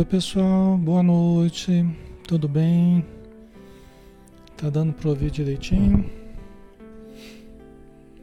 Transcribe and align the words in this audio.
Oi 0.00 0.06
pessoal, 0.06 0.78
boa 0.78 1.02
noite, 1.02 1.84
tudo 2.26 2.48
bem? 2.48 3.04
Tá 4.56 4.70
dando 4.70 4.94
para 4.94 5.10
ouvir 5.10 5.30
direitinho? 5.30 6.10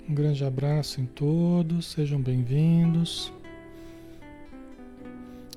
Um 0.10 0.12
grande 0.16 0.44
abraço 0.44 1.00
em 1.00 1.06
todos, 1.06 1.92
sejam 1.92 2.20
bem-vindos. 2.20 3.32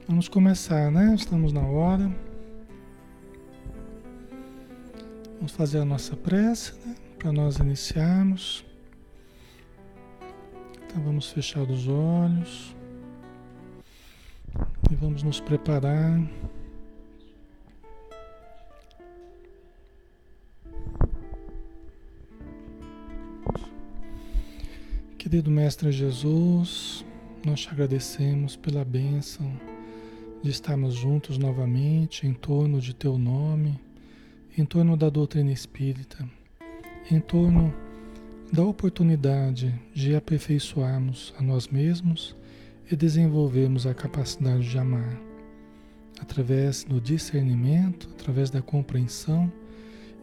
Vamos 0.07 0.29
começar, 0.29 0.91
né? 0.91 1.15
Estamos 1.15 1.55
na 1.55 1.63
hora. 1.63 2.15
Vamos 5.37 5.53
fazer 5.53 5.79
a 5.79 5.87
nossa 5.87 6.15
prece, 6.15 6.75
né? 6.85 6.97
Para 7.19 7.33
nós 7.33 7.57
iniciarmos. 7.57 8.63
Então 10.85 11.03
vamos 11.03 11.31
fechar 11.31 11.63
os 11.63 11.89
olhos. 11.89 12.79
Vamos 15.01 15.23
nos 15.23 15.41
preparar. 15.41 16.21
Querido 25.17 25.51
Mestre 25.51 25.91
Jesus, 25.91 27.03
nós 27.47 27.61
te 27.61 27.71
agradecemos 27.71 28.57
pela 28.57 28.85
bênção 28.85 29.51
de 30.43 30.51
estarmos 30.51 30.93
juntos 30.93 31.39
novamente 31.39 32.27
em 32.27 32.35
torno 32.35 32.79
de 32.79 32.95
Teu 32.95 33.17
nome, 33.17 33.81
em 34.59 34.67
torno 34.67 34.99
da 34.99 35.09
doutrina 35.09 35.51
espírita, 35.51 36.29
em 37.11 37.21
torno 37.21 37.73
da 38.53 38.63
oportunidade 38.65 39.75
de 39.95 40.15
aperfeiçoarmos 40.15 41.33
a 41.39 41.43
nós 41.43 41.69
mesmos 41.69 42.37
e 42.91 42.97
desenvolvemos 42.97 43.87
a 43.87 43.95
capacidade 43.95 44.69
de 44.69 44.79
amar 44.79 45.17
através 46.21 46.85
do 46.85 47.01
discernimento, 47.01 48.09
através 48.19 48.51
da 48.51 48.61
compreensão 48.61 49.51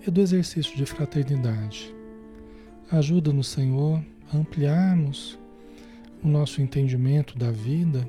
e 0.05 0.11
do 0.11 0.21
exercício 0.21 0.75
de 0.75 0.85
fraternidade. 0.85 1.93
Ajuda-nos, 2.91 3.47
Senhor, 3.47 4.03
a 4.31 4.37
ampliarmos 4.37 5.39
o 6.23 6.27
nosso 6.27 6.61
entendimento 6.61 7.37
da 7.37 7.51
vida 7.51 8.07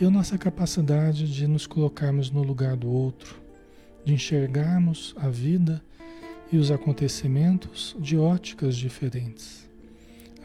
e 0.00 0.04
a 0.04 0.10
nossa 0.10 0.36
capacidade 0.36 1.32
de 1.32 1.46
nos 1.46 1.66
colocarmos 1.66 2.30
no 2.30 2.42
lugar 2.42 2.76
do 2.76 2.90
outro, 2.90 3.40
de 4.04 4.14
enxergarmos 4.14 5.14
a 5.16 5.28
vida 5.28 5.82
e 6.52 6.56
os 6.56 6.70
acontecimentos 6.70 7.96
de 7.98 8.16
óticas 8.16 8.76
diferentes. 8.76 9.68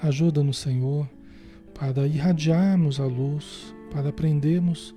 Ajuda-nos, 0.01 0.57
Senhor, 0.57 1.09
para 1.75 2.07
irradiarmos 2.07 3.01
a 3.01 3.05
luz, 3.05 3.75
para 3.91 4.09
aprendermos 4.09 4.95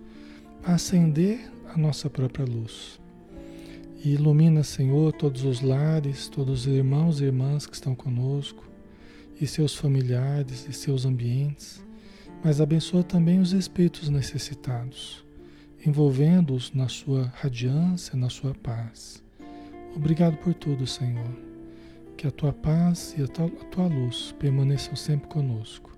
a 0.65 0.75
acender 0.75 1.51
a 1.75 1.77
nossa 1.77 2.09
própria 2.09 2.47
luz. 2.47 3.01
E 4.03 4.15
ilumina, 4.15 4.63
Senhor, 4.63 5.13
todos 5.13 5.45
os 5.45 5.61
lares, 5.61 6.29
todos 6.29 6.67
os 6.67 6.73
irmãos 6.73 7.21
e 7.21 7.25
irmãs 7.25 7.67
que 7.67 7.75
estão 7.75 7.97
conosco, 7.97 8.65
e 9.41 9.47
seus 9.47 9.75
familiares 9.75 10.67
e 10.69 10.73
seus 10.73 11.05
ambientes, 11.05 11.85
mas 12.43 12.61
abençoa 12.61 13.03
também 13.03 13.41
os 13.41 13.53
espíritos 13.53 14.09
necessitados, 14.09 15.25
envolvendo-os 15.85 16.73
na 16.73 16.89
sua 16.89 17.33
radiância, 17.37 18.17
na 18.17 18.31
sua 18.31 18.55
paz. 18.55 19.23
Obrigado 19.97 20.37
por 20.39 20.55
tudo, 20.55 20.87
Senhor. 20.87 21.31
Que 22.17 22.27
a 22.27 22.31
tua 22.33 22.53
paz 22.53 23.15
e 23.17 23.23
a 23.23 23.29
tua, 23.29 23.47
a 23.47 23.65
tua 23.67 23.87
luz 23.87 24.35
permaneçam 24.39 24.97
sempre 24.97 25.29
conosco 25.29 25.98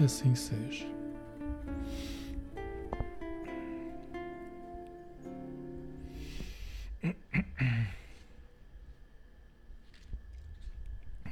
que 0.00 0.04
assim 0.04 0.34
seja. 0.34 0.86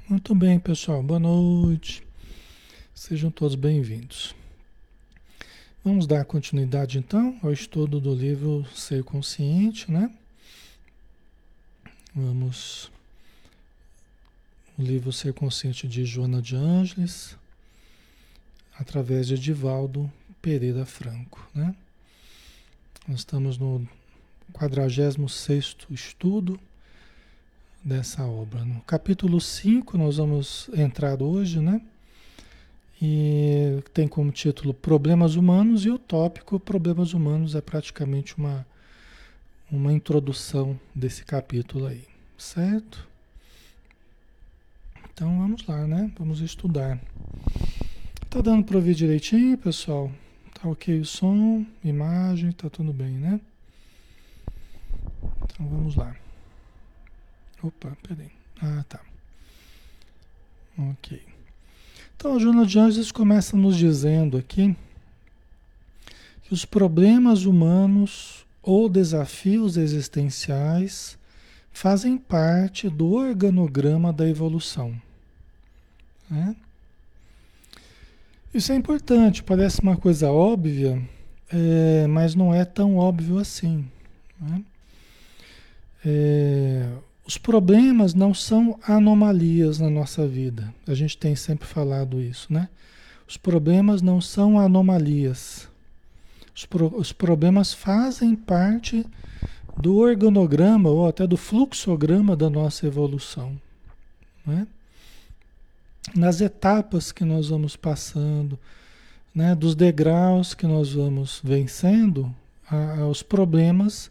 Muito 0.07 0.35
bem, 0.35 0.61
pessoal. 0.61 1.03
Boa 1.03 1.19
noite. 1.19 2.07
Sejam 2.95 3.31
todos 3.31 3.55
bem-vindos. 3.55 4.35
Vamos 5.83 6.07
dar 6.07 6.27
continuidade 6.27 6.99
então 6.99 7.41
ao 7.43 7.51
estudo 7.51 7.99
do 7.99 8.15
livro 8.15 8.67
Ser 8.75 9.03
Consciente, 9.03 9.91
né? 9.91 10.15
Vamos. 12.15 12.93
O 14.77 14.83
livro 14.83 15.11
Ser 15.11 15.33
Consciente 15.33 15.89
de 15.89 16.05
Joana 16.05 16.43
de 16.43 16.55
Ângeles 16.55 17.35
através 18.79 19.27
de 19.27 19.35
Edivaldo 19.35 20.11
Pereira 20.41 20.87
Franco. 20.87 21.47
Né? 21.55 21.75
Nós 23.07 23.21
estamos 23.21 23.59
no 23.59 23.87
46 24.53 25.17
estudo 25.91 26.59
dessa 27.85 28.25
obra. 28.25 28.65
No 28.65 28.81
capítulo 28.83 29.41
5 29.41 29.99
nós 29.99 30.17
vamos 30.17 30.71
entrar 30.75 31.23
hoje, 31.23 31.61
né? 31.61 31.81
E 33.01 33.83
tem 33.95 34.09
como 34.09 34.33
título 34.33 34.75
Problemas 34.75 35.37
Humanos 35.37 35.85
e 35.85 35.91
o 35.91 35.99
tópico 35.99 36.59
Problemas 36.59 37.15
Humanos 37.15 37.55
é 37.55 37.61
praticamente 37.61 38.37
uma, 38.37 38.67
uma 39.71 39.93
introdução 39.93 40.79
desse 40.93 41.25
capítulo 41.25 41.87
aí, 41.87 42.05
certo? 42.37 43.07
Então 45.13 45.39
vamos 45.39 45.65
lá, 45.67 45.87
né? 45.87 46.11
Vamos 46.19 46.41
estudar. 46.41 47.01
Tá 48.31 48.43
dando 48.43 48.63
para 48.63 48.77
ouvir 48.77 48.95
direitinho, 48.95 49.57
pessoal? 49.57 50.13
Tá 50.53 50.69
ok 50.69 51.01
o 51.01 51.05
som, 51.05 51.65
imagem, 51.83 52.53
tá 52.53 52.69
tudo 52.69 52.93
bem, 52.93 53.13
né? 53.13 53.41
Então 55.45 55.67
vamos 55.67 55.97
lá. 55.97 56.15
Opa, 57.63 57.97
peraí. 58.07 58.31
Ah, 58.61 58.85
tá. 58.87 59.01
Ok. 60.79 61.23
Então 62.17 62.37
a 62.37 62.39
Joana 62.39 62.67
de 62.67 62.79
Anjos 62.79 63.11
começa 63.11 63.57
nos 63.57 63.79
dizendo 63.79 64.37
aqui 64.37 64.77
que 66.43 66.53
os 66.53 66.67
problemas 66.67 67.47
humanos 67.47 68.45
ou 68.63 68.91
desafios 68.91 69.79
existenciais 69.79 71.19
fazem 71.73 72.19
parte 72.19 72.91
do 72.91 73.11
organograma 73.15 74.13
da 74.13 74.29
evolução. 74.29 75.01
Né? 76.29 76.55
Isso 78.53 78.73
é 78.73 78.77
importante, 78.77 79.43
parece 79.43 79.81
uma 79.83 79.97
coisa 79.97 80.33
óbvia, 80.33 81.01
é, 81.53 82.07
mas 82.07 82.35
não 82.35 82.55
é 82.55 82.65
tão 82.65 82.97
óbvio 82.97 83.39
assim. 83.39 83.85
Né? 84.41 84.63
É, 86.05 86.89
os 87.27 87.37
problemas 87.37 88.15
não 88.15 88.33
são 88.33 88.79
anomalias 88.83 89.79
na 89.79 89.91
nossa 89.91 90.27
vida. 90.27 90.73
A 90.87 90.95
gente 90.95 91.19
tem 91.19 91.37
sempre 91.37 91.67
falado 91.67 92.21
isso, 92.21 92.51
né? 92.51 92.71
Os 93.29 93.37
problemas 93.37 94.01
não 94.01 94.19
são 94.19 94.59
anomalias. 94.59 95.69
Os, 96.57 96.65
pro, 96.65 96.97
os 96.97 97.13
problemas 97.13 97.75
fazem 97.75 98.35
parte 98.35 99.05
do 99.77 99.97
organograma 99.97 100.89
ou 100.89 101.07
até 101.07 101.27
do 101.27 101.37
fluxograma 101.37 102.35
da 102.35 102.49
nossa 102.49 102.87
evolução. 102.87 103.61
Né? 104.47 104.67
Nas 106.15 106.41
etapas 106.41 107.13
que 107.13 107.25
nós 107.25 107.49
vamos 107.49 107.77
passando, 107.77 108.59
né, 109.35 109.55
dos 109.55 109.75
degraus 109.75 110.55
que 110.55 110.67
nós 110.67 110.93
vamos 110.93 111.41
vencendo, 111.43 112.35
a, 112.69 113.07
os 113.07 113.23
problemas 113.23 114.11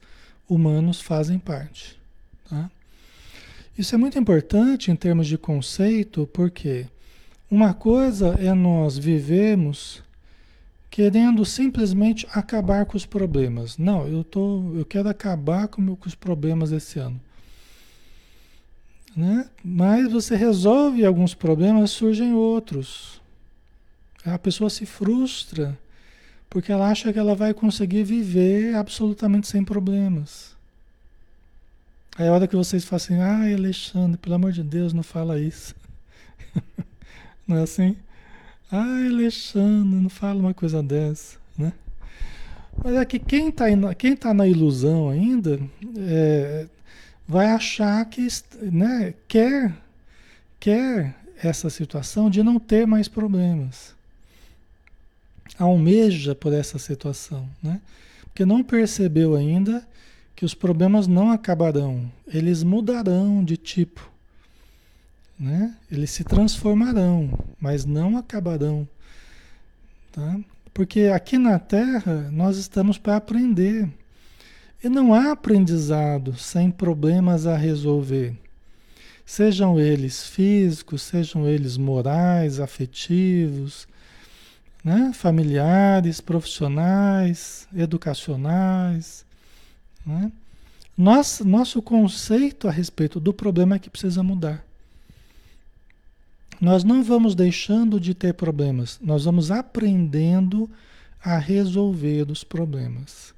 humanos 0.49 1.01
fazem 1.01 1.37
parte. 1.37 1.97
Tá? 2.49 2.69
Isso 3.77 3.93
é 3.93 3.97
muito 3.97 4.17
importante 4.17 4.89
em 4.89 4.95
termos 4.95 5.27
de 5.27 5.37
conceito, 5.37 6.27
porque 6.33 6.87
uma 7.49 7.73
coisa 7.73 8.35
é 8.39 8.53
nós 8.53 8.97
vivemos 8.97 10.01
querendo 10.89 11.45
simplesmente 11.45 12.25
acabar 12.31 12.85
com 12.85 12.97
os 12.97 13.05
problemas. 13.05 13.77
Não, 13.77 14.07
eu, 14.07 14.23
tô, 14.23 14.73
eu 14.73 14.83
quero 14.83 15.07
acabar 15.07 15.67
com, 15.67 15.95
com 15.95 16.07
os 16.07 16.15
problemas 16.15 16.71
esse 16.71 16.97
ano. 16.97 17.19
Né? 19.17 19.49
Mas 19.63 20.11
você 20.11 20.35
resolve 20.35 21.03
alguns 21.03 21.33
problemas, 21.33 21.89
surgem 21.89 22.35
outros. 22.35 23.19
A 24.23 24.37
pessoa 24.37 24.69
se 24.69 24.85
frustra 24.85 25.75
porque 26.47 26.71
ela 26.71 26.87
acha 26.87 27.11
que 27.11 27.17
ela 27.17 27.33
vai 27.33 27.51
conseguir 27.51 28.03
viver 28.03 28.75
absolutamente 28.75 29.47
sem 29.47 29.63
problemas. 29.63 30.55
Aí 32.15 32.27
a 32.27 32.31
hora 32.31 32.47
que 32.47 32.55
vocês 32.55 32.85
falam 32.85 32.97
assim, 32.97 33.19
ai 33.19 33.53
Alexandre, 33.55 34.17
pelo 34.17 34.35
amor 34.35 34.51
de 34.51 34.61
Deus, 34.61 34.93
não 34.93 35.03
fala 35.03 35.39
isso. 35.39 35.75
não 37.47 37.57
é 37.57 37.63
assim? 37.63 37.97
Ai 38.71 39.07
Alexandre, 39.07 39.99
não 39.99 40.09
fala 40.09 40.39
uma 40.39 40.53
coisa 40.53 40.83
dessa, 40.83 41.37
né? 41.57 41.73
Mas 42.83 42.95
é 42.95 43.03
que 43.03 43.17
quem 43.17 43.49
está 43.49 43.65
tá 44.19 44.33
na 44.33 44.47
ilusão 44.47 45.09
ainda 45.09 45.59
é, 45.97 46.67
vai 47.27 47.47
achar 47.47 48.03
que 48.05 48.27
né, 48.61 49.13
quer, 49.27 49.75
quer 50.59 51.15
essa 51.41 51.69
situação 51.69 52.29
de 52.29 52.41
não 52.41 52.59
ter 52.59 52.87
mais 52.87 53.07
problemas. 53.07 53.95
Almeja 55.59 56.33
por 56.33 56.53
essa 56.53 56.79
situação, 56.79 57.49
né? 57.61 57.81
Porque 58.23 58.45
não 58.45 58.63
percebeu 58.63 59.35
ainda 59.35 59.85
que 60.35 60.45
os 60.45 60.53
problemas 60.53 61.07
não 61.07 61.31
acabarão, 61.31 62.11
eles 62.27 62.61
mudarão 62.61 63.43
de 63.43 63.57
tipo. 63.57 64.07
Né? 65.39 65.75
Eles 65.91 66.11
se 66.11 66.23
transformarão, 66.23 67.31
mas 67.59 67.85
não 67.85 68.17
acabarão. 68.17 68.87
Tá? 70.11 70.39
Porque 70.73 71.11
aqui 71.13 71.39
na 71.39 71.57
Terra 71.57 72.29
nós 72.31 72.57
estamos 72.57 72.99
para 72.99 73.15
aprender. 73.15 73.89
E 74.83 74.89
não 74.89 75.13
há 75.13 75.31
aprendizado 75.31 76.35
sem 76.37 76.69
problemas 76.69 77.47
a 77.47 77.57
resolver. 77.57 78.35
Sejam 79.25 79.79
eles 79.79 80.25
físicos, 80.25 81.01
sejam 81.01 81.47
eles 81.47 81.75
morais, 81.75 82.59
afetivos, 82.59 83.87
né? 84.83 85.11
familiares, 85.13 86.21
profissionais, 86.21 87.67
educacionais. 87.75 89.25
Né? 90.05 90.31
Nosso, 90.97 91.45
nosso 91.45 91.81
conceito 91.81 92.67
a 92.67 92.71
respeito 92.71 93.19
do 93.19 93.33
problema 93.33 93.75
é 93.75 93.79
que 93.79 93.89
precisa 93.89 94.23
mudar. 94.23 94.63
Nós 96.61 96.83
não 96.83 97.03
vamos 97.03 97.35
deixando 97.35 97.99
de 97.99 98.13
ter 98.13 98.33
problemas, 98.33 98.97
nós 99.01 99.25
vamos 99.25 99.51
aprendendo 99.51 100.69
a 101.21 101.37
resolver 101.37 102.31
os 102.31 102.43
problemas. 102.43 103.36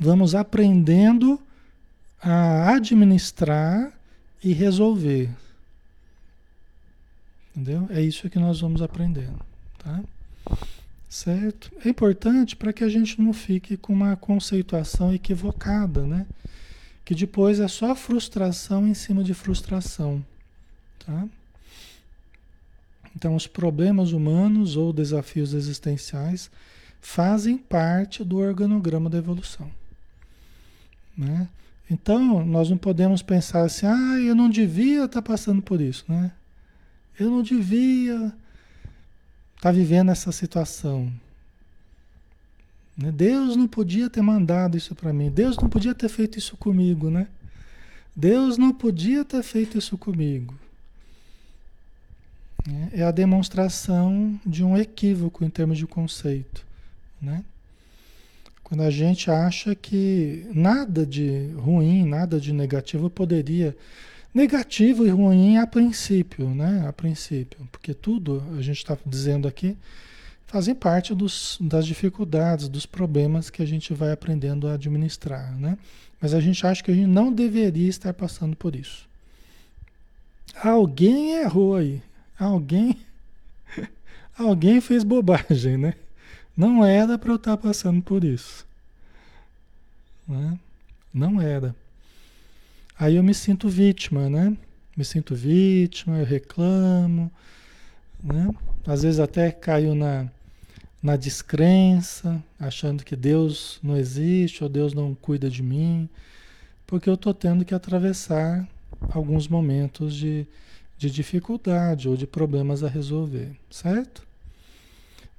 Vamos 0.00 0.34
aprendendo 0.34 1.40
a 2.22 2.74
administrar 2.74 3.92
e 4.42 4.52
resolver. 4.52 5.30
Entendeu? 7.54 7.86
É 7.90 8.02
isso 8.02 8.28
que 8.28 8.38
nós 8.38 8.60
vamos 8.60 8.82
aprendendo, 8.82 9.40
tá? 9.78 10.02
Certo? 11.08 11.72
É 11.84 11.88
importante 11.88 12.54
para 12.54 12.72
que 12.72 12.84
a 12.84 12.88
gente 12.88 13.20
não 13.20 13.32
fique 13.32 13.76
com 13.76 13.92
uma 13.92 14.14
conceituação 14.16 15.14
equivocada, 15.14 16.06
né? 16.06 16.26
Que 17.04 17.14
depois 17.14 17.60
é 17.60 17.68
só 17.68 17.94
frustração 17.94 18.86
em 18.86 18.92
cima 18.92 19.24
de 19.24 19.32
frustração, 19.32 20.22
tá? 20.98 21.26
Então, 23.14 23.34
os 23.34 23.46
problemas 23.46 24.12
humanos 24.12 24.76
ou 24.76 24.92
desafios 24.92 25.54
existenciais 25.54 26.50
fazem 27.00 27.56
parte 27.56 28.22
do 28.22 28.36
organograma 28.36 29.08
da 29.08 29.16
evolução. 29.16 29.70
Né? 31.16 31.48
Então, 31.90 32.44
nós 32.44 32.68
não 32.68 32.76
podemos 32.76 33.22
pensar 33.22 33.62
assim, 33.62 33.86
ah, 33.86 34.18
eu 34.18 34.34
não 34.34 34.50
devia 34.50 35.04
estar 35.04 35.22
tá 35.22 35.22
passando 35.22 35.62
por 35.62 35.80
isso, 35.80 36.04
né? 36.08 36.32
Eu 37.18 37.30
não 37.30 37.42
devia 37.42 38.14
estar 38.16 38.34
tá 39.60 39.72
vivendo 39.72 40.10
essa 40.10 40.30
situação. 40.32 41.10
Né? 42.96 43.12
Deus 43.12 43.56
não 43.56 43.68
podia 43.68 44.10
ter 44.10 44.20
mandado 44.20 44.76
isso 44.76 44.94
para 44.94 45.12
mim. 45.12 45.30
Deus 45.30 45.56
não 45.56 45.68
podia 45.68 45.94
ter 45.94 46.08
feito 46.08 46.38
isso 46.38 46.56
comigo, 46.56 47.08
né? 47.10 47.28
Deus 48.14 48.58
não 48.58 48.72
podia 48.72 49.24
ter 49.24 49.42
feito 49.42 49.78
isso 49.78 49.96
comigo. 49.96 50.54
É 52.92 53.04
a 53.04 53.10
demonstração 53.10 54.40
de 54.44 54.64
um 54.64 54.76
equívoco 54.76 55.44
em 55.44 55.50
termos 55.50 55.78
de 55.78 55.86
conceito, 55.86 56.66
né? 57.22 57.44
Quando 58.66 58.82
a 58.82 58.90
gente 58.90 59.30
acha 59.30 59.76
que 59.76 60.44
nada 60.52 61.06
de 61.06 61.52
ruim, 61.56 62.04
nada 62.04 62.40
de 62.40 62.52
negativo 62.52 63.08
poderia. 63.08 63.76
Negativo 64.34 65.06
e 65.06 65.08
ruim 65.08 65.56
a 65.56 65.68
princípio, 65.68 66.48
né? 66.48 66.84
A 66.84 66.92
princípio. 66.92 67.60
Porque 67.70 67.94
tudo, 67.94 68.42
a 68.58 68.60
gente 68.60 68.78
está 68.78 68.98
dizendo 69.06 69.46
aqui, 69.46 69.76
fazem 70.48 70.74
parte 70.74 71.14
dos, 71.14 71.56
das 71.60 71.86
dificuldades, 71.86 72.68
dos 72.68 72.86
problemas 72.86 73.50
que 73.50 73.62
a 73.62 73.64
gente 73.64 73.94
vai 73.94 74.10
aprendendo 74.10 74.66
a 74.66 74.74
administrar, 74.74 75.56
né? 75.56 75.78
Mas 76.20 76.34
a 76.34 76.40
gente 76.40 76.66
acha 76.66 76.82
que 76.82 76.90
a 76.90 76.94
gente 76.94 77.06
não 77.06 77.32
deveria 77.32 77.88
estar 77.88 78.12
passando 78.12 78.56
por 78.56 78.74
isso. 78.74 79.08
Alguém 80.60 81.34
errou 81.34 81.76
aí. 81.76 82.02
Alguém. 82.36 82.98
Alguém 84.36 84.80
fez 84.80 85.04
bobagem, 85.04 85.76
né? 85.76 85.94
Não 86.56 86.84
era 86.84 87.18
para 87.18 87.30
eu 87.30 87.36
estar 87.36 87.56
passando 87.56 88.02
por 88.02 88.24
isso. 88.24 88.66
Né? 90.26 90.58
Não 91.12 91.40
era. 91.40 91.74
Aí 92.98 93.16
eu 93.16 93.22
me 93.22 93.34
sinto 93.34 93.68
vítima, 93.68 94.30
né? 94.30 94.56
Me 94.96 95.04
sinto 95.04 95.34
vítima, 95.34 96.18
eu 96.18 96.24
reclamo, 96.24 97.30
né? 98.22 98.48
Às 98.86 99.02
vezes 99.02 99.20
até 99.20 99.50
caio 99.50 99.94
na, 99.94 100.30
na 101.02 101.16
descrença, 101.16 102.42
achando 102.58 103.04
que 103.04 103.14
Deus 103.14 103.78
não 103.82 103.96
existe 103.96 104.62
ou 104.62 104.70
Deus 104.70 104.94
não 104.94 105.14
cuida 105.14 105.50
de 105.50 105.62
mim, 105.62 106.08
porque 106.86 107.08
eu 107.10 107.14
estou 107.14 107.34
tendo 107.34 107.64
que 107.64 107.74
atravessar 107.74 108.66
alguns 109.10 109.46
momentos 109.46 110.14
de, 110.14 110.46
de 110.96 111.10
dificuldade 111.10 112.08
ou 112.08 112.16
de 112.16 112.26
problemas 112.26 112.82
a 112.82 112.88
resolver, 112.88 113.52
certo? 113.70 114.26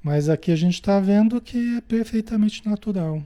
Mas 0.02 0.30
aqui 0.30 0.52
a 0.52 0.56
gente 0.56 0.76
está 0.76 1.00
vendo 1.00 1.42
que 1.42 1.78
é 1.78 1.82
perfeitamente 1.82 2.68
natural. 2.68 3.22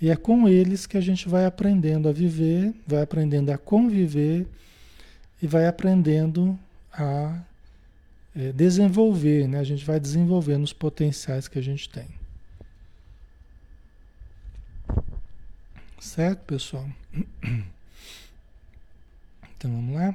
E 0.00 0.08
é 0.08 0.16
com 0.16 0.48
eles 0.48 0.86
que 0.86 0.96
a 0.96 1.00
gente 1.00 1.28
vai 1.28 1.44
aprendendo 1.44 2.08
a 2.08 2.12
viver, 2.12 2.72
vai 2.86 3.02
aprendendo 3.02 3.50
a 3.50 3.58
conviver 3.58 4.46
e 5.42 5.46
vai 5.46 5.66
aprendendo 5.66 6.58
a 6.92 7.38
é, 8.34 8.52
desenvolver, 8.52 9.46
né? 9.48 9.58
A 9.58 9.64
gente 9.64 9.84
vai 9.84 10.00
desenvolvendo 10.00 10.64
os 10.64 10.72
potenciais 10.72 11.48
que 11.48 11.58
a 11.58 11.62
gente 11.62 11.88
tem. 11.88 12.06
Certo, 15.98 16.40
pessoal? 16.44 16.88
Então 19.58 19.70
vamos 19.70 19.94
lá. 19.94 20.14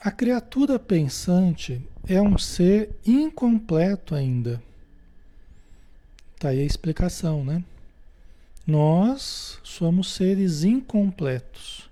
A 0.00 0.12
criatura 0.12 0.78
pensante 0.78 1.82
é 2.06 2.22
um 2.22 2.38
ser 2.38 2.90
incompleto 3.04 4.14
ainda. 4.14 4.62
Tá 6.38 6.50
aí 6.50 6.60
a 6.60 6.64
explicação, 6.64 7.44
né? 7.44 7.64
Nós 8.64 9.58
somos 9.64 10.12
seres 10.12 10.62
incompletos. 10.62 11.90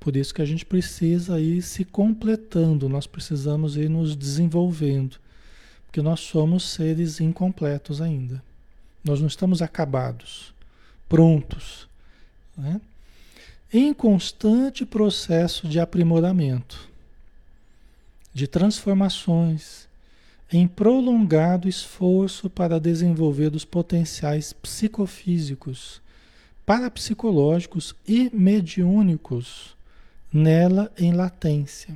Por 0.00 0.16
isso 0.16 0.34
que 0.34 0.42
a 0.42 0.44
gente 0.44 0.66
precisa 0.66 1.40
ir 1.40 1.62
se 1.62 1.84
completando, 1.84 2.88
nós 2.88 3.06
precisamos 3.06 3.76
ir 3.76 3.88
nos 3.88 4.16
desenvolvendo, 4.16 5.16
porque 5.86 6.02
nós 6.02 6.20
somos 6.20 6.64
seres 6.64 7.20
incompletos 7.20 8.00
ainda. 8.00 8.42
Nós 9.04 9.20
não 9.20 9.28
estamos 9.28 9.62
acabados, 9.62 10.52
prontos, 11.08 11.88
né? 12.56 12.80
Em 13.72 13.92
constante 13.92 14.86
processo 14.86 15.68
de 15.68 15.78
aprimoramento, 15.78 16.88
de 18.32 18.46
transformações, 18.46 19.86
em 20.50 20.66
prolongado 20.66 21.68
esforço 21.68 22.48
para 22.48 22.80
desenvolver 22.80 23.54
os 23.54 23.64
potenciais 23.64 24.52
psicofísicos, 24.52 26.00
parapsicológicos 26.64 27.94
e 28.06 28.30
mediúnicos 28.32 29.76
nela 30.32 30.90
em 30.96 31.12
latência. 31.12 31.94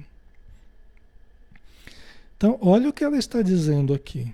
Então, 2.36 2.58
olha 2.60 2.88
o 2.88 2.92
que 2.92 3.04
ela 3.04 3.16
está 3.16 3.40
dizendo 3.40 3.94
aqui. 3.94 4.30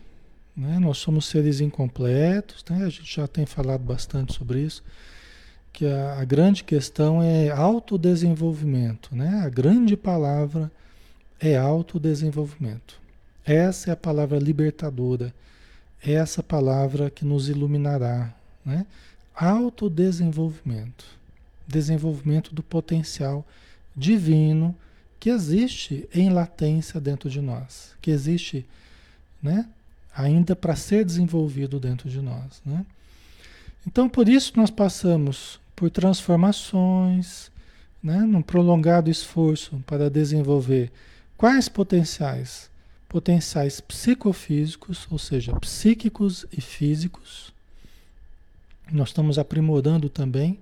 Né? 0.56 0.78
Nós 0.80 0.98
somos 0.98 1.26
seres 1.26 1.60
incompletos, 1.60 2.64
né? 2.68 2.84
a 2.84 2.88
gente 2.88 3.14
já 3.14 3.28
tem 3.28 3.46
falado 3.46 3.82
bastante 3.82 4.34
sobre 4.34 4.62
isso 4.62 4.82
que 5.72 5.86
a, 5.86 6.20
a 6.20 6.24
grande 6.24 6.64
questão 6.64 7.22
é 7.22 7.50
autodesenvolvimento, 7.50 9.14
né? 9.14 9.42
A 9.44 9.48
grande 9.48 9.96
palavra 9.96 10.70
é 11.40 11.56
autodesenvolvimento. 11.56 13.00
Essa 13.44 13.90
é 13.90 13.92
a 13.92 13.96
palavra 13.96 14.38
libertadora, 14.38 15.32
é 16.04 16.12
essa 16.12 16.42
palavra 16.42 17.10
que 17.10 17.24
nos 17.24 17.48
iluminará, 17.48 18.34
né? 18.64 18.86
Autodesenvolvimento, 19.34 21.04
desenvolvimento 21.66 22.54
do 22.54 22.62
potencial 22.62 23.46
divino 23.96 24.74
que 25.20 25.30
existe 25.30 26.08
em 26.14 26.30
latência 26.30 27.00
dentro 27.00 27.28
de 27.28 27.40
nós, 27.40 27.94
que 28.00 28.10
existe, 28.10 28.66
né? 29.42 29.68
Ainda 30.14 30.56
para 30.56 30.74
ser 30.74 31.04
desenvolvido 31.04 31.78
dentro 31.78 32.08
de 32.08 32.20
nós, 32.20 32.60
né? 32.64 32.84
Então, 33.88 34.06
por 34.06 34.28
isso 34.28 34.52
nós 34.54 34.70
passamos 34.70 35.58
por 35.74 35.88
transformações, 35.88 37.50
né, 38.02 38.18
num 38.18 38.42
prolongado 38.42 39.08
esforço 39.08 39.82
para 39.86 40.10
desenvolver 40.10 40.92
quais 41.38 41.70
potenciais? 41.70 42.70
Potenciais 43.08 43.80
psicofísicos, 43.80 45.08
ou 45.10 45.18
seja, 45.18 45.58
psíquicos 45.58 46.44
e 46.52 46.60
físicos. 46.60 47.50
Nós 48.92 49.08
estamos 49.08 49.38
aprimorando 49.38 50.10
também 50.10 50.58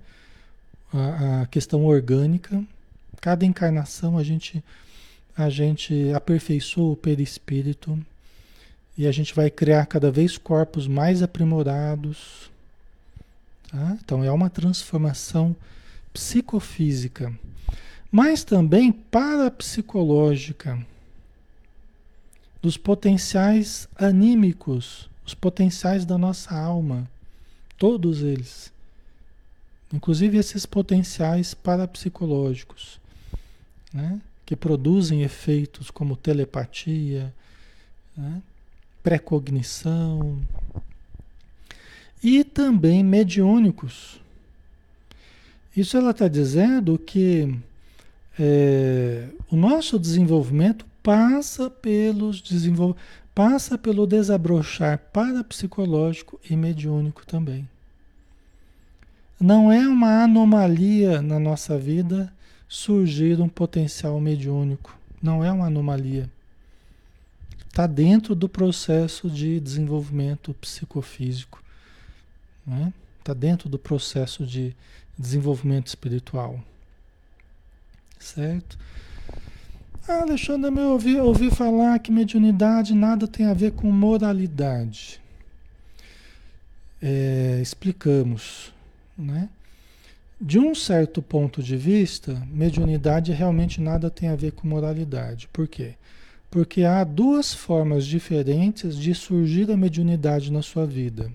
a, 0.93 1.41
a 1.41 1.47
questão 1.47 1.83
orgânica. 1.83 2.63
Cada 3.19 3.45
encarnação 3.45 4.17
a 4.17 4.23
gente 4.23 4.63
a 5.35 5.49
gente 5.49 6.13
aperfeiçoa 6.13 6.93
o 6.93 6.95
perispírito 6.95 7.99
e 8.97 9.05
a 9.05 9.11
gente 9.11 9.35
vai 9.35 9.49
criar 9.49 9.85
cada 9.85 10.09
vez 10.09 10.37
corpos 10.37 10.87
mais 10.87 11.21
aprimorados. 11.21 12.49
Tá? 13.67 13.97
Então 14.03 14.23
é 14.23 14.31
uma 14.31 14.49
transformação 14.49 15.55
psicofísica, 16.13 17.37
mas 18.11 18.43
também 18.43 18.91
parapsicológica 18.91 20.85
dos 22.61 22.77
potenciais 22.77 23.87
anímicos, 23.95 25.09
os 25.25 25.33
potenciais 25.33 26.05
da 26.05 26.17
nossa 26.17 26.55
alma, 26.55 27.09
todos 27.77 28.23
eles. 28.23 28.71
Inclusive 29.93 30.37
esses 30.37 30.65
potenciais 30.65 31.53
parapsicológicos, 31.53 32.99
né? 33.93 34.19
que 34.45 34.55
produzem 34.55 35.23
efeitos 35.23 35.91
como 35.91 36.15
telepatia, 36.15 37.33
né? 38.15 38.41
precognição 39.03 40.41
e 42.23 42.43
também 42.43 43.03
mediúnicos. 43.03 44.19
Isso 45.75 45.95
ela 45.95 46.11
está 46.11 46.27
dizendo 46.27 46.97
que 46.97 47.55
é, 48.39 49.27
o 49.51 49.55
nosso 49.55 49.99
desenvolvimento 49.99 50.85
passa 51.03 51.69
pelos 51.69 52.41
desenvol... 52.41 52.95
passa 53.33 53.77
pelo 53.77 54.07
desabrochar 54.07 54.97
parapsicológico 55.13 56.39
e 56.49 56.55
mediúnico 56.55 57.25
também. 57.25 57.67
Não 59.39 59.71
é 59.71 59.87
uma 59.87 60.23
anomalia 60.23 61.21
na 61.21 61.39
nossa 61.39 61.77
vida 61.77 62.33
surgir 62.67 63.39
um 63.39 63.47
potencial 63.47 64.19
mediúnico. 64.19 64.97
Não 65.21 65.45
é 65.45 65.51
uma 65.51 65.67
anomalia. 65.67 66.29
Está 67.67 67.85
dentro 67.85 68.33
do 68.33 68.49
processo 68.49 69.29
de 69.29 69.59
desenvolvimento 69.59 70.55
psicofísico. 70.55 71.63
Está 72.67 72.75
né? 72.75 72.93
Tá 73.23 73.33
dentro 73.33 73.69
do 73.69 73.79
processo 73.79 74.45
de 74.45 74.75
desenvolvimento 75.17 75.87
espiritual. 75.87 76.59
Certo? 78.19 78.77
Ah, 80.07 80.21
Alexandre, 80.21 80.69
eu 80.71 80.91
ouvi, 80.91 81.19
ouvi 81.19 81.49
falar 81.49 81.99
que 81.99 82.11
mediunidade 82.11 82.93
nada 82.93 83.27
tem 83.27 83.45
a 83.45 83.53
ver 83.53 83.71
com 83.71 83.91
moralidade. 83.91 85.19
É, 87.01 87.59
explicamos, 87.61 88.73
né? 89.17 89.49
De 90.39 90.59
um 90.59 90.75
certo 90.75 91.21
ponto 91.21 91.63
de 91.63 91.75
vista, 91.75 92.41
mediunidade 92.51 93.31
realmente 93.31 93.81
nada 93.81 94.09
tem 94.09 94.29
a 94.29 94.35
ver 94.35 94.51
com 94.51 94.67
moralidade. 94.67 95.47
Por 95.51 95.67
quê? 95.67 95.95
Porque 96.49 96.83
há 96.83 97.03
duas 97.03 97.53
formas 97.53 98.05
diferentes 98.05 98.95
de 98.95 99.13
surgir 99.13 99.69
a 99.71 99.77
mediunidade 99.77 100.51
na 100.51 100.61
sua 100.61 100.85
vida. 100.85 101.31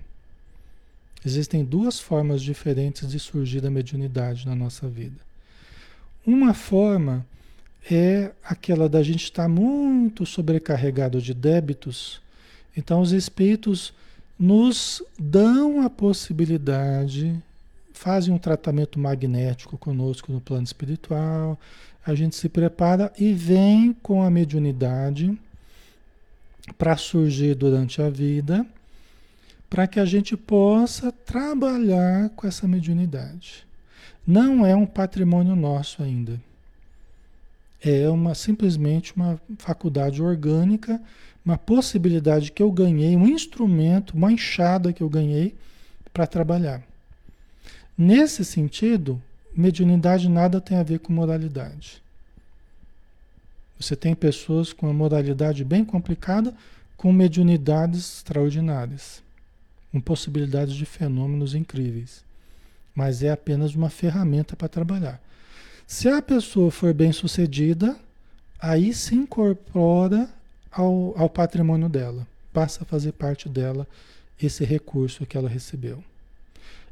Existem 1.24 1.64
duas 1.64 2.00
formas 2.00 2.42
diferentes 2.42 3.10
de 3.10 3.18
surgir 3.18 3.64
a 3.64 3.70
mediunidade 3.70 4.46
na 4.46 4.54
nossa 4.54 4.88
vida. 4.88 5.20
Uma 6.26 6.52
forma 6.54 7.24
é 7.90 8.30
aquela 8.44 8.88
da 8.88 9.02
gente 9.02 9.24
estar 9.24 9.48
muito 9.48 10.24
sobrecarregado 10.26 11.20
de 11.20 11.34
débitos. 11.34 12.20
Então, 12.76 13.00
os 13.00 13.12
espíritos 13.12 13.92
nos 14.38 15.02
dão 15.18 15.82
a 15.82 15.90
possibilidade, 15.90 17.40
fazem 17.92 18.34
um 18.34 18.38
tratamento 18.38 18.98
magnético 18.98 19.78
conosco 19.78 20.32
no 20.32 20.40
plano 20.40 20.64
espiritual, 20.64 21.58
a 22.04 22.14
gente 22.14 22.34
se 22.34 22.48
prepara 22.48 23.12
e 23.16 23.32
vem 23.32 23.92
com 24.02 24.22
a 24.22 24.30
mediunidade 24.30 25.38
para 26.76 26.96
surgir 26.96 27.54
durante 27.54 28.02
a 28.02 28.08
vida, 28.08 28.66
para 29.72 29.86
que 29.86 29.98
a 29.98 30.04
gente 30.04 30.36
possa 30.36 31.10
trabalhar 31.10 32.28
com 32.36 32.46
essa 32.46 32.68
mediunidade. 32.68 33.66
Não 34.26 34.66
é 34.66 34.76
um 34.76 34.84
patrimônio 34.84 35.56
nosso 35.56 36.02
ainda 36.02 36.38
é 37.82 38.08
uma 38.08 38.34
simplesmente 38.34 39.14
uma 39.16 39.40
faculdade 39.58 40.22
orgânica, 40.22 41.00
uma 41.44 41.58
possibilidade 41.58 42.52
que 42.52 42.62
eu 42.62 42.70
ganhei, 42.70 43.16
um 43.16 43.26
instrumento, 43.26 44.16
uma 44.16 44.30
enxada 44.30 44.92
que 44.92 45.02
eu 45.02 45.08
ganhei 45.08 45.54
para 46.12 46.26
trabalhar. 46.26 46.82
Nesse 47.98 48.44
sentido, 48.44 49.20
mediunidade 49.54 50.28
nada 50.28 50.60
tem 50.60 50.76
a 50.76 50.82
ver 50.84 51.00
com 51.00 51.12
moralidade. 51.12 52.00
Você 53.78 53.96
tem 53.96 54.14
pessoas 54.14 54.72
com 54.72 54.88
a 54.88 54.92
moralidade 54.92 55.64
bem 55.64 55.84
complicada, 55.84 56.54
com 56.96 57.12
mediunidades 57.12 58.18
extraordinárias, 58.18 59.20
com 59.92 60.00
possibilidades 60.00 60.74
de 60.74 60.86
fenômenos 60.86 61.54
incríveis. 61.54 62.24
Mas 62.94 63.22
é 63.22 63.30
apenas 63.30 63.74
uma 63.74 63.90
ferramenta 63.90 64.56
para 64.56 64.68
trabalhar. 64.68 65.20
Se 65.86 66.08
a 66.08 66.22
pessoa 66.22 66.70
for 66.70 66.94
bem 66.94 67.12
sucedida, 67.12 67.96
aí 68.58 68.94
se 68.94 69.14
incorpora 69.14 70.28
ao, 70.70 71.14
ao 71.16 71.28
patrimônio 71.28 71.88
dela, 71.88 72.26
passa 72.52 72.82
a 72.82 72.86
fazer 72.86 73.12
parte 73.12 73.48
dela 73.48 73.86
esse 74.40 74.64
recurso 74.64 75.26
que 75.26 75.36
ela 75.36 75.48
recebeu. 75.48 76.02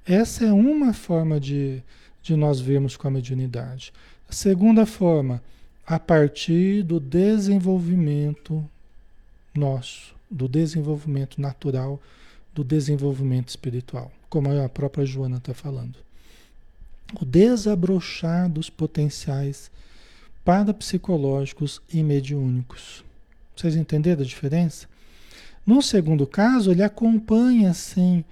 Essa 0.06 0.44
é 0.46 0.52
uma 0.52 0.92
forma 0.92 1.40
de, 1.40 1.82
de 2.22 2.36
nós 2.36 2.60
vermos 2.60 2.96
com 2.96 3.08
a 3.08 3.10
mediunidade. 3.10 3.92
A 4.28 4.32
segunda 4.32 4.84
forma, 4.84 5.42
a 5.86 5.98
partir 5.98 6.82
do 6.82 7.00
desenvolvimento 7.00 8.64
nosso, 9.54 10.14
do 10.30 10.48
desenvolvimento 10.48 11.40
natural, 11.40 12.00
do 12.54 12.64
desenvolvimento 12.64 13.48
espiritual, 13.48 14.10
como 14.28 14.50
a 14.50 14.68
própria 14.68 15.06
Joana 15.06 15.38
está 15.38 15.54
falando 15.54 15.96
o 17.18 17.24
desabrochar 17.24 18.48
dos 18.48 18.68
potenciais 18.70 19.70
parapsicológicos 20.44 21.80
e 21.92 22.02
mediúnicos. 22.02 23.04
Vocês 23.56 23.76
entenderam 23.76 24.22
a 24.22 24.26
diferença? 24.26 24.86
No 25.66 25.82
segundo 25.82 26.26
caso, 26.26 26.70
ele 26.70 26.82
acompanha 26.82 27.74
sim 27.74 28.24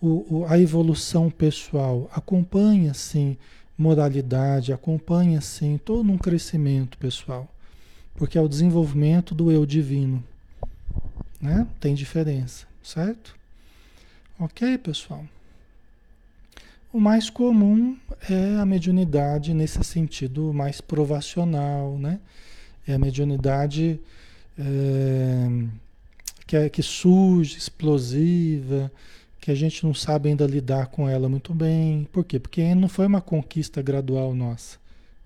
o, 0.00 0.40
o, 0.40 0.46
a 0.48 0.58
evolução 0.58 1.30
pessoal, 1.30 2.10
acompanha 2.12 2.94
sim 2.94 3.36
moralidade, 3.76 4.72
acompanha 4.72 5.40
sim 5.40 5.78
todo 5.78 6.10
um 6.10 6.18
crescimento 6.18 6.96
pessoal, 6.98 7.48
porque 8.14 8.38
é 8.38 8.40
o 8.40 8.48
desenvolvimento 8.48 9.34
do 9.34 9.50
eu 9.50 9.66
divino. 9.66 10.22
Né? 11.40 11.66
Tem 11.78 11.94
diferença, 11.94 12.66
certo? 12.82 13.39
Ok, 14.42 14.78
pessoal? 14.78 15.22
O 16.90 16.98
mais 16.98 17.28
comum 17.28 17.94
é 18.26 18.58
a 18.58 18.64
mediunidade 18.64 19.52
nesse 19.52 19.84
sentido 19.84 20.50
mais 20.54 20.80
provacional, 20.80 21.98
né? 21.98 22.18
É 22.88 22.94
a 22.94 22.98
mediunidade 22.98 24.00
é, 24.58 25.46
que, 26.46 26.56
é, 26.56 26.70
que 26.70 26.82
surge, 26.82 27.58
explosiva, 27.58 28.90
que 29.38 29.50
a 29.50 29.54
gente 29.54 29.84
não 29.84 29.92
sabe 29.92 30.30
ainda 30.30 30.46
lidar 30.46 30.86
com 30.86 31.06
ela 31.06 31.28
muito 31.28 31.52
bem. 31.52 32.08
Por 32.10 32.24
quê? 32.24 32.38
Porque 32.38 32.74
não 32.74 32.88
foi 32.88 33.06
uma 33.06 33.20
conquista 33.20 33.82
gradual 33.82 34.34
nossa. 34.34 34.78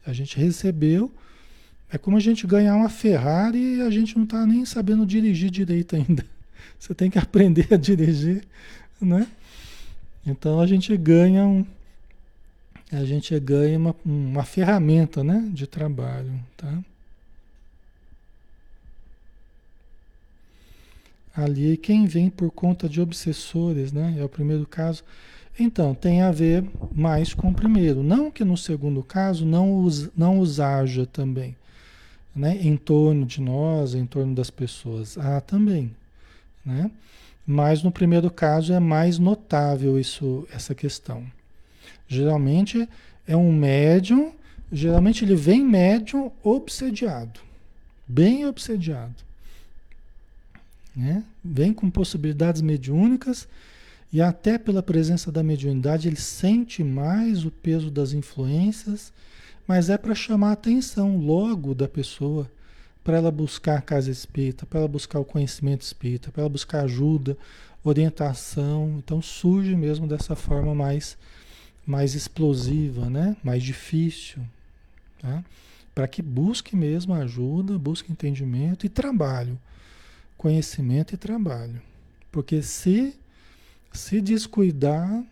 A 0.04 0.12
gente 0.12 0.36
recebeu, 0.36 1.08
é 1.88 1.96
como 1.96 2.16
a 2.16 2.20
gente 2.20 2.48
ganhar 2.48 2.74
uma 2.74 2.88
Ferrari 2.88 3.76
e 3.76 3.80
a 3.80 3.90
gente 3.90 4.16
não 4.16 4.24
está 4.24 4.44
nem 4.44 4.64
sabendo 4.64 5.06
dirigir 5.06 5.52
direito 5.52 5.94
ainda. 5.94 6.26
Você 6.80 6.92
tem 6.96 7.08
que 7.08 7.18
aprender 7.18 7.68
a 7.72 7.76
dirigir, 7.76 8.42
né? 9.04 9.26
Então 10.26 10.60
a 10.60 10.66
gente 10.66 10.96
ganha 10.96 11.44
um, 11.44 11.64
a 12.92 13.04
gente 13.04 13.38
ganha 13.40 13.78
uma, 13.78 13.94
uma 14.04 14.44
ferramenta 14.44 15.24
né, 15.24 15.48
de 15.52 15.66
trabalho. 15.66 16.32
Tá? 16.56 16.78
Ali 21.34 21.76
quem 21.76 22.06
vem 22.06 22.30
por 22.30 22.50
conta 22.50 22.88
de 22.88 23.00
obsessores, 23.00 23.92
né? 23.92 24.14
É 24.18 24.24
o 24.24 24.28
primeiro 24.28 24.66
caso. 24.66 25.02
Então, 25.58 25.94
tem 25.94 26.22
a 26.22 26.32
ver 26.32 26.64
mais 26.92 27.32
com 27.32 27.48
o 27.48 27.54
primeiro. 27.54 28.02
Não 28.02 28.30
que 28.30 28.44
no 28.44 28.56
segundo 28.56 29.02
caso 29.02 29.44
não 29.44 29.82
os, 29.82 30.10
não 30.16 30.38
os 30.38 30.60
haja 30.60 31.06
também. 31.06 31.56
Né? 32.34 32.58
Em 32.60 32.76
torno 32.76 33.24
de 33.24 33.40
nós, 33.40 33.94
em 33.94 34.06
torno 34.06 34.34
das 34.34 34.50
pessoas. 34.50 35.16
Há 35.16 35.40
também. 35.40 35.94
Né? 36.64 36.90
Mas 37.46 37.82
no 37.82 37.92
primeiro 37.92 38.30
caso 38.30 38.72
é 38.72 38.80
mais 38.80 39.18
notável 39.18 39.98
isso, 39.98 40.46
essa 40.52 40.74
questão. 40.74 41.24
Geralmente 42.08 42.88
é 43.26 43.36
um 43.36 43.52
médium, 43.52 44.32
geralmente 44.72 45.24
ele 45.24 45.34
vem 45.34 45.62
médium 45.64 46.30
obsediado, 46.42 47.40
bem 48.06 48.46
obsediado. 48.46 49.14
Né? 50.94 51.24
Vem 51.44 51.72
com 51.74 51.90
possibilidades 51.90 52.62
mediúnicas 52.62 53.48
e 54.12 54.22
até 54.22 54.56
pela 54.56 54.82
presença 54.82 55.32
da 55.32 55.42
mediunidade 55.42 56.06
ele 56.06 56.16
sente 56.16 56.84
mais 56.84 57.44
o 57.44 57.50
peso 57.50 57.90
das 57.90 58.12
influências, 58.12 59.12
mas 59.66 59.90
é 59.90 59.98
para 59.98 60.14
chamar 60.14 60.50
a 60.50 60.52
atenção 60.52 61.16
logo 61.16 61.74
da 61.74 61.88
pessoa, 61.88 62.48
para 63.04 63.18
ela 63.18 63.30
buscar 63.30 63.78
a 63.78 63.82
casa 63.82 64.10
espírita, 64.10 64.64
para 64.64 64.80
ela 64.80 64.88
buscar 64.88 65.20
o 65.20 65.24
conhecimento 65.24 65.82
espírita, 65.82 66.32
para 66.32 66.40
ela 66.40 66.48
buscar 66.48 66.80
ajuda, 66.84 67.36
orientação. 67.84 68.96
Então 68.98 69.20
surge 69.20 69.76
mesmo 69.76 70.06
dessa 70.06 70.34
forma 70.34 70.74
mais, 70.74 71.16
mais 71.86 72.14
explosiva, 72.14 73.10
né? 73.10 73.36
mais 73.44 73.62
difícil. 73.62 74.42
Tá? 75.20 75.44
Para 75.94 76.08
que 76.08 76.22
busque 76.22 76.74
mesmo 76.74 77.12
ajuda, 77.12 77.78
busque 77.78 78.10
entendimento 78.10 78.86
e 78.86 78.88
trabalho. 78.88 79.58
Conhecimento 80.38 81.14
e 81.14 81.18
trabalho. 81.18 81.80
Porque 82.32 82.62
se, 82.62 83.14
se 83.92 84.20
descuidar, 84.20 85.22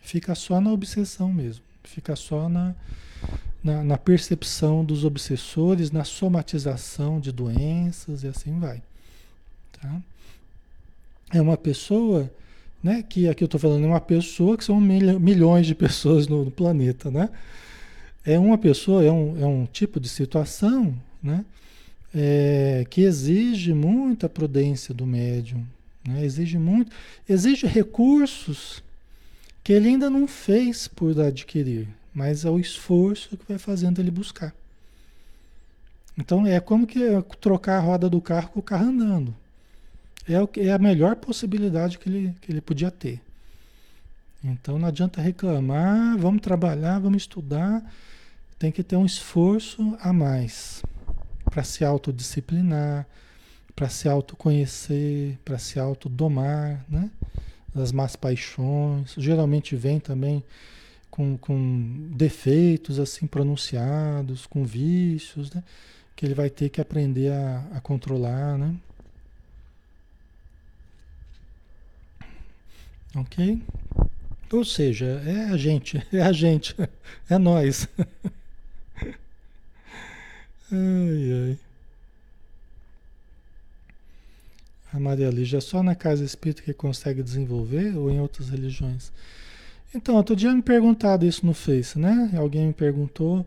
fica 0.00 0.34
só 0.34 0.60
na 0.62 0.72
obsessão 0.72 1.30
mesmo. 1.32 1.62
Fica 1.84 2.16
só 2.16 2.48
na, 2.48 2.74
na, 3.66 3.82
na, 3.82 3.98
percepção 3.98 4.84
dos 4.84 5.04
obsessores, 5.04 5.90
na 5.90 6.04
somatização 6.04 7.18
de 7.18 7.32
doenças 7.32 8.22
e 8.22 8.28
assim 8.28 8.56
vai. 8.60 8.80
Tá? 9.72 10.00
É 11.32 11.40
uma 11.40 11.56
pessoa, 11.56 12.30
né, 12.80 13.02
que 13.02 13.28
aqui 13.28 13.42
eu 13.42 13.46
estou 13.46 13.58
falando, 13.58 13.82
é 13.82 13.88
uma 13.88 14.00
pessoa 14.00 14.56
que 14.56 14.62
são 14.62 14.80
milhões 14.80 15.66
de 15.66 15.74
pessoas 15.74 16.28
no, 16.28 16.44
no, 16.44 16.50
planeta, 16.50 17.10
né? 17.10 17.28
É 18.24 18.38
uma 18.38 18.56
pessoa, 18.56 19.04
é 19.04 19.10
um, 19.10 19.40
é 19.40 19.46
um 19.46 19.66
tipo 19.66 19.98
de 19.98 20.08
situação, 20.08 20.96
né, 21.20 21.44
é, 22.14 22.86
que 22.88 23.02
exige 23.02 23.74
muita 23.74 24.28
prudência 24.28 24.94
do 24.94 25.04
médium, 25.04 25.66
né? 26.06 26.24
exige 26.24 26.56
muito, 26.56 26.92
exige 27.28 27.66
recursos 27.66 28.82
que 29.64 29.72
ele 29.72 29.88
ainda 29.88 30.08
não 30.08 30.28
fez 30.28 30.86
por 30.86 31.20
adquirir, 31.20 31.88
mas 32.16 32.46
é 32.46 32.50
o 32.50 32.58
esforço 32.58 33.36
que 33.36 33.44
vai 33.46 33.58
fazendo 33.58 34.00
ele 34.00 34.10
buscar. 34.10 34.54
Então 36.16 36.46
é 36.46 36.58
como 36.58 36.86
que 36.86 37.02
é 37.02 37.20
trocar 37.38 37.76
a 37.76 37.80
roda 37.80 38.08
do 38.08 38.22
carro 38.22 38.48
com 38.48 38.60
o 38.60 38.62
carro 38.62 38.86
andando. 38.86 39.36
É, 40.26 40.40
o, 40.40 40.48
é 40.56 40.72
a 40.72 40.78
melhor 40.78 41.16
possibilidade 41.16 41.98
que 41.98 42.08
ele, 42.08 42.34
que 42.40 42.50
ele 42.50 42.62
podia 42.62 42.90
ter. 42.90 43.20
Então 44.42 44.78
não 44.78 44.88
adianta 44.88 45.20
reclamar, 45.20 46.16
vamos 46.16 46.40
trabalhar, 46.40 46.98
vamos 46.98 47.24
estudar. 47.24 47.84
Tem 48.58 48.72
que 48.72 48.82
ter 48.82 48.96
um 48.96 49.04
esforço 49.04 49.94
a 50.00 50.10
mais 50.10 50.82
para 51.44 51.62
se 51.62 51.84
autodisciplinar, 51.84 53.06
para 53.74 53.90
se 53.90 54.08
autoconhecer, 54.08 55.38
para 55.44 55.58
se 55.58 55.78
autodomar, 55.78 56.82
né? 56.88 57.10
das 57.74 57.92
más 57.92 58.16
paixões, 58.16 59.14
geralmente 59.18 59.76
vem 59.76 60.00
também 60.00 60.42
com, 61.16 61.38
com 61.38 62.10
defeitos 62.10 62.98
assim 62.98 63.26
pronunciados, 63.26 64.44
com 64.44 64.66
vícios, 64.66 65.50
né? 65.50 65.64
que 66.14 66.26
ele 66.26 66.34
vai 66.34 66.50
ter 66.50 66.68
que 66.68 66.78
aprender 66.78 67.32
a, 67.32 67.66
a 67.72 67.80
controlar, 67.80 68.58
né? 68.58 68.76
Ok? 73.14 73.62
Ou 74.52 74.62
seja, 74.62 75.06
é 75.24 75.46
a 75.50 75.56
gente, 75.56 76.06
é 76.12 76.20
a 76.20 76.32
gente, 76.32 76.76
é 77.30 77.38
nós. 77.38 77.88
ai, 80.70 81.32
ai. 81.32 81.58
A 84.92 85.00
Maria 85.00 85.30
Lígia, 85.30 85.62
só 85.62 85.82
na 85.82 85.94
casa 85.94 86.22
espírita 86.22 86.60
que 86.60 86.74
consegue 86.74 87.22
desenvolver 87.22 87.96
ou 87.96 88.10
em 88.10 88.20
outras 88.20 88.50
religiões? 88.50 89.10
Então, 89.94 90.16
outro 90.16 90.36
dia 90.36 90.52
me 90.52 90.62
perguntado 90.62 91.24
isso 91.24 91.46
no 91.46 91.54
Face, 91.54 91.98
né? 91.98 92.30
Alguém 92.36 92.66
me 92.66 92.72
perguntou, 92.72 93.46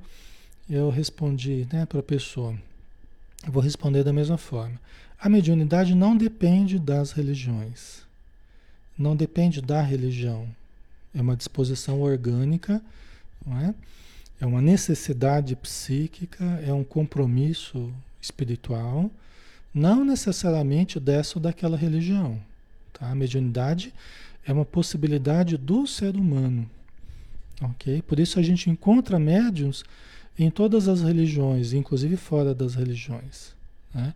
eu 0.70 0.90
respondi 0.90 1.68
né, 1.72 1.86
para 1.86 2.00
a 2.00 2.04
pessoa. 2.04 2.56
Eu 3.46 3.52
vou 3.52 3.62
responder 3.62 4.04
da 4.04 4.14
mesma 4.14 4.38
forma. 4.38 4.80
A 5.20 5.30
mediunidade 5.30 5.94
não 5.96 6.16
depende 6.16 6.80
das 6.80 7.12
religiões. 7.12 8.04
Não 8.98 9.16
depende 9.16 9.62
da 9.62 9.82
religião. 9.82 10.48
É 11.14 11.22
uma 11.22 11.36
disposição 11.36 12.02
orgânica, 12.02 12.82
não 13.46 13.60
é? 13.60 13.74
É 14.42 14.46
uma 14.46 14.62
necessidade 14.62 15.56
psíquica, 15.56 16.44
é 16.66 16.74
um 16.74 16.84
compromisso 16.84 17.94
espiritual 18.22 19.12
não 19.74 20.04
necessariamente 20.04 21.00
dessa 21.00 21.38
ou 21.38 21.42
daquela 21.42 21.78
religião. 21.78 22.40
Tá? 22.94 23.10
A 23.10 23.16
mediunidade 23.16 23.94
é 24.46 24.54
uma 24.54 24.66
possibilidade 24.66 25.58
do 25.58 25.86
ser 25.86 26.16
humano. 26.16 26.70
Ok? 27.62 28.02
Por 28.04 28.20
isso 28.20 28.40
a 28.40 28.42
gente 28.42 28.70
encontra 28.70 29.20
médiums 29.20 29.84
em 30.38 30.50
todas 30.50 30.88
as 30.88 31.02
religiões, 31.02 31.74
inclusive 31.74 32.16
fora 32.16 32.56
das 32.56 32.76
religiões. 32.76 33.54
Né? 33.94 34.14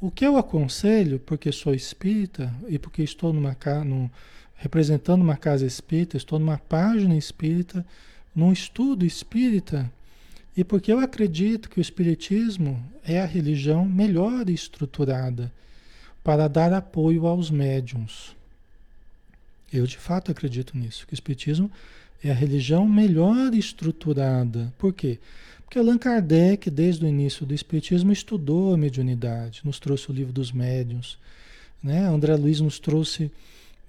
O 0.00 0.10
que 0.10 0.26
eu 0.26 0.36
aconselho, 0.36 1.18
porque 1.18 1.52
sou 1.52 1.74
espírita 1.74 2.54
e 2.68 2.78
porque 2.78 3.02
estou 3.02 3.32
numa 3.32 3.54
representando 4.54 5.22
uma 5.22 5.36
casa 5.36 5.66
espírita, 5.66 6.16
estou 6.16 6.38
numa 6.38 6.58
página 6.58 7.16
espírita, 7.16 7.84
num 8.34 8.52
estudo 8.52 9.04
espírita, 9.04 9.90
e 10.56 10.64
porque 10.64 10.92
eu 10.92 10.98
acredito 10.98 11.70
que 11.70 11.78
o 11.78 11.80
Espiritismo 11.80 12.82
é 13.04 13.20
a 13.20 13.26
religião 13.26 13.84
melhor 13.84 14.50
estruturada 14.50 15.52
para 16.22 16.48
dar 16.48 16.72
apoio 16.72 17.26
aos 17.26 17.50
médiums. 17.50 18.36
Eu 19.72 19.86
de 19.86 19.98
fato 19.98 20.30
acredito 20.30 20.76
nisso, 20.76 21.06
que 21.06 21.12
o 21.12 21.14
Espiritismo 21.14 21.70
é 22.22 22.30
a 22.30 22.34
religião 22.34 22.88
melhor 22.88 23.54
estruturada. 23.54 24.72
Por 24.78 24.92
quê? 24.92 25.18
Porque 25.64 25.78
Allan 25.78 25.98
Kardec, 25.98 26.68
desde 26.68 27.04
o 27.04 27.08
início 27.08 27.46
do 27.46 27.54
Espiritismo, 27.54 28.10
estudou 28.12 28.74
a 28.74 28.76
mediunidade, 28.76 29.60
nos 29.64 29.78
trouxe 29.78 30.10
o 30.10 30.12
livro 30.12 30.32
dos 30.32 30.50
médiuns. 30.50 31.16
Né? 31.82 32.06
André 32.06 32.34
Luiz 32.34 32.60
nos 32.60 32.78
trouxe 32.78 33.30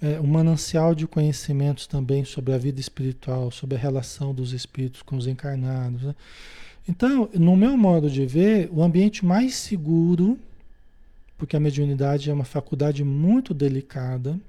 é, 0.02 0.20
um 0.20 0.28
manancial 0.28 0.94
de 0.94 1.08
conhecimentos 1.08 1.88
também 1.88 2.24
sobre 2.24 2.54
a 2.54 2.58
vida 2.58 2.80
espiritual, 2.80 3.52
sobre 3.52 3.76
a 3.76 3.80
relação 3.80 4.34
dos 4.34 4.54
espíritos 4.54 5.02
com 5.02 5.18
os 5.18 5.28
encarnados. 5.28 6.04
Né? 6.04 6.16
Então, 6.88 7.30
no 7.34 7.56
meu 7.58 7.76
modo 7.76 8.10
de 8.10 8.26
ver, 8.26 8.70
o 8.72 8.82
ambiente 8.82 9.26
mais 9.26 9.56
seguro, 9.56 10.38
porque 11.38 11.56
a 11.56 11.60
mediunidade 11.60 12.30
é 12.30 12.34
uma 12.34 12.46
faculdade 12.46 13.04
muito 13.04 13.54
delicada? 13.54 14.40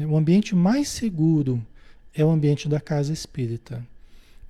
O 0.00 0.16
ambiente 0.16 0.54
mais 0.54 0.88
seguro 0.88 1.64
é 2.14 2.24
o 2.24 2.30
ambiente 2.30 2.68
da 2.68 2.80
casa 2.80 3.12
espírita. 3.12 3.84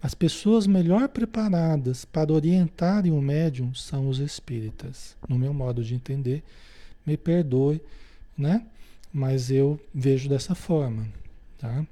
As 0.02 0.14
pessoas 0.14 0.66
melhor 0.66 1.08
preparadas 1.08 2.04
para 2.04 2.32
orientarem 2.32 3.12
o 3.12 3.20
médium 3.20 3.74
são 3.74 4.08
os 4.08 4.18
espíritas, 4.18 5.16
no 5.28 5.38
meu 5.38 5.52
modo 5.54 5.82
de 5.82 5.94
entender. 5.94 6.42
Me 7.06 7.16
perdoe, 7.16 7.80
né? 8.36 8.64
mas 9.14 9.48
eu 9.48 9.80
vejo 9.94 10.28
dessa 10.28 10.56
forma, 10.56 11.06
tá? 11.56 11.86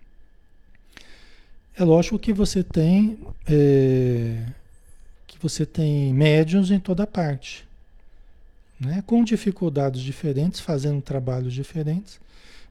É 1.76 1.84
lógico 1.84 2.18
que 2.18 2.32
você 2.32 2.64
tem 2.64 3.16
é, 3.46 4.44
que 5.28 5.38
você 5.40 5.64
tem 5.64 6.12
médiums 6.12 6.72
em 6.72 6.80
toda 6.80 7.06
parte, 7.06 7.64
né? 8.78 9.04
Com 9.06 9.22
dificuldades 9.22 10.02
diferentes, 10.02 10.58
fazendo 10.58 11.00
trabalhos 11.00 11.54
diferentes, 11.54 12.20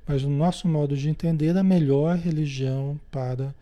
mas 0.07 0.23
no 0.23 0.29
nosso 0.29 0.67
modo 0.67 0.95
de 0.95 1.09
entender 1.09 1.55
a 1.57 1.63
melhor 1.63 2.17
religião 2.17 2.99
para 3.09 3.53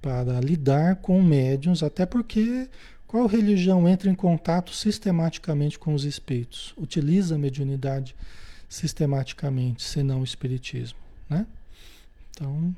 para 0.00 0.40
lidar 0.40 0.96
com 0.96 1.22
médiums, 1.22 1.80
até 1.80 2.04
porque 2.04 2.68
qual 3.06 3.26
religião 3.26 3.88
entra 3.88 4.10
em 4.10 4.14
contato 4.16 4.74
sistematicamente 4.74 5.78
com 5.78 5.94
os 5.94 6.04
espíritos? 6.04 6.74
Utiliza 6.76 7.36
a 7.36 7.38
mediunidade 7.38 8.16
sistematicamente, 8.68 9.82
senão 9.82 10.22
o 10.22 10.24
espiritismo, 10.24 10.98
né? 11.30 11.46
Então, 12.30 12.74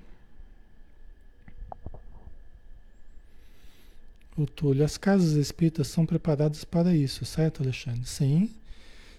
o 4.36 4.44
Túlio, 4.44 4.84
as 4.84 4.98
casas 4.98 5.32
espíritas 5.32 5.86
são 5.86 6.04
preparadas 6.04 6.64
para 6.64 6.94
isso, 6.94 7.24
certo, 7.24 7.62
Alexandre? 7.62 8.04
Sim, 8.04 8.50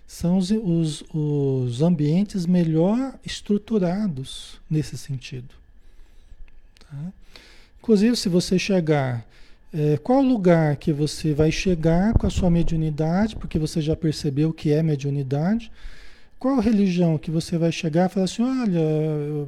são 0.07 0.37
os, 0.37 0.51
os, 0.51 1.03
os 1.13 1.81
ambientes 1.81 2.45
melhor 2.45 3.13
estruturados 3.25 4.59
nesse 4.69 4.97
sentido. 4.97 5.49
Tá? 6.79 7.11
Inclusive, 7.79 8.15
se 8.15 8.29
você 8.29 8.57
chegar, 8.57 9.25
é, 9.73 9.97
qual 9.97 10.21
lugar 10.21 10.75
que 10.77 10.93
você 10.93 11.33
vai 11.33 11.51
chegar 11.51 12.13
com 12.13 12.25
a 12.25 12.29
sua 12.29 12.49
mediunidade, 12.49 13.35
porque 13.35 13.59
você 13.59 13.81
já 13.81 13.95
percebeu 13.95 14.53
que 14.53 14.71
é 14.71 14.81
mediunidade, 14.81 15.71
qual 16.39 16.59
religião 16.59 17.17
que 17.17 17.31
você 17.31 17.57
vai 17.57 17.71
chegar 17.71 18.09
e 18.09 18.13
falar 18.13 18.25
assim, 18.25 18.43
olha, 18.43 19.47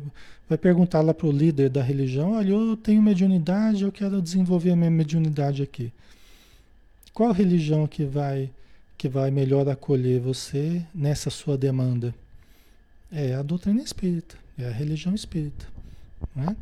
vai 0.50 0.58
perguntar 0.58 1.02
lá 1.02 1.14
para 1.14 1.28
o 1.28 1.32
líder 1.32 1.70
da 1.70 1.82
religião, 1.82 2.34
olha, 2.34 2.50
eu 2.50 2.78
tenho 2.78 3.02
mediunidade, 3.02 3.84
eu 3.84 3.92
quero 3.92 4.22
desenvolver 4.22 4.72
a 4.72 4.76
minha 4.76 4.90
mediunidade 4.90 5.62
aqui. 5.62 5.92
Qual 7.14 7.32
religião 7.32 7.88
que 7.88 8.04
vai 8.04 8.50
que 8.98 9.08
vai 9.08 9.30
melhor 9.30 9.70
acolher 9.70 10.20
você 10.20 10.84
nessa 10.94 11.30
sua 11.30 11.58
demanda? 11.58 12.16
É 13.12 13.36
a 13.36 13.44
doutrina 13.44 13.82
espírita, 13.82 14.38
é 14.58 14.68
a 14.68 14.72
religião 14.72 15.14
espírita, 15.14 15.68
né? 16.36 16.56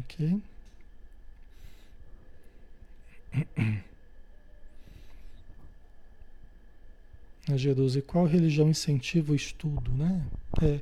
Ok. 0.00 0.40
A 7.50 7.56
Jerusa, 7.56 7.98
e 7.98 8.02
qual 8.02 8.26
religião 8.26 8.68
incentiva 8.68 9.32
o 9.32 9.34
estudo, 9.34 9.90
né? 9.92 10.22
É, 10.60 10.80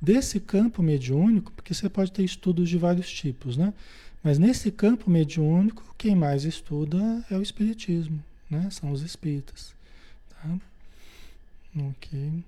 desse 0.00 0.40
campo 0.40 0.82
mediúnico, 0.82 1.52
porque 1.52 1.74
você 1.74 1.90
pode 1.90 2.10
ter 2.10 2.24
estudos 2.24 2.70
de 2.70 2.78
vários 2.78 3.12
tipos, 3.12 3.54
né? 3.58 3.74
Mas 4.22 4.38
nesse 4.38 4.70
campo 4.70 5.10
mediúnico, 5.10 5.94
quem 5.98 6.16
mais 6.16 6.44
estuda 6.44 7.22
é 7.30 7.36
o 7.36 7.42
Espiritismo, 7.42 8.24
né? 8.50 8.68
São 8.70 8.90
os 8.92 9.02
espíritas. 9.02 9.74
Tá? 10.30 10.58
Ok. 11.76 12.44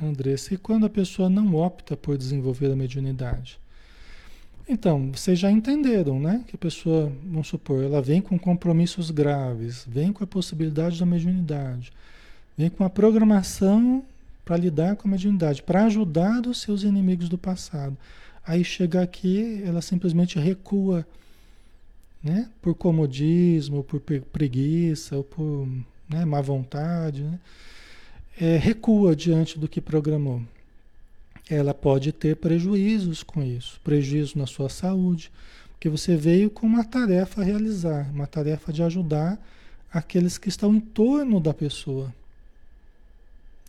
Andressa, 0.00 0.54
e 0.54 0.56
quando 0.56 0.86
a 0.86 0.90
pessoa 0.90 1.28
não 1.30 1.54
opta 1.54 1.96
por 1.96 2.18
desenvolver 2.18 2.72
a 2.72 2.76
mediunidade? 2.76 3.60
Então, 4.68 5.10
vocês 5.12 5.38
já 5.38 5.50
entenderam, 5.50 6.18
né? 6.18 6.44
Que 6.46 6.56
a 6.56 6.58
pessoa, 6.58 7.12
vamos 7.24 7.48
supor, 7.48 7.82
ela 7.82 8.00
vem 8.00 8.20
com 8.20 8.38
compromissos 8.38 9.10
graves, 9.10 9.84
vem 9.86 10.12
com 10.12 10.24
a 10.24 10.26
possibilidade 10.26 10.98
da 10.98 11.06
mediunidade, 11.06 11.92
vem 12.56 12.70
com 12.70 12.84
a 12.84 12.90
programação 12.90 14.04
para 14.44 14.56
lidar 14.56 14.96
com 14.96 15.08
a 15.08 15.10
mediunidade, 15.10 15.62
para 15.62 15.84
ajudar 15.84 16.46
os 16.46 16.60
seus 16.60 16.82
inimigos 16.82 17.28
do 17.28 17.38
passado. 17.38 17.96
Aí 18.44 18.64
chega 18.64 19.02
aqui, 19.02 19.62
ela 19.64 19.80
simplesmente 19.80 20.38
recua, 20.38 21.06
né? 22.22 22.48
Por 22.60 22.74
comodismo, 22.74 23.82
por 23.82 24.00
preguiça, 24.00 25.16
ou 25.16 25.24
por 25.24 25.68
né, 26.08 26.24
má 26.24 26.40
vontade, 26.40 27.22
né? 27.22 27.38
É, 28.40 28.56
recua 28.56 29.14
diante 29.14 29.58
do 29.58 29.68
que 29.68 29.80
programou. 29.80 30.42
Ela 31.50 31.74
pode 31.74 32.12
ter 32.12 32.36
prejuízos 32.36 33.22
com 33.22 33.42
isso, 33.42 33.80
prejuízo 33.84 34.38
na 34.38 34.46
sua 34.46 34.68
saúde, 34.68 35.30
porque 35.72 35.88
você 35.88 36.16
veio 36.16 36.48
com 36.48 36.66
uma 36.66 36.84
tarefa 36.84 37.40
a 37.40 37.44
realizar, 37.44 38.08
uma 38.12 38.26
tarefa 38.26 38.72
de 38.72 38.82
ajudar 38.82 39.38
aqueles 39.92 40.38
que 40.38 40.48
estão 40.48 40.74
em 40.74 40.80
torno 40.80 41.40
da 41.40 41.52
pessoa. 41.52 42.14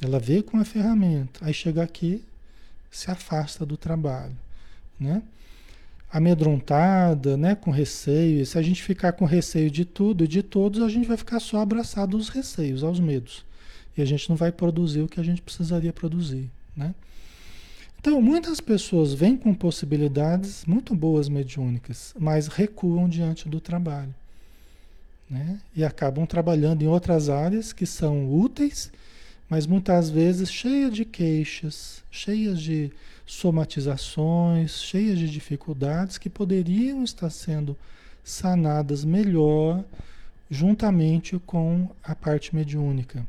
Ela 0.02 0.20
veio 0.20 0.44
com 0.44 0.58
a 0.58 0.66
ferramenta, 0.66 1.46
aí 1.46 1.54
chega 1.54 1.84
aqui, 1.84 2.24
se 2.90 3.10
afasta 3.10 3.66
do 3.66 3.76
trabalho, 3.76 4.36
né? 5.00 5.24
Amedrontada, 6.14 7.36
né, 7.36 7.56
com 7.56 7.72
receio. 7.72 8.42
E 8.42 8.46
se 8.46 8.58
a 8.58 8.62
gente 8.62 8.84
ficar 8.84 9.14
com 9.14 9.26
receio 9.26 9.72
de 9.72 9.84
tudo 9.84 10.24
e 10.24 10.28
de 10.28 10.44
todos, 10.44 10.82
a 10.82 10.88
gente 10.88 11.08
vai 11.08 11.18
ficar 11.18 11.40
só 11.40 11.60
abraçado 11.60 12.16
aos 12.16 12.30
receios, 12.30 12.84
aos 12.84 13.00
medos. 13.00 13.44
E 13.98 14.02
a 14.02 14.06
gente 14.06 14.30
não 14.30 14.36
vai 14.36 14.52
produzir 14.52 15.02
o 15.02 15.08
que 15.08 15.20
a 15.20 15.24
gente 15.24 15.42
precisaria 15.42 15.92
produzir, 15.92 16.50
né? 16.76 16.94
Então, 18.00 18.22
muitas 18.22 18.60
pessoas 18.60 19.14
vêm 19.14 19.38
com 19.38 19.54
possibilidades 19.54 20.66
muito 20.66 20.94
boas 20.94 21.30
mediúnicas, 21.30 22.14
mas 22.20 22.48
recuam 22.48 23.08
diante 23.08 23.48
do 23.48 23.62
trabalho. 23.62 24.14
Né? 25.30 25.58
E 25.74 25.86
acabam 25.86 26.26
trabalhando 26.26 26.82
em 26.82 26.88
outras 26.88 27.30
áreas 27.30 27.72
que 27.72 27.86
são 27.86 28.30
úteis 28.30 28.92
mas 29.50 29.68
muitas 29.68 30.10
vezes 30.10 30.52
cheia 30.52 30.90
de 30.90 31.06
queixas, 31.06 32.04
cheias 32.10 32.60
de 32.62 32.92
somatizações, 33.26 34.82
cheias 34.82 35.18
de 35.18 35.30
dificuldades 35.30 36.18
que 36.18 36.30
poderiam 36.30 37.04
estar 37.04 37.30
sendo 37.30 37.78
sanadas 38.24 39.04
melhor 39.04 39.84
juntamente 40.50 41.40
com 41.46 41.90
a 42.04 42.14
parte 42.14 42.56
mediúnica. 42.56 43.26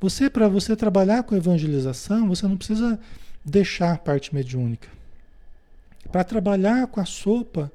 Você, 0.00 0.28
para 0.28 0.48
você 0.48 0.74
trabalhar 0.74 1.22
com 1.22 1.36
evangelização, 1.36 2.28
você 2.28 2.46
não 2.46 2.56
precisa 2.56 2.98
deixar 3.44 3.92
a 3.92 3.98
parte 3.98 4.34
mediúnica. 4.34 4.88
Para 6.10 6.24
trabalhar 6.24 6.86
com 6.86 7.00
a 7.00 7.04
sopa, 7.04 7.70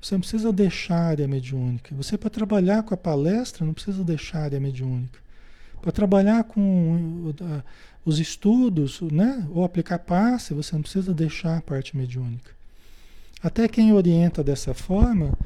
você 0.00 0.14
não 0.14 0.20
precisa 0.20 0.52
deixar 0.52 0.96
a 0.96 1.06
área 1.06 1.28
mediúnica. 1.28 1.94
Você, 1.94 2.18
para 2.18 2.30
trabalhar 2.30 2.82
com 2.82 2.94
a 2.94 2.96
palestra, 2.96 3.64
não 3.64 3.72
precisa 3.72 4.04
deixar 4.04 4.40
a 4.40 4.44
área 4.44 4.60
mediúnica. 4.60 5.18
Para 5.84 5.92
trabalhar 5.92 6.44
com 6.44 7.34
os 8.06 8.18
estudos, 8.18 9.02
né? 9.02 9.46
ou 9.50 9.64
aplicar 9.64 9.98
passe, 9.98 10.54
você 10.54 10.74
não 10.74 10.80
precisa 10.80 11.12
deixar 11.12 11.58
a 11.58 11.60
parte 11.60 11.94
mediúnica. 11.94 12.52
Até 13.42 13.68
quem 13.68 13.92
orienta 13.92 14.42
dessa 14.42 14.72
forma 14.72 15.36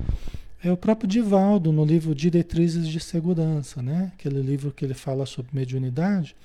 é 0.62 0.70
o 0.70 0.76
próprio 0.76 1.08
Divaldo, 1.08 1.72
no 1.72 1.84
livro 1.84 2.14
Diretrizes 2.14 2.86
de 2.86 3.00
Segurança, 3.00 3.82
né? 3.82 4.12
aquele 4.14 4.40
livro 4.40 4.70
que 4.70 4.84
ele 4.84 4.94
fala 4.94 5.26
sobre 5.26 5.50
mediunidade, 5.52 6.36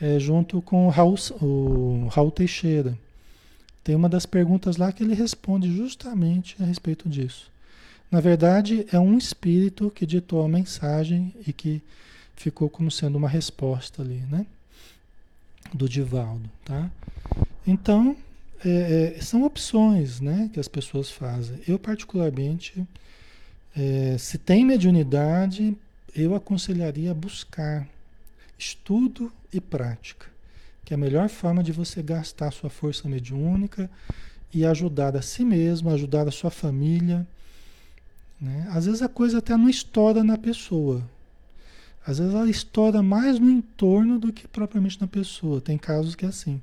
é, 0.00 0.18
junto 0.18 0.60
com 0.60 0.88
o 0.88 0.90
Raul, 0.90 1.14
o 1.40 2.08
Raul 2.10 2.32
Teixeira. 2.32 2.98
Tem 3.84 3.94
uma 3.94 4.08
das 4.08 4.26
perguntas 4.26 4.76
lá 4.76 4.90
que 4.90 5.04
ele 5.04 5.14
responde 5.14 5.72
justamente 5.72 6.60
a 6.60 6.64
respeito 6.64 7.08
disso. 7.08 7.48
Na 8.10 8.18
verdade, 8.18 8.84
é 8.90 8.98
um 8.98 9.16
espírito 9.16 9.88
que 9.88 10.04
ditou 10.04 10.44
a 10.44 10.48
mensagem 10.48 11.32
e 11.46 11.52
que 11.52 11.80
ficou 12.36 12.68
como 12.68 12.90
sendo 12.90 13.16
uma 13.16 13.28
resposta 13.28 14.02
ali, 14.02 14.22
né? 14.30 14.46
Do 15.72 15.88
Divaldo, 15.88 16.48
tá? 16.64 16.90
Então, 17.66 18.16
é, 18.64 19.14
é, 19.16 19.20
são 19.20 19.44
opções, 19.44 20.20
né? 20.20 20.50
Que 20.52 20.60
as 20.60 20.68
pessoas 20.68 21.10
fazem. 21.10 21.60
Eu, 21.66 21.78
particularmente, 21.78 22.86
é, 23.76 24.16
se 24.18 24.38
tem 24.38 24.64
mediunidade, 24.64 25.76
eu 26.14 26.34
aconselharia 26.34 27.12
buscar 27.12 27.88
estudo 28.58 29.32
e 29.52 29.60
prática, 29.60 30.26
que 30.84 30.94
é 30.94 30.96
a 30.96 30.98
melhor 30.98 31.28
forma 31.28 31.62
de 31.62 31.72
você 31.72 32.02
gastar 32.02 32.52
sua 32.52 32.70
força 32.70 33.08
mediúnica 33.08 33.90
e 34.52 34.64
ajudar 34.64 35.16
a 35.16 35.22
si 35.22 35.44
mesmo, 35.44 35.90
ajudar 35.90 36.28
a 36.28 36.30
sua 36.30 36.50
família. 36.50 37.26
Né? 38.40 38.68
Às 38.70 38.86
vezes 38.86 39.02
a 39.02 39.08
coisa 39.08 39.38
até 39.38 39.56
não 39.56 39.68
estoura 39.68 40.22
na 40.22 40.38
pessoa, 40.38 41.02
às 42.06 42.18
vezes 42.18 42.34
ela 42.34 42.48
estoura 42.48 43.02
mais 43.02 43.38
no 43.38 43.50
entorno 43.50 44.18
do 44.18 44.32
que 44.32 44.46
propriamente 44.46 45.00
na 45.00 45.06
pessoa. 45.06 45.60
Tem 45.60 45.78
casos 45.78 46.14
que 46.14 46.26
é 46.26 46.28
assim. 46.28 46.60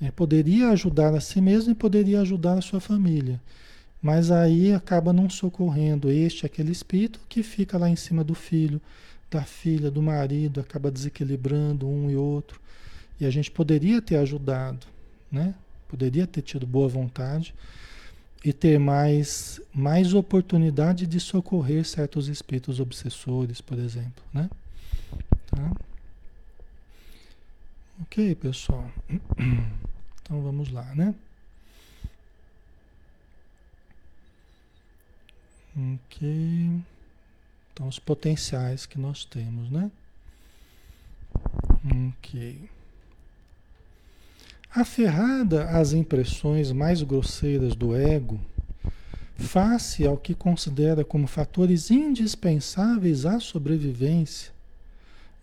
É, 0.00 0.10
poderia 0.10 0.68
ajudar 0.68 1.14
a 1.14 1.20
si 1.20 1.40
mesmo 1.40 1.72
e 1.72 1.74
poderia 1.74 2.20
ajudar 2.20 2.58
a 2.58 2.60
sua 2.60 2.80
família. 2.80 3.40
Mas 4.02 4.30
aí 4.30 4.72
acaba 4.72 5.12
não 5.12 5.28
socorrendo 5.30 6.10
este, 6.10 6.46
aquele 6.46 6.70
espírito 6.70 7.18
que 7.28 7.42
fica 7.42 7.78
lá 7.78 7.88
em 7.88 7.96
cima 7.96 8.22
do 8.22 8.34
filho, 8.34 8.80
da 9.30 9.42
filha, 9.42 9.90
do 9.90 10.02
marido, 10.02 10.60
acaba 10.60 10.90
desequilibrando 10.90 11.88
um 11.88 12.10
e 12.10 12.16
outro. 12.16 12.60
E 13.18 13.26
a 13.26 13.30
gente 13.30 13.50
poderia 13.50 14.00
ter 14.00 14.16
ajudado, 14.16 14.86
né? 15.32 15.54
Poderia 15.88 16.26
ter 16.26 16.42
tido 16.42 16.66
boa 16.66 16.86
vontade 16.86 17.54
e 18.44 18.52
ter 18.52 18.78
mais, 18.78 19.60
mais 19.74 20.14
oportunidade 20.14 21.06
de 21.06 21.18
socorrer 21.18 21.84
certos 21.84 22.28
espíritos 22.28 22.80
obsessores, 22.80 23.60
por 23.60 23.78
exemplo, 23.78 24.22
né? 24.32 24.48
Tá? 25.46 25.72
Ok, 28.02 28.34
pessoal. 28.36 28.90
Então 30.28 30.42
vamos 30.42 30.70
lá, 30.70 30.84
né? 30.94 31.14
Ok. 35.74 36.82
Então 37.72 37.88
os 37.88 37.98
potenciais 37.98 38.84
que 38.84 38.98
nós 38.98 39.24
temos, 39.24 39.70
né? 39.70 39.90
Ok. 42.18 42.68
Aferrada 44.70 45.64
às 45.70 45.92
impressões 45.92 46.70
mais 46.72 47.02
grosseiras 47.02 47.74
do 47.74 47.96
ego, 47.96 48.38
face 49.34 50.06
ao 50.06 50.16
que 50.16 50.34
considera 50.34 51.04
como 51.04 51.26
fatores 51.26 51.90
indispensáveis 51.90 53.24
à 53.24 53.40
sobrevivência, 53.40 54.52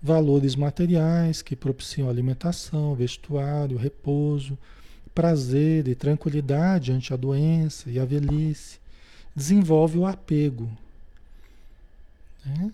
valores 0.01 0.55
materiais 0.55 1.41
que 1.41 1.55
propiciam 1.55 2.07
alimentação, 2.07 2.93
vestuário, 2.93 3.77
repouso, 3.77 4.57
prazer 5.13 5.87
e 5.87 5.95
tranquilidade 5.95 6.91
ante 6.91 7.13
a 7.13 7.17
doença 7.17 7.89
e 7.89 7.99
a 7.99 8.05
velhice, 8.05 8.79
desenvolve 9.35 9.97
o 9.97 10.05
apego. 10.05 10.69
Né? 12.45 12.71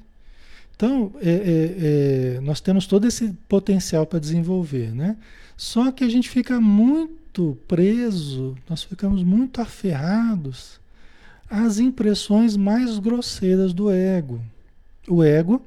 Então, 0.81 1.11
é, 1.21 1.29
é, 1.29 2.37
é, 2.37 2.41
nós 2.41 2.59
temos 2.59 2.87
todo 2.87 3.05
esse 3.05 3.31
potencial 3.47 4.03
para 4.03 4.17
desenvolver, 4.17 4.91
né? 4.95 5.15
Só 5.55 5.91
que 5.91 6.03
a 6.03 6.09
gente 6.09 6.27
fica 6.27 6.59
muito 6.59 7.55
preso, 7.67 8.57
nós 8.67 8.81
ficamos 8.81 9.21
muito 9.21 9.61
aferrados 9.61 10.79
às 11.47 11.77
impressões 11.77 12.57
mais 12.57 12.97
grosseiras 12.97 13.73
do 13.73 13.91
ego. 13.91 14.41
O 15.07 15.23
ego 15.23 15.63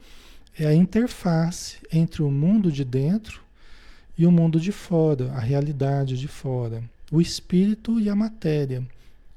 é 0.58 0.66
a 0.66 0.74
interface 0.74 1.76
entre 1.92 2.20
o 2.20 2.28
mundo 2.28 2.72
de 2.72 2.84
dentro 2.84 3.40
e 4.18 4.26
o 4.26 4.32
mundo 4.32 4.58
de 4.58 4.72
fora, 4.72 5.30
a 5.30 5.38
realidade 5.38 6.18
de 6.18 6.26
fora, 6.26 6.82
o 7.12 7.20
espírito 7.20 8.00
e 8.00 8.08
a 8.08 8.16
matéria. 8.16 8.84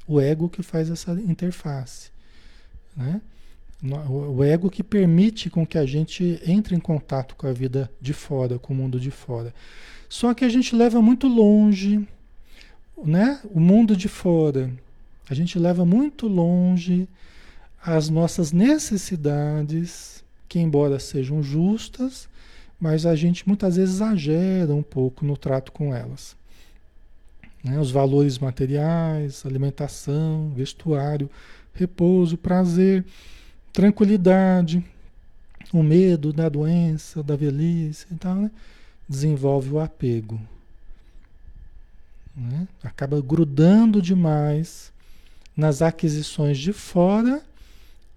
O 0.08 0.20
ego 0.20 0.50
que 0.50 0.64
faz 0.64 0.90
essa 0.90 1.12
interface, 1.12 2.10
né? 2.96 3.22
O 4.10 4.44
ego 4.44 4.72
que 4.72 4.84
permite 4.84 5.50
com 5.50 5.66
que 5.66 5.78
a 5.78 5.86
gente 5.86 6.42
entre 6.46 6.76
em 6.76 6.80
contato 6.80 7.36
com 7.36 7.46
a 7.46 7.54
vida 7.54 7.92
de 8.02 8.12
fora, 8.12 8.58
com 8.58 8.74
o 8.74 8.76
mundo 8.76 9.00
de 9.00 9.12
fora. 9.12 9.54
Só 10.10 10.34
que 10.34 10.44
a 10.44 10.50
gente 10.50 10.76
leva 10.76 11.02
muito 11.02 11.28
longe, 11.28 12.08
né? 13.06 13.40
O 13.52 13.60
mundo 13.60 13.96
de 13.96 14.08
fora. 14.08 14.72
A 15.30 15.34
gente 15.34 15.60
leva 15.60 15.86
muito 15.86 16.28
longe 16.28 17.08
as 17.82 18.10
nossas 18.10 18.52
necessidades 18.52 20.24
que 20.48 20.60
embora 20.60 20.98
sejam 20.98 21.44
justas, 21.44 22.28
mas 22.80 23.06
a 23.06 23.16
gente 23.16 23.48
muitas 23.48 23.76
vezes 23.76 23.96
exagera 23.96 24.74
um 24.74 24.84
pouco 24.84 25.26
no 25.26 25.38
trato 25.38 25.72
com 25.72 25.94
elas. 25.94 26.36
Né? 27.64 27.80
Os 27.80 27.92
valores 27.92 28.40
materiais, 28.40 29.46
alimentação, 29.46 30.52
vestuário, 30.56 31.30
repouso, 31.74 32.38
prazer, 32.38 33.06
tranquilidade, 33.74 34.84
o 35.74 35.84
medo 35.84 36.32
da 36.32 36.50
doença, 36.50 37.22
da 37.22 37.36
velhice 37.36 38.08
e 38.12 38.16
tal, 38.16 38.36
né? 38.36 38.52
desenvolve 39.08 39.72
o 39.72 39.80
apego. 39.80 40.40
Né? 42.36 42.68
Acaba 42.84 43.22
grudando 43.22 44.02
demais 44.02 44.92
nas 45.56 45.82
aquisições 45.82 46.58
de 46.60 46.72
fora, 46.72 47.42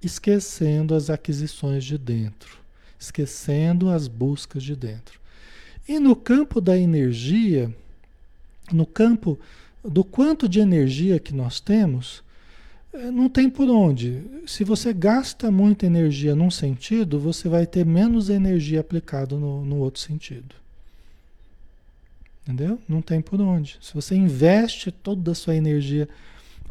esquecendo 0.02 0.94
as 0.94 1.08
aquisições 1.08 1.84
de 1.84 1.96
dentro, 1.96 2.58
esquecendo 2.98 3.88
as 3.90 4.06
buscas 4.06 4.62
de 4.62 4.76
dentro. 4.76 5.18
E 5.88 5.98
no 5.98 6.14
campo 6.14 6.60
da 6.60 6.76
energia, 6.76 7.74
no 8.70 8.84
campo 8.84 9.38
do 9.82 10.04
quanto 10.04 10.48
de 10.48 10.60
energia 10.60 11.18
que 11.18 11.34
nós 11.34 11.60
temos, 11.60 12.22
não 12.92 13.28
tem 13.28 13.48
por 13.48 13.68
onde. 13.68 14.22
Se 14.46 14.64
você 14.64 14.92
gasta 14.92 15.50
muita 15.50 15.86
energia 15.86 16.34
num 16.34 16.50
sentido, 16.50 17.18
você 17.18 17.48
vai 17.48 17.66
ter 17.66 17.86
menos 17.86 18.28
energia 18.28 18.80
aplicada 18.80 19.36
no, 19.36 19.64
no 19.64 19.76
outro 19.76 20.00
sentido. 20.00 20.54
Entendeu? 22.42 22.80
Não 22.88 23.00
tem 23.00 23.20
por 23.20 23.40
onde. 23.40 23.78
Se 23.80 23.94
você 23.94 24.14
investe 24.16 24.90
toda 24.90 25.32
a 25.32 25.34
sua 25.34 25.54
energia 25.54 26.08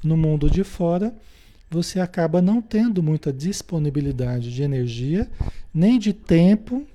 no 0.04 0.18
mundo 0.18 0.50
de 0.50 0.64
fora, 0.64 1.14
você 1.70 2.00
acaba 2.00 2.42
não 2.42 2.62
tendo 2.62 3.02
muita 3.02 3.32
disponibilidade 3.32 4.54
de 4.54 4.64
energia, 4.64 5.30
nem 5.74 5.98
de 6.00 6.12
tempo, 6.12 6.86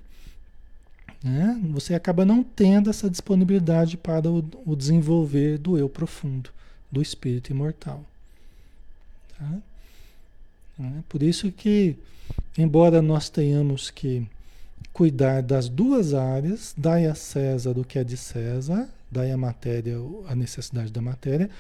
né? 1.23 1.59
Você 1.71 1.95
acaba 1.95 2.27
não 2.27 2.43
tendo 2.43 2.91
essa 2.91 3.09
disponibilidade 3.09 3.97
para 3.97 4.31
o, 4.31 4.45
o 4.67 4.77
desenvolver 4.77 5.57
do 5.57 5.79
eu 5.79 5.89
profundo, 5.89 6.51
do 6.93 7.01
espírito 7.01 7.51
imortal. 7.51 8.05
Tá? 9.39 9.59
É 10.81 11.03
por 11.09 11.23
isso 11.23 11.51
que, 11.53 11.97
embora 12.59 13.01
nós 13.01 13.29
tenhamos 13.29 13.91
que 13.91 14.27
cuidar 14.93 15.43
das 15.43 15.69
duas 15.69 16.15
áreas, 16.15 16.75
dai 16.77 17.07
a 17.07 17.15
César 17.15 17.79
o 17.79 17.85
que 17.85 17.99
é 17.99 18.05
de 18.05 18.17
César, 18.17 18.89
dai 19.11 19.31
a 19.31 19.37
matéria, 19.37 19.97
a 20.29 20.35
necessidade 20.35 20.93
da 20.93 21.01
matéria, 21.01 21.51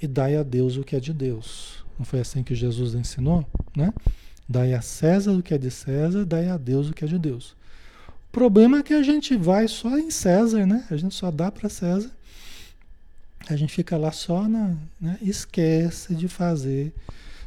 e 0.00 0.06
dai 0.06 0.36
a 0.36 0.42
Deus 0.42 0.76
o 0.76 0.84
que 0.84 0.96
é 0.96 1.00
de 1.00 1.12
Deus. 1.12 1.84
Não 1.98 2.04
foi 2.04 2.20
assim 2.20 2.42
que 2.42 2.54
Jesus 2.54 2.94
ensinou? 2.94 3.46
Né? 3.76 3.92
Dai 4.48 4.74
a 4.74 4.82
César 4.82 5.32
o 5.32 5.42
que 5.42 5.54
é 5.54 5.58
de 5.58 5.70
César, 5.70 6.24
dai 6.24 6.48
a 6.48 6.56
Deus 6.56 6.90
o 6.90 6.92
que 6.92 7.04
é 7.04 7.08
de 7.08 7.18
Deus. 7.18 7.54
O 8.28 8.32
problema 8.32 8.78
é 8.78 8.82
que 8.82 8.94
a 8.94 9.02
gente 9.02 9.36
vai 9.36 9.68
só 9.68 9.98
em 9.98 10.10
César, 10.10 10.66
né? 10.66 10.86
A 10.90 10.96
gente 10.96 11.14
só 11.14 11.30
dá 11.30 11.52
para 11.52 11.68
César. 11.68 12.10
A 13.48 13.56
gente 13.56 13.72
fica 13.72 13.96
lá 13.96 14.10
só 14.10 14.48
na. 14.48 14.74
Né? 15.00 15.18
Esquece 15.20 16.14
de 16.14 16.28
fazer, 16.28 16.92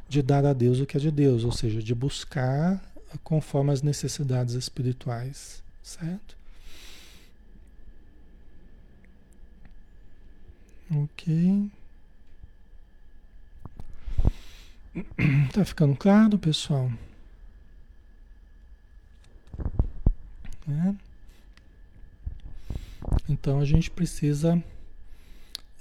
de 0.07 0.21
dar 0.21 0.45
a 0.45 0.53
Deus 0.53 0.79
o 0.79 0.85
que 0.85 0.97
é 0.97 0.99
de 0.99 1.11
Deus, 1.11 1.43
ou 1.43 1.51
seja, 1.51 1.81
de 1.81 1.95
buscar 1.95 2.81
conforme 3.23 3.71
as 3.71 3.81
necessidades 3.81 4.53
espirituais, 4.53 5.63
certo? 5.81 6.35
Ok. 10.91 11.69
Tá 15.51 15.65
ficando 15.65 15.95
claro, 15.95 16.37
pessoal? 16.37 16.89
É. 20.69 20.95
Então 23.27 23.59
a 23.59 23.65
gente 23.65 23.91
precisa, 23.91 24.61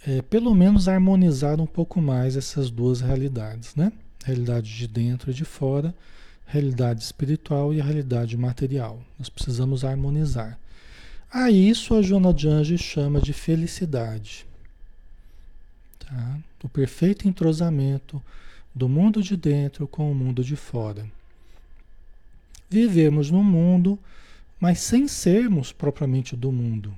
é, 0.06 0.22
pelo 0.22 0.54
menos, 0.54 0.88
harmonizar 0.88 1.60
um 1.60 1.66
pouco 1.66 2.00
mais 2.00 2.36
essas 2.36 2.70
duas 2.70 3.00
realidades, 3.00 3.74
né? 3.74 3.92
Realidade 4.24 4.74
de 4.74 4.88
dentro 4.88 5.30
e 5.30 5.34
de 5.34 5.44
fora, 5.44 5.94
realidade 6.46 7.02
espiritual 7.02 7.72
e 7.72 7.80
a 7.80 7.84
realidade 7.84 8.36
material. 8.36 9.00
Nós 9.18 9.28
precisamos 9.28 9.84
harmonizar. 9.84 10.58
A 11.30 11.50
isso 11.50 11.94
a 11.94 12.02
Joana 12.02 12.32
de 12.32 12.48
Anjos 12.48 12.80
chama 12.80 13.20
de 13.20 13.32
felicidade. 13.32 14.46
Tá? 15.98 16.38
O 16.62 16.68
perfeito 16.68 17.28
entrosamento 17.28 18.22
do 18.74 18.88
mundo 18.88 19.22
de 19.22 19.36
dentro 19.36 19.86
com 19.86 20.10
o 20.10 20.14
mundo 20.14 20.42
de 20.42 20.56
fora. 20.56 21.06
Vivemos 22.68 23.30
no 23.30 23.44
mundo, 23.44 23.98
mas 24.58 24.80
sem 24.80 25.06
sermos 25.06 25.72
propriamente 25.72 26.34
do 26.34 26.50
mundo. 26.50 26.94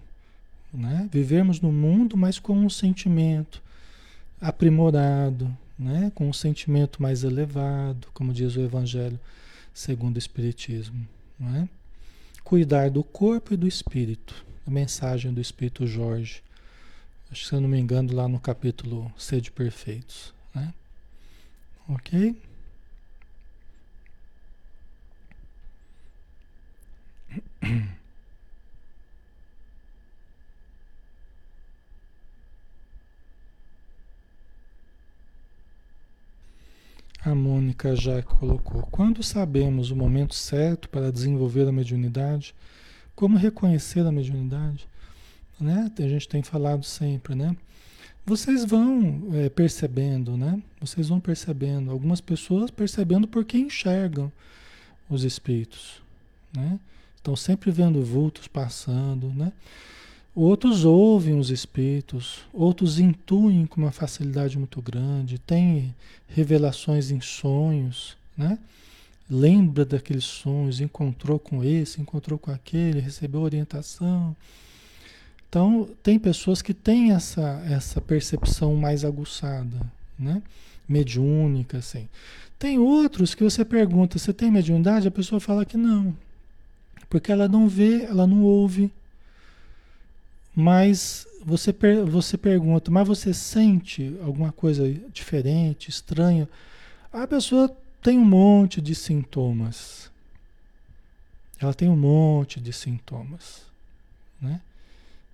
Né? 0.72 1.08
Vivemos 1.12 1.60
no 1.60 1.72
mundo, 1.72 2.16
mas 2.16 2.38
com 2.38 2.56
um 2.56 2.70
sentimento 2.70 3.62
aprimorado, 4.40 5.54
né? 5.78 6.10
com 6.14 6.28
um 6.28 6.32
sentimento 6.32 7.02
mais 7.02 7.24
elevado, 7.24 8.08
como 8.12 8.32
diz 8.32 8.56
o 8.56 8.60
Evangelho 8.60 9.18
segundo 9.72 10.16
o 10.16 10.18
Espiritismo. 10.18 11.06
Né? 11.38 11.68
Cuidar 12.42 12.90
do 12.90 13.04
corpo 13.04 13.52
e 13.52 13.56
do 13.56 13.68
espírito. 13.68 14.44
A 14.66 14.70
mensagem 14.70 15.32
do 15.32 15.40
Espírito 15.40 15.86
Jorge. 15.86 16.42
Acho 17.30 17.42
que 17.42 17.48
se 17.48 17.54
eu 17.54 17.60
não 17.60 17.68
me 17.68 17.78
engano, 17.78 18.14
lá 18.14 18.26
no 18.26 18.40
capítulo 18.40 19.12
Sede 19.18 19.50
Perfeitos. 19.50 20.32
Né? 20.54 20.72
Ok? 21.88 22.36
A 37.26 37.34
Mônica 37.76 37.94
já 37.94 38.22
colocou. 38.22 38.82
Quando 38.90 39.22
sabemos 39.22 39.90
o 39.90 39.96
momento 39.96 40.34
certo 40.34 40.88
para 40.88 41.12
desenvolver 41.12 41.68
a 41.68 41.72
mediunidade, 41.72 42.54
como 43.14 43.36
reconhecer 43.36 44.00
a 44.00 44.10
mediunidade? 44.10 44.88
Né? 45.60 45.92
A 45.98 46.08
gente 46.08 46.26
tem 46.26 46.42
falado 46.42 46.84
sempre, 46.84 47.34
né? 47.34 47.54
vocês 48.24 48.64
vão 48.64 49.28
é, 49.34 49.48
percebendo, 49.48 50.36
né? 50.36 50.60
Vocês 50.80 51.08
vão 51.08 51.20
percebendo. 51.20 51.90
Algumas 51.90 52.20
pessoas 52.20 52.70
percebendo 52.70 53.28
porque 53.28 53.58
enxergam 53.58 54.32
os 55.08 55.22
espíritos, 55.22 56.02
né? 56.52 56.80
Estão 57.14 57.36
sempre 57.36 57.70
vendo 57.70 58.02
vultos 58.02 58.48
passando, 58.48 59.28
né? 59.28 59.52
Outros 60.36 60.84
ouvem 60.84 61.38
os 61.38 61.48
espíritos, 61.48 62.40
outros 62.52 62.98
intuem 62.98 63.64
com 63.64 63.80
uma 63.80 63.90
facilidade 63.90 64.58
muito 64.58 64.82
grande, 64.82 65.38
têm 65.38 65.94
revelações 66.28 67.10
em 67.10 67.22
sonhos, 67.22 68.18
né? 68.36 68.58
Lembra 69.30 69.82
daqueles 69.86 70.24
sonhos, 70.24 70.78
encontrou 70.78 71.38
com 71.38 71.64
esse, 71.64 72.02
encontrou 72.02 72.38
com 72.38 72.50
aquele, 72.50 73.00
recebeu 73.00 73.40
orientação. 73.40 74.36
Então, 75.48 75.88
tem 76.02 76.18
pessoas 76.18 76.60
que 76.60 76.74
têm 76.74 77.12
essa, 77.12 77.64
essa 77.66 77.98
percepção 77.98 78.76
mais 78.76 79.06
aguçada, 79.06 79.80
né? 80.18 80.42
mediúnica, 80.86 81.78
assim. 81.78 82.10
Tem 82.58 82.78
outros 82.78 83.34
que 83.34 83.42
você 83.42 83.64
pergunta, 83.64 84.18
você 84.18 84.34
tem 84.34 84.50
mediunidade? 84.50 85.08
A 85.08 85.10
pessoa 85.10 85.40
fala 85.40 85.64
que 85.64 85.78
não. 85.78 86.14
Porque 87.08 87.32
ela 87.32 87.48
não 87.48 87.66
vê, 87.68 88.04
ela 88.04 88.26
não 88.26 88.42
ouve. 88.42 88.92
Mas 90.56 91.26
você, 91.44 91.70
per, 91.70 92.02
você 92.06 92.38
pergunta, 92.38 92.90
mas 92.90 93.06
você 93.06 93.34
sente 93.34 94.16
alguma 94.22 94.50
coisa 94.50 94.90
diferente, 95.12 95.90
estranha? 95.90 96.48
A 97.12 97.26
pessoa 97.26 97.70
tem 98.02 98.18
um 98.18 98.24
monte 98.24 98.80
de 98.80 98.94
sintomas. 98.94 100.10
Ela 101.60 101.74
tem 101.74 101.90
um 101.90 101.96
monte 101.96 102.58
de 102.58 102.72
sintomas, 102.72 103.62
né? 104.40 104.60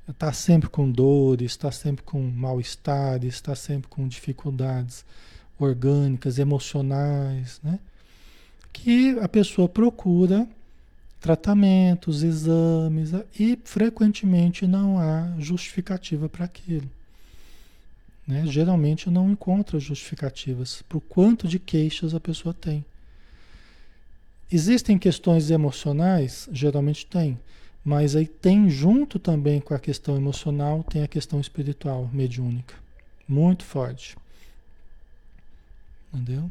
está 0.08 0.32
sempre 0.32 0.68
com 0.68 0.90
dores, 0.90 1.52
está 1.52 1.70
sempre 1.70 2.02
com 2.04 2.20
mal-estar, 2.20 3.24
está 3.24 3.54
sempre 3.54 3.88
com 3.88 4.06
dificuldades 4.06 5.04
orgânicas, 5.58 6.38
emocionais, 6.38 7.60
né? 7.62 7.78
Que 8.72 9.18
a 9.20 9.28
pessoa 9.28 9.68
procura 9.68 10.48
tratamentos, 11.22 12.24
exames 12.24 13.12
e 13.38 13.56
frequentemente 13.64 14.66
não 14.66 14.98
há 14.98 15.32
justificativa 15.38 16.28
para 16.28 16.44
aquilo. 16.44 16.90
Né? 18.26 18.44
Geralmente 18.46 19.08
não 19.08 19.30
encontra 19.30 19.78
justificativas 19.78 20.82
para 20.82 20.98
o 20.98 21.00
quanto 21.00 21.46
de 21.46 21.60
queixas 21.60 22.12
a 22.12 22.18
pessoa 22.18 22.52
tem. 22.52 22.84
Existem 24.50 24.98
questões 24.98 25.48
emocionais? 25.48 26.48
Geralmente 26.52 27.06
tem. 27.06 27.38
Mas 27.84 28.16
aí 28.16 28.26
tem 28.26 28.68
junto 28.68 29.18
também 29.18 29.60
com 29.60 29.74
a 29.74 29.78
questão 29.78 30.16
emocional, 30.16 30.82
tem 30.82 31.04
a 31.04 31.08
questão 31.08 31.40
espiritual, 31.40 32.10
mediúnica. 32.12 32.74
Muito 33.28 33.64
forte. 33.64 34.16
Entendeu? 36.12 36.50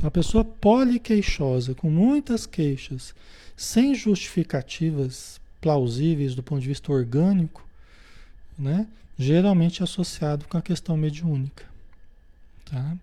Uma 0.00 0.10
pessoa 0.10 0.44
poliqueixosa, 0.44 1.74
com 1.74 1.90
muitas 1.90 2.46
queixas, 2.46 3.14
sem 3.56 3.94
justificativas 3.94 5.40
plausíveis 5.60 6.34
do 6.34 6.42
ponto 6.42 6.60
de 6.60 6.68
vista 6.68 6.92
orgânico, 6.92 7.66
né? 8.58 8.86
geralmente 9.18 9.82
associado 9.82 10.46
com 10.46 10.56
a 10.56 10.62
questão 10.62 10.96
mediúnica. 10.96 11.64
Tá? 12.64 12.96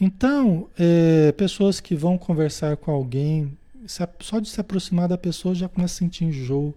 Então, 0.00 0.68
é, 0.78 1.32
pessoas 1.32 1.80
que 1.80 1.94
vão 1.94 2.16
conversar 2.16 2.76
com 2.76 2.92
alguém, 2.92 3.56
só 4.20 4.38
de 4.38 4.48
se 4.48 4.60
aproximar 4.60 5.08
da 5.08 5.18
pessoa 5.18 5.54
já 5.54 5.68
começa 5.68 5.94
a 5.94 5.98
sentir 5.98 6.24
enjoo, 6.24 6.74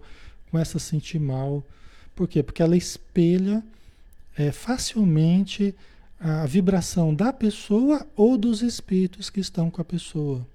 começa 0.50 0.78
a 0.78 0.80
sentir 0.80 1.20
mal. 1.20 1.62
Por 2.16 2.26
quê? 2.26 2.42
Porque 2.42 2.62
ela 2.62 2.76
espelha 2.76 3.62
é, 4.36 4.50
facilmente 4.50 5.74
a 6.20 6.44
vibração 6.44 7.14
da 7.14 7.32
pessoa 7.32 8.06
ou 8.14 8.36
dos 8.36 8.60
espíritos 8.60 9.30
que 9.30 9.40
estão 9.40 9.70
com 9.70 9.80
a 9.80 9.84
pessoa. 9.84 10.46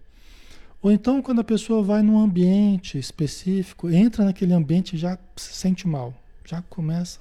Ou 0.79 0.91
então, 0.91 1.23
quando 1.23 1.41
a 1.41 1.43
pessoa 1.43 1.81
vai 1.81 2.03
num 2.03 2.19
ambiente 2.19 2.99
específico, 2.99 3.89
entra 3.89 4.23
naquele 4.23 4.53
ambiente 4.53 4.95
e 4.95 4.99
já 4.99 5.17
se 5.35 5.53
sente 5.53 5.87
mal, 5.87 6.13
já 6.45 6.61
começa 6.61 7.19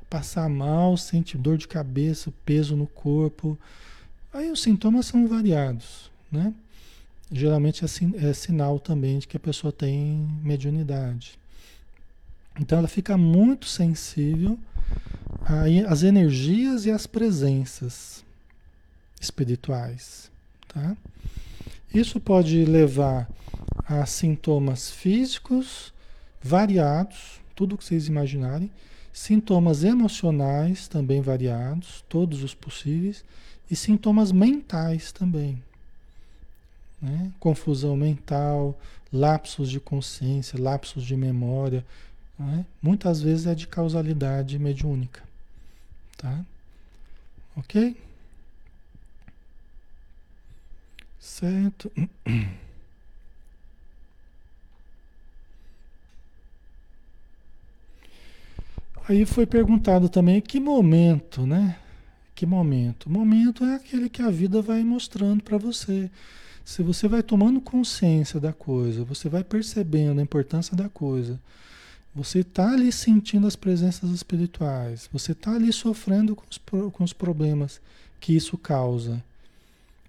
a 0.00 0.04
passar 0.04 0.48
mal, 0.48 0.96
sente 0.96 1.36
dor 1.36 1.58
de 1.58 1.66
cabeça, 1.66 2.32
peso 2.46 2.76
no 2.76 2.86
corpo. 2.86 3.58
Aí 4.32 4.52
os 4.52 4.62
sintomas 4.62 5.06
são 5.06 5.26
variados, 5.26 6.12
né? 6.30 6.54
Geralmente 7.32 7.84
é, 7.84 7.88
sin 7.88 8.14
é 8.16 8.32
sinal 8.32 8.78
também 8.78 9.18
de 9.18 9.26
que 9.26 9.36
a 9.36 9.40
pessoa 9.40 9.72
tem 9.72 10.28
mediunidade. 10.44 11.36
Então 12.60 12.78
ela 12.78 12.88
fica 12.88 13.16
muito 13.16 13.66
sensível 13.66 14.56
às 15.88 16.02
energias 16.02 16.86
e 16.86 16.90
às 16.90 17.06
presenças 17.06 18.24
espirituais, 19.20 20.30
tá? 20.68 20.96
Isso 21.94 22.18
pode 22.18 22.64
levar 22.64 23.28
a 23.84 24.06
sintomas 24.06 24.90
físicos 24.90 25.92
variados, 26.42 27.40
tudo 27.54 27.76
que 27.76 27.84
vocês 27.84 28.08
imaginarem, 28.08 28.70
sintomas 29.12 29.84
emocionais 29.84 30.88
também 30.88 31.20
variados, 31.20 32.02
todos 32.08 32.42
os 32.42 32.54
possíveis, 32.54 33.24
e 33.70 33.76
sintomas 33.76 34.32
mentais 34.32 35.12
também. 35.12 35.62
Né? 37.00 37.30
Confusão 37.38 37.96
mental, 37.96 38.78
lapsos 39.12 39.70
de 39.70 39.78
consciência, 39.78 40.60
lapsos 40.60 41.04
de 41.04 41.16
memória, 41.16 41.84
né? 42.42 42.66
muitas 42.82 43.20
vezes 43.20 43.46
é 43.46 43.54
de 43.54 43.66
causalidade 43.66 44.58
mediúnica. 44.58 45.22
Tá? 46.16 46.44
Ok? 47.56 47.96
Certo. 51.18 51.90
Aí 59.08 59.26
foi 59.26 59.46
perguntado 59.46 60.08
também 60.08 60.40
que 60.40 60.60
momento, 60.60 61.44
né? 61.44 61.76
Que 62.34 62.46
momento? 62.46 63.10
Momento 63.10 63.64
é 63.64 63.74
aquele 63.74 64.08
que 64.08 64.22
a 64.22 64.30
vida 64.30 64.62
vai 64.62 64.82
mostrando 64.84 65.42
para 65.42 65.58
você. 65.58 66.10
Se 66.64 66.82
você 66.82 67.08
vai 67.08 67.22
tomando 67.22 67.60
consciência 67.60 68.38
da 68.38 68.52
coisa, 68.52 69.04
você 69.04 69.28
vai 69.28 69.42
percebendo 69.42 70.20
a 70.20 70.22
importância 70.22 70.76
da 70.76 70.88
coisa, 70.88 71.38
você 72.14 72.40
está 72.40 72.72
ali 72.72 72.92
sentindo 72.92 73.46
as 73.46 73.56
presenças 73.56 74.10
espirituais, 74.10 75.08
você 75.12 75.32
está 75.32 75.54
ali 75.54 75.72
sofrendo 75.72 76.36
com 76.36 76.44
os, 76.50 76.58
com 76.92 77.04
os 77.04 77.12
problemas 77.12 77.80
que 78.20 78.34
isso 78.36 78.58
causa. 78.58 79.22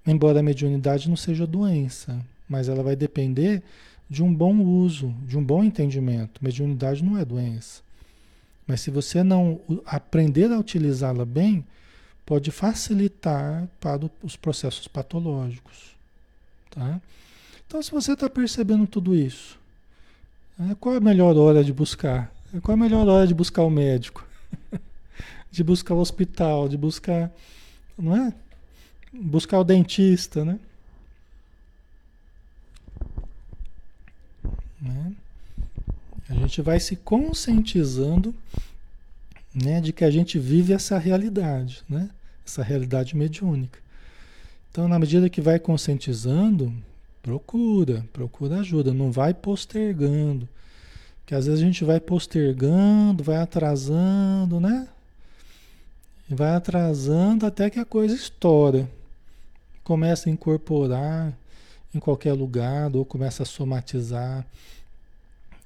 Embora 0.06 0.42
a 0.42 0.44
mediunidade 0.44 1.08
não 1.08 1.16
seja 1.16 1.48
doença, 1.48 2.20
mas 2.48 2.68
ela 2.68 2.84
vai 2.84 2.96
depender 2.96 3.64
de 4.10 4.22
um 4.22 4.34
bom 4.34 4.60
uso, 4.60 5.14
de 5.26 5.38
um 5.38 5.44
bom 5.44 5.64
entendimento. 5.64 6.44
Mediunidade 6.44 7.04
não 7.04 7.18
é 7.18 7.24
doença. 7.24 7.82
Mas 8.68 8.82
se 8.82 8.92
você 8.92 9.24
não 9.24 9.60
aprender 9.86 10.52
a 10.52 10.60
utilizá-la 10.60 11.26
bem, 11.26 11.66
pode 12.26 12.52
facilitar 12.52 13.68
para 13.80 14.10
os 14.22 14.36
processos 14.36 14.88
patológicos. 14.88 15.96
Tá? 16.70 17.02
Então, 17.66 17.82
se 17.82 17.92
você 17.92 18.14
está 18.14 18.30
percebendo 18.30 18.86
tudo 18.86 19.16
isso, 19.16 19.60
qual 20.80 20.96
é 20.96 20.98
a 20.98 21.02
melhor 21.02 21.36
hora 21.38 21.64
de 21.64 21.74
buscar? 21.74 22.32
Qual 22.62 22.78
é 22.78 22.80
a 22.80 22.84
melhor 22.84 23.08
hora 23.08 23.28
de 23.28 23.34
buscar 23.34 23.64
o 23.64 23.70
médico? 23.70 24.26
de 25.52 25.64
buscar 25.64 25.94
o 25.96 26.00
hospital, 26.00 26.70
de 26.70 26.78
buscar. 26.78 27.32
Não 27.98 28.16
é? 28.16 28.34
buscar 29.14 29.60
o 29.60 29.64
dentista, 29.64 30.44
né? 30.44 30.60
né? 34.82 35.14
A 36.30 36.34
gente 36.34 36.62
vai 36.62 36.80
se 36.80 36.96
conscientizando 36.96 38.34
né, 39.54 39.80
de 39.80 39.94
que 39.94 40.04
a 40.04 40.10
gente 40.10 40.40
vive 40.40 40.74
essa 40.74 40.98
realidade, 40.98 41.84
né? 41.88 42.10
Essa 42.46 42.64
realidade 42.64 43.16
mediúnica. 43.16 43.80
Então, 44.72 44.88
na 44.88 44.98
medida 44.98 45.30
que 45.30 45.40
vai 45.40 45.60
conscientizando, 45.60 46.74
procura, 47.24 48.06
procura 48.12 48.60
ajuda, 48.60 48.94
não 48.94 49.12
vai 49.12 49.34
postergando. 49.34 50.48
Porque 51.22 51.34
às 51.34 51.46
vezes 51.46 51.62
a 51.62 51.66
gente 51.66 51.86
vai 51.86 52.00
postergando, 52.00 53.24
vai 53.24 53.38
atrasando, 53.38 54.60
né? 54.60 54.90
E 56.30 56.36
vai 56.36 56.54
atrasando 56.54 57.46
até 57.46 57.70
que 57.70 57.80
a 57.80 57.86
coisa 57.86 58.14
estoura 58.14 58.90
começa 59.86 60.30
a 60.30 60.32
incorporar 60.32 61.34
em 61.96 62.00
qualquer 62.00 62.34
lugar 62.34 62.94
ou 62.94 63.06
começa 63.06 63.44
a 63.44 63.46
somatizar. 63.46 64.46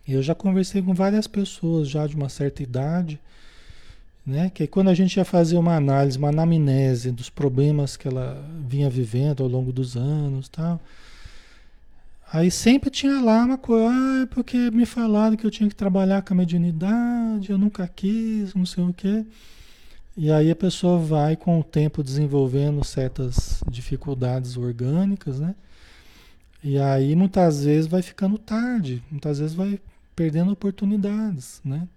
Eu 0.07 0.21
já 0.21 0.35
conversei 0.35 0.81
com 0.81 0.93
várias 0.93 1.25
pessoas 1.25 1.89
já 1.89 2.05
de 2.05 2.15
uma 2.15 2.29
certa 2.29 2.61
idade, 2.61 3.19
né? 4.23 4.51
Que 4.53 4.67
quando 4.67 4.89
a 4.89 4.93
gente 4.93 5.17
ia 5.17 5.25
fazer 5.25 5.57
uma 5.57 5.75
análise, 5.75 6.19
uma 6.19 6.29
anamnese 6.29 7.11
dos 7.11 7.31
problemas 7.31 7.97
que 7.97 8.07
ela 8.07 8.45
vinha 8.67 8.89
vivendo 8.91 9.41
ao 9.41 9.49
longo 9.49 9.71
dos 9.73 9.97
anos, 9.97 10.47
tal. 10.49 10.79
Aí 12.31 12.51
sempre 12.51 12.89
tinha 12.89 13.21
lá 13.21 13.45
uma 13.45 13.57
coisa, 13.57 13.89
ah, 13.89 14.21
é 14.23 14.25
porque 14.25 14.69
me 14.71 14.85
falaram 14.85 15.37
que 15.37 15.45
eu 15.45 15.51
tinha 15.51 15.69
que 15.69 15.75
trabalhar 15.75 16.21
com 16.21 16.33
a 16.33 16.37
mediunidade, 16.37 17.51
eu 17.51 17.57
nunca 17.57 17.87
quis, 17.87 18.53
não 18.53 18.65
sei 18.65 18.83
o 18.83 18.93
quê. 18.93 19.25
E 20.15 20.31
aí 20.31 20.51
a 20.51 20.55
pessoa 20.55 20.99
vai 20.99 21.37
com 21.37 21.59
o 21.59 21.63
tempo 21.63 22.03
desenvolvendo 22.03 22.83
certas 22.83 23.61
dificuldades 23.69 24.57
orgânicas, 24.57 25.39
né? 25.39 25.55
E 26.63 26.77
aí 26.77 27.15
muitas 27.15 27.63
vezes 27.63 27.87
vai 27.89 28.01
ficando 28.01 28.37
tarde, 28.37 29.01
muitas 29.09 29.39
vezes 29.39 29.55
vai 29.55 29.79
perdendo 30.15 30.51
oportunidades, 30.51 31.61
né? 31.63 31.87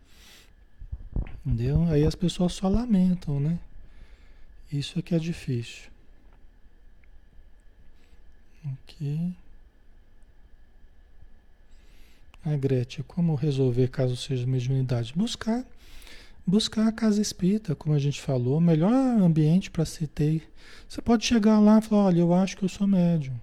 Entendeu? 1.45 1.85
Aí 1.89 2.05
as 2.05 2.14
pessoas 2.14 2.53
só 2.53 2.68
lamentam, 2.68 3.41
né? 3.41 3.59
Isso 4.72 4.99
é 4.99 5.03
que 5.03 5.14
é 5.14 5.18
difícil. 5.18 5.91
Ok. 8.64 9.35
A 12.45 12.57
Gretchen, 12.57 13.05
como 13.07 13.34
resolver 13.34 13.88
caso 13.88 14.16
seja 14.16 14.47
mediunidade? 14.47 15.12
Buscar 15.14 15.64
buscar 16.47 16.88
a 16.88 16.93
casa 16.93 17.22
espírita, 17.22 17.74
como 17.74 17.95
a 17.95 17.99
gente 17.99 18.20
falou, 18.20 18.59
o 18.59 18.61
melhor 18.61 18.93
ambiente 18.93 19.70
para 19.70 19.84
se 19.84 20.07
ter. 20.07 20.43
Você 20.88 21.01
pode 21.01 21.24
chegar 21.24 21.61
lá 21.61 21.78
e 21.78 21.82
falar, 21.82 22.07
olha, 22.07 22.20
eu 22.20 22.34
acho 22.34 22.57
que 22.57 22.64
eu 22.64 22.68
sou 22.68 22.86
médium. 22.86 23.34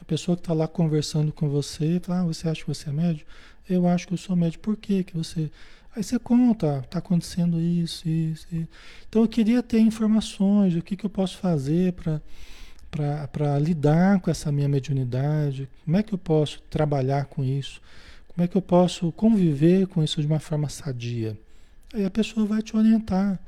A 0.00 0.04
pessoa 0.04 0.36
que 0.36 0.40
está 0.42 0.52
lá 0.52 0.68
conversando 0.68 1.32
com 1.32 1.48
você, 1.48 2.00
fala, 2.00 2.20
ah, 2.20 2.24
você 2.24 2.48
acha 2.48 2.60
que 2.60 2.68
você 2.68 2.90
é 2.90 2.92
médium? 2.92 3.26
Eu 3.68 3.88
acho 3.88 4.06
que 4.06 4.14
eu 4.14 4.18
sou 4.18 4.36
médium. 4.36 4.60
Por 4.60 4.76
quê 4.76 5.02
que 5.02 5.16
você... 5.16 5.50
Aí 5.94 6.02
você 6.02 6.18
conta, 6.18 6.78
está 6.84 7.00
acontecendo 7.00 7.60
isso, 7.60 8.08
isso, 8.08 8.46
isso. 8.50 8.68
Então 9.08 9.22
eu 9.22 9.28
queria 9.28 9.62
ter 9.62 9.78
informações, 9.78 10.74
o 10.74 10.80
que, 10.80 10.96
que 10.96 11.04
eu 11.04 11.10
posso 11.10 11.36
fazer 11.36 11.92
para 11.92 12.20
lidar 13.60 14.20
com 14.20 14.30
essa 14.30 14.52
minha 14.52 14.68
mediunidade, 14.68 15.68
como 15.84 15.96
é 15.96 16.02
que 16.02 16.12
eu 16.12 16.18
posso 16.18 16.60
trabalhar 16.70 17.24
com 17.26 17.42
isso, 17.42 17.80
como 18.28 18.44
é 18.44 18.48
que 18.48 18.56
eu 18.56 18.62
posso 18.62 19.10
conviver 19.12 19.86
com 19.86 20.02
isso 20.02 20.20
de 20.20 20.26
uma 20.26 20.40
forma 20.40 20.68
sadia. 20.68 21.36
Aí 21.92 22.04
a 22.04 22.10
pessoa 22.10 22.46
vai 22.46 22.62
te 22.62 22.76
orientar 22.76 23.38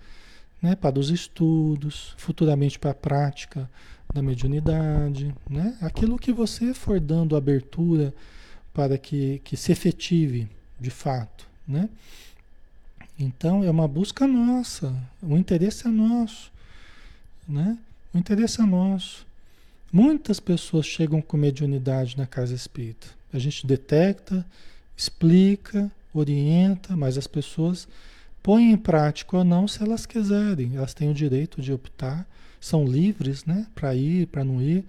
né, 0.60 0.74
para 0.74 0.98
os 0.98 1.10
estudos, 1.10 2.14
futuramente 2.16 2.78
para 2.78 2.92
a 2.92 2.94
prática 2.94 3.68
da 4.12 4.22
mediunidade, 4.22 5.34
né? 5.48 5.76
aquilo 5.80 6.18
que 6.18 6.32
você 6.32 6.72
for 6.72 7.00
dando 7.00 7.36
abertura 7.36 8.14
para 8.72 8.96
que, 8.96 9.40
que 9.44 9.56
se 9.56 9.72
efetive 9.72 10.48
de 10.80 10.90
fato. 10.90 11.46
Né? 11.66 11.88
Então 13.18 13.64
é 13.64 13.70
uma 13.70 13.88
busca 13.88 14.26
nossa, 14.26 14.94
o 15.22 15.36
interesse 15.36 15.86
é 15.86 15.90
nosso. 15.90 16.52
Né? 17.48 17.76
O 18.14 18.18
interesse 18.18 18.60
é 18.60 18.64
nosso. 18.64 19.26
Muitas 19.96 20.40
pessoas 20.40 20.86
chegam 20.86 21.22
com 21.22 21.36
mediunidade 21.36 22.18
na 22.18 22.26
casa 22.26 22.52
espírita. 22.52 23.06
A 23.32 23.38
gente 23.38 23.64
detecta, 23.64 24.44
explica, 24.96 25.88
orienta, 26.12 26.96
mas 26.96 27.16
as 27.16 27.28
pessoas 27.28 27.86
põem 28.42 28.72
em 28.72 28.76
prática 28.76 29.36
ou 29.36 29.44
não 29.44 29.68
se 29.68 29.80
elas 29.80 30.04
quiserem. 30.04 30.74
Elas 30.74 30.94
têm 30.94 31.08
o 31.08 31.14
direito 31.14 31.62
de 31.62 31.72
optar, 31.72 32.28
são 32.60 32.84
livres, 32.84 33.44
né, 33.44 33.68
para 33.72 33.94
ir, 33.94 34.26
para 34.26 34.42
não 34.42 34.60
ir. 34.60 34.84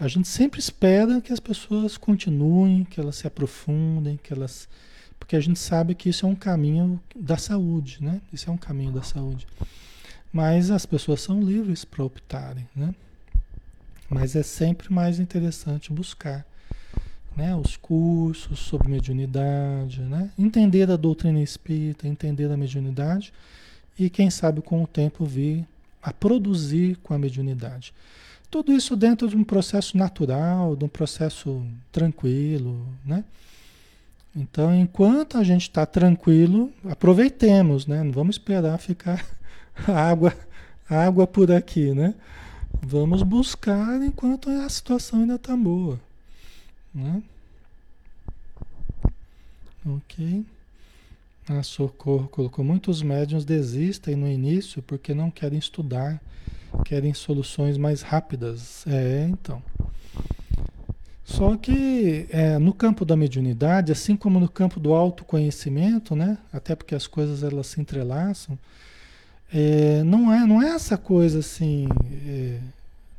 A 0.00 0.08
gente 0.08 0.28
sempre 0.28 0.60
espera 0.60 1.20
que 1.20 1.30
as 1.30 1.38
pessoas 1.38 1.98
continuem, 1.98 2.84
que 2.84 2.98
elas 2.98 3.16
se 3.16 3.26
aprofundem, 3.26 4.16
que 4.16 4.32
elas. 4.32 4.66
Porque 5.18 5.36
a 5.36 5.40
gente 5.40 5.58
sabe 5.58 5.94
que 5.94 6.08
isso 6.08 6.24
é 6.24 6.28
um 6.30 6.34
caminho 6.34 6.98
da 7.14 7.36
saúde, 7.36 7.98
né? 8.00 8.18
Isso 8.32 8.48
é 8.48 8.52
um 8.52 8.56
caminho 8.56 8.92
da 8.92 9.02
saúde. 9.02 9.46
Mas 10.32 10.70
as 10.70 10.86
pessoas 10.86 11.20
são 11.20 11.38
livres 11.42 11.84
para 11.84 12.02
optarem, 12.02 12.66
né? 12.74 12.94
Mas 14.12 14.36
é 14.36 14.42
sempre 14.42 14.92
mais 14.92 15.18
interessante 15.18 15.90
buscar 15.90 16.44
né, 17.34 17.56
os 17.56 17.78
cursos 17.78 18.58
sobre 18.58 18.90
mediunidade, 18.90 20.02
né? 20.02 20.30
entender 20.38 20.90
a 20.90 20.96
doutrina 20.96 21.40
espírita, 21.40 22.06
entender 22.06 22.50
a 22.52 22.56
mediunidade 22.56 23.32
e, 23.98 24.10
quem 24.10 24.28
sabe, 24.28 24.60
com 24.60 24.82
o 24.82 24.86
tempo 24.86 25.24
vir 25.24 25.66
a 26.02 26.12
produzir 26.12 26.96
com 26.96 27.14
a 27.14 27.18
mediunidade. 27.18 27.94
Tudo 28.50 28.70
isso 28.70 28.94
dentro 28.94 29.26
de 29.28 29.34
um 29.34 29.42
processo 29.42 29.96
natural, 29.96 30.76
de 30.76 30.84
um 30.84 30.88
processo 30.88 31.64
tranquilo, 31.90 32.86
né? 33.02 33.24
Então, 34.36 34.74
enquanto 34.74 35.38
a 35.38 35.44
gente 35.44 35.62
está 35.62 35.86
tranquilo, 35.86 36.70
aproveitemos, 36.84 37.86
né? 37.86 38.02
Não 38.02 38.12
vamos 38.12 38.36
esperar 38.36 38.76
ficar 38.78 39.24
água, 39.88 40.34
água 40.86 41.26
por 41.26 41.50
aqui, 41.50 41.94
né? 41.94 42.14
Vamos 42.84 43.22
buscar 43.22 44.02
enquanto 44.02 44.50
a 44.50 44.68
situação 44.68 45.20
ainda 45.20 45.36
está 45.36 45.56
boa. 45.56 46.00
Né? 46.92 47.22
Ok. 49.86 50.44
A 51.48 51.62
Socorro 51.62 52.26
colocou: 52.26 52.64
muitos 52.64 53.00
médiums 53.00 53.44
desistem 53.44 54.16
no 54.16 54.28
início 54.28 54.82
porque 54.82 55.14
não 55.14 55.30
querem 55.30 55.60
estudar, 55.60 56.20
querem 56.84 57.14
soluções 57.14 57.78
mais 57.78 58.02
rápidas. 58.02 58.84
É, 58.86 59.28
então. 59.30 59.62
Só 61.24 61.56
que 61.56 62.26
é, 62.30 62.58
no 62.58 62.74
campo 62.74 63.04
da 63.04 63.16
mediunidade, 63.16 63.92
assim 63.92 64.16
como 64.16 64.40
no 64.40 64.48
campo 64.48 64.80
do 64.80 64.92
autoconhecimento, 64.92 66.16
né? 66.16 66.36
Até 66.52 66.74
porque 66.74 66.96
as 66.96 67.06
coisas 67.06 67.44
elas 67.44 67.68
se 67.68 67.80
entrelaçam, 67.80 68.58
é, 69.52 70.02
não, 70.02 70.32
é, 70.32 70.46
não 70.46 70.62
é 70.62 70.70
essa 70.70 70.96
coisa 70.96 71.40
assim. 71.40 71.86
É, 72.26 72.58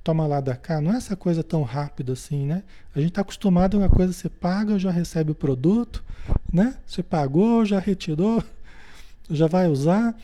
toma 0.04 0.28
lá 0.28 0.42
da 0.42 0.56
cá, 0.56 0.82
não 0.82 0.94
é 0.94 0.98
essa 0.98 1.16
coisa 1.16 1.44
tão 1.44 1.64
rápida 1.64 2.14
assim, 2.14 2.46
né? 2.46 2.64
A 2.96 3.00
gente 3.00 3.10
está 3.10 3.22
acostumado 3.22 3.78
a 3.78 3.80
uma 3.82 3.90
coisa, 3.90 4.12
você 4.12 4.28
paga, 4.28 4.78
já 4.78 4.92
recebe 4.92 5.32
o 5.32 5.36
produto, 5.36 6.04
né? 6.52 6.76
Você 6.86 7.02
pagou, 7.02 7.66
já 7.66 7.80
retirou, 7.80 8.44
já 9.30 9.48
vai 9.48 9.68
usar. 9.68 10.16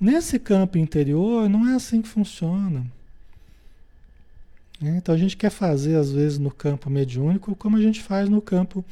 Nesse 0.00 0.38
campo 0.38 0.78
interior, 0.78 1.48
não 1.48 1.68
é 1.68 1.74
assim 1.74 2.00
que 2.00 2.08
funciona. 2.08 2.86
Né? 4.80 4.96
Então 4.96 5.14
a 5.14 5.18
gente 5.18 5.36
quer 5.36 5.50
fazer, 5.50 5.96
às 5.96 6.10
vezes, 6.10 6.38
no 6.38 6.50
campo 6.50 6.88
mediúnico, 6.88 7.54
como 7.54 7.76
a 7.76 7.80
gente 7.80 8.02
faz 8.02 8.28
no 8.28 8.40
campo 8.40 8.84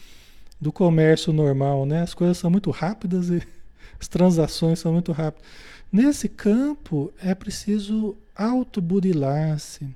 do 0.61 0.73
comércio 0.73 1.33
normal, 1.33 1.87
né? 1.87 2.03
As 2.03 2.15
coisas 2.15 2.39
são 2.39 2.51
muito 2.51 2.71
rápidas 2.71 3.31
e 3.31 3.43
as 3.99 4.09
transações 4.09 4.79
são 4.79 4.93
muito 4.93 5.13
rápidas. 5.13 5.47
Nesse 5.91 6.29
campo 6.29 7.13
é 7.23 7.35
preciso 7.35 8.17
autoburilar-se 8.35 9.89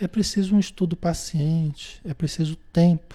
é 0.00 0.08
preciso 0.08 0.56
um 0.56 0.58
estudo 0.58 0.96
paciente, 0.96 2.00
é 2.04 2.14
preciso 2.14 2.56
tempo. 2.72 3.14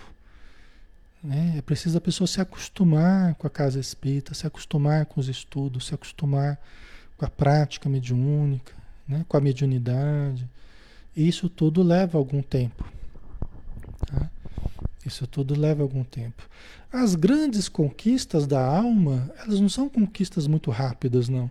Né? 1.24 1.56
É 1.58 1.62
preciso 1.62 1.98
a 1.98 2.02
pessoa 2.02 2.28
se 2.28 2.40
acostumar 2.40 3.36
com 3.36 3.48
a 3.48 3.50
casa 3.50 3.80
espírita, 3.80 4.34
se 4.34 4.48
acostumar 4.48 5.06
com 5.06 5.20
os 5.20 5.28
estudos, 5.28 5.88
se 5.88 5.96
acostumar 5.96 6.58
com 7.18 7.26
a 7.26 7.30
prática 7.30 7.90
mediúnica, 7.90 8.74
né? 9.08 9.26
com 9.28 9.36
a 9.36 9.42
mediunidade. 9.42 10.48
Isso 11.16 11.50
tudo 11.50 11.82
leva 11.82 12.18
algum 12.18 12.42
tempo. 12.42 12.86
Tá? 14.06 14.30
Isso 15.06 15.26
tudo 15.26 15.60
leva 15.60 15.82
algum 15.82 16.04
tempo. 16.04 16.48
As 16.92 17.16
grandes 17.16 17.68
conquistas 17.68 18.46
da 18.48 18.64
alma, 18.64 19.30
elas 19.40 19.60
não 19.60 19.70
são 19.70 19.90
conquistas 19.90 20.48
muito 20.48 20.70
rápidas, 20.72 21.28
não. 21.28 21.50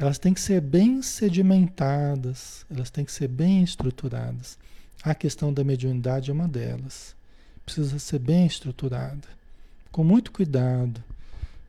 Elas 0.00 0.18
têm 0.18 0.32
que 0.32 0.40
ser 0.40 0.62
bem 0.62 1.02
sedimentadas, 1.02 2.64
elas 2.70 2.88
têm 2.88 3.04
que 3.04 3.12
ser 3.12 3.28
bem 3.28 3.62
estruturadas. 3.62 4.58
A 5.02 5.14
questão 5.14 5.52
da 5.52 5.62
mediunidade 5.62 6.30
é 6.30 6.32
uma 6.32 6.48
delas. 6.48 7.14
Precisa 7.66 7.98
ser 7.98 8.18
bem 8.18 8.46
estruturada, 8.46 9.28
com 9.92 10.02
muito 10.02 10.32
cuidado, 10.32 11.04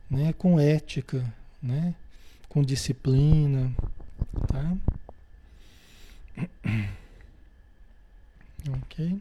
né? 0.10 0.32
com 0.32 0.58
ética, 0.58 1.22
né? 1.62 1.94
com 2.48 2.64
disciplina. 2.64 3.76
Tá? 4.48 4.78
Ok. 8.84 9.20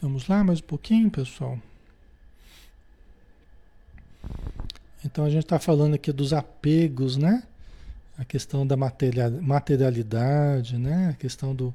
Vamos 0.00 0.26
lá 0.28 0.42
mais 0.42 0.60
um 0.60 0.62
pouquinho, 0.62 1.10
pessoal. 1.10 1.58
Então 5.04 5.24
a 5.24 5.30
gente 5.30 5.44
está 5.44 5.58
falando 5.58 5.94
aqui 5.94 6.12
dos 6.12 6.32
apegos, 6.32 7.16
né? 7.16 7.42
A 8.16 8.24
questão 8.24 8.66
da 8.66 8.76
materialidade, 8.76 10.78
né? 10.78 11.10
A 11.10 11.14
questão 11.14 11.54
do, 11.54 11.74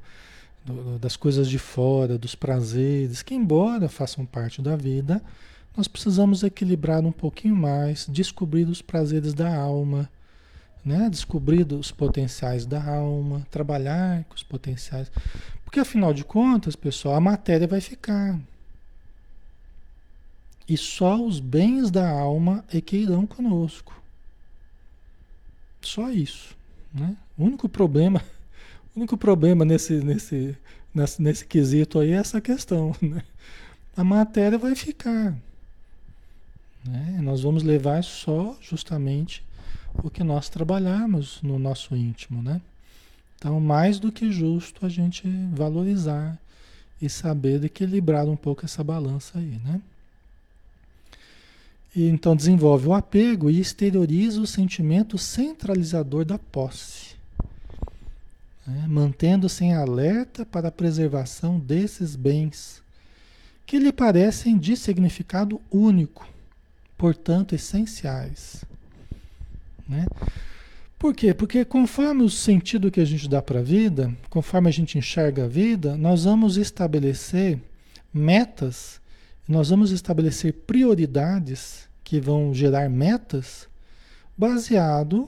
do, 0.66 0.98
das 0.98 1.16
coisas 1.16 1.48
de 1.48 1.60
fora, 1.60 2.18
dos 2.18 2.34
prazeres, 2.34 3.22
que 3.22 3.36
embora 3.36 3.88
façam 3.88 4.26
parte 4.26 4.62
da 4.62 4.76
vida, 4.76 5.22
nós 5.76 5.88
precisamos 5.88 6.44
equilibrar 6.44 7.06
um 7.06 7.12
pouquinho 7.12 7.56
mais, 7.56 8.08
descobrir 8.10 8.68
os 8.68 8.82
prazeres 8.82 9.34
da 9.34 9.54
alma, 9.54 10.10
né? 10.84 11.10
Descobrir 11.10 11.72
os 11.74 11.92
potenciais 11.92 12.66
da 12.66 12.84
alma, 12.84 13.46
trabalhar 13.52 14.24
com 14.26 14.36
os 14.36 14.44
potenciais. 14.44 15.12
Porque 15.64 15.80
afinal 15.80 16.14
de 16.14 16.24
contas, 16.24 16.76
pessoal, 16.76 17.16
a 17.16 17.22
matéria 17.22 17.68
vai 17.68 17.82
ficar. 17.82 18.40
E 20.70 20.78
só 20.78 21.20
os 21.20 21.40
bens 21.40 21.90
da 21.90 22.08
alma 22.08 22.64
é 22.72 22.80
que 22.80 22.96
irão 22.96 23.26
conosco. 23.26 24.00
Só 25.82 26.12
isso. 26.12 26.56
Né? 26.94 27.18
O 27.36 27.46
único 27.46 27.68
problema, 27.68 28.24
o 28.96 29.00
único 29.00 29.18
problema 29.18 29.66
nesse, 29.66 29.96
nesse, 29.96 30.56
nesse, 30.94 31.20
nesse 31.20 31.46
quesito 31.48 31.98
aí 31.98 32.12
é 32.12 32.18
essa 32.18 32.40
questão. 32.40 32.96
Né? 33.02 33.24
A 33.98 34.04
matéria 34.04 34.58
vai 34.58 34.76
ficar. 34.76 35.36
Né? 36.86 37.20
Nós 37.22 37.42
vamos 37.42 37.64
levar 37.64 38.04
só 38.04 38.56
justamente 38.62 39.44
o 40.04 40.10
que 40.10 40.24
nós 40.24 40.48
trabalhamos 40.48 41.42
no 41.42 41.58
nosso 41.58 41.96
íntimo. 41.96 42.44
Né? 42.44 42.62
Então, 43.36 43.60
mais 43.60 44.00
do 44.00 44.12
que 44.12 44.32
justo 44.32 44.86
a 44.86 44.90
gente 44.90 45.28
valorizar 45.52 46.38
e 47.02 47.10
saber 47.10 47.64
equilibrar 47.64 48.28
um 48.28 48.36
pouco 48.36 48.66
essa 48.66 48.84
balança 48.84 49.40
aí, 49.40 49.60
né? 49.66 49.82
E 51.96 52.08
então 52.08 52.36
desenvolve 52.36 52.88
o 52.88 52.94
apego 52.94 53.50
e 53.50 53.60
exterioriza 53.60 54.40
o 54.40 54.48
sentimento 54.48 55.18
centralizador 55.18 56.24
da 56.24 56.38
posse, 56.38 57.16
né? 58.66 58.86
mantendo-se 58.88 59.64
em 59.66 59.74
alerta 59.74 60.46
para 60.46 60.68
a 60.68 60.72
preservação 60.72 61.60
desses 61.60 62.16
bens, 62.16 62.84
que 63.66 63.80
lhe 63.80 63.92
parecem 63.92 64.58
de 64.58 64.78
significado 64.78 65.60
único, 65.72 66.28
portanto 66.98 67.56
essenciais. 67.56 68.64
Né? 69.88 70.06
Por 71.00 71.16
quê? 71.16 71.34
Porque 71.34 71.66
conforme 71.66 72.24
o 72.24 72.30
sentido 72.30 72.92
que 72.92 73.00
a 73.00 73.06
gente 73.06 73.28
dá 73.28 73.42
para 73.42 73.60
a 73.60 73.64
vida, 73.64 74.16
conforme 74.30 74.68
a 74.68 74.72
gente 74.72 74.98
enxerga 74.98 75.46
a 75.46 75.48
vida, 75.48 75.98
nós 75.98 76.26
vamos 76.26 76.58
estabelecer 76.58 77.58
metas 78.14 78.99
nós 79.50 79.70
vamos 79.70 79.90
estabelecer 79.90 80.54
prioridades 80.54 81.90
que 82.04 82.22
vão 82.22 82.54
gerar 82.54 82.88
metas 82.88 83.68
baseado 84.38 85.28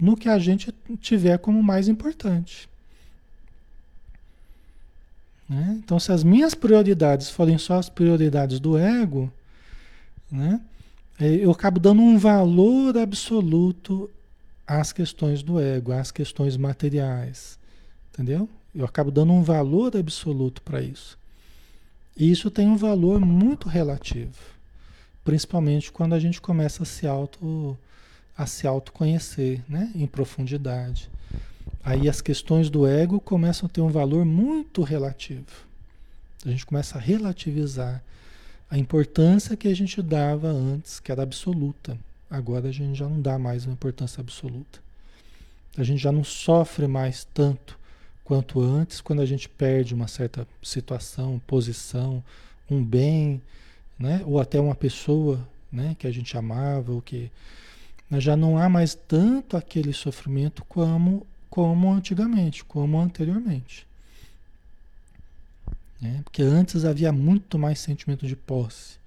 no 0.00 0.16
que 0.16 0.26
a 0.26 0.38
gente 0.38 0.74
tiver 1.02 1.36
como 1.36 1.62
mais 1.62 1.86
importante. 1.86 2.66
Né? 5.46 5.78
Então, 5.84 6.00
se 6.00 6.10
as 6.10 6.24
minhas 6.24 6.54
prioridades 6.54 7.28
forem 7.28 7.58
só 7.58 7.74
as 7.74 7.90
prioridades 7.90 8.58
do 8.58 8.78
ego, 8.78 9.30
né? 10.30 10.58
É, 11.20 11.28
eu 11.28 11.50
acabo 11.50 11.78
dando 11.78 12.00
um 12.00 12.16
valor 12.16 12.96
absoluto 12.96 14.10
às 14.66 14.92
questões 14.92 15.42
do 15.42 15.60
ego, 15.60 15.92
às 15.92 16.10
questões 16.10 16.56
materiais. 16.56 17.58
Entendeu? 18.12 18.48
Eu 18.74 18.86
acabo 18.86 19.10
dando 19.10 19.30
um 19.30 19.42
valor 19.42 19.94
absoluto 19.94 20.62
para 20.62 20.80
isso. 20.80 21.18
E 22.16 22.30
isso 22.30 22.50
tem 22.50 22.68
um 22.68 22.76
valor 22.76 23.20
muito 23.20 23.68
relativo, 23.68 24.38
principalmente 25.24 25.90
quando 25.90 26.14
a 26.14 26.20
gente 26.20 26.40
começa 26.40 26.82
a 26.82 26.86
se 26.86 27.06
auto 27.06 27.78
a 28.36 28.46
se 28.46 28.66
autoconhecer, 28.66 29.62
né, 29.68 29.92
em 29.94 30.06
profundidade. 30.06 31.10
Aí 31.84 32.08
as 32.08 32.20
questões 32.20 32.70
do 32.70 32.86
ego 32.86 33.20
começam 33.20 33.66
a 33.66 33.68
ter 33.68 33.82
um 33.82 33.90
valor 33.90 34.24
muito 34.24 34.82
relativo. 34.82 35.46
A 36.44 36.48
gente 36.48 36.64
começa 36.64 36.96
a 36.96 37.00
relativizar 37.00 38.02
a 38.70 38.78
importância 38.78 39.56
que 39.56 39.68
a 39.68 39.76
gente 39.76 40.00
dava 40.00 40.48
antes, 40.48 40.98
que 40.98 41.12
era 41.12 41.22
absoluta. 41.22 41.98
Agora 42.30 42.68
a 42.68 42.72
gente 42.72 42.98
já 42.98 43.06
não 43.06 43.20
dá 43.20 43.38
mais 43.38 43.66
uma 43.66 43.74
importância 43.74 44.20
absoluta. 44.20 44.80
A 45.76 45.82
gente 45.82 46.02
já 46.02 46.10
não 46.10 46.24
sofre 46.24 46.86
mais 46.86 47.24
tanto 47.34 47.78
quanto 48.24 48.60
antes, 48.60 49.00
quando 49.00 49.20
a 49.20 49.26
gente 49.26 49.48
perde 49.48 49.94
uma 49.94 50.08
certa 50.08 50.46
situação, 50.62 51.40
posição, 51.46 52.22
um 52.70 52.82
bem, 52.82 53.40
né? 53.98 54.22
ou 54.24 54.40
até 54.40 54.60
uma 54.60 54.74
pessoa 54.74 55.46
né? 55.70 55.96
que 55.98 56.06
a 56.06 56.10
gente 56.10 56.36
amava, 56.36 56.92
ou 56.92 57.02
que 57.02 57.30
já 58.18 58.36
não 58.36 58.58
há 58.58 58.68
mais 58.68 58.94
tanto 58.94 59.56
aquele 59.56 59.92
sofrimento 59.92 60.64
como, 60.66 61.26
como 61.48 61.90
antigamente, 61.90 62.64
como 62.64 62.98
anteriormente. 62.98 63.86
Né? 66.00 66.20
Porque 66.24 66.42
antes 66.42 66.84
havia 66.84 67.12
muito 67.12 67.58
mais 67.58 67.78
sentimento 67.78 68.26
de 68.26 68.36
posse. 68.36 69.00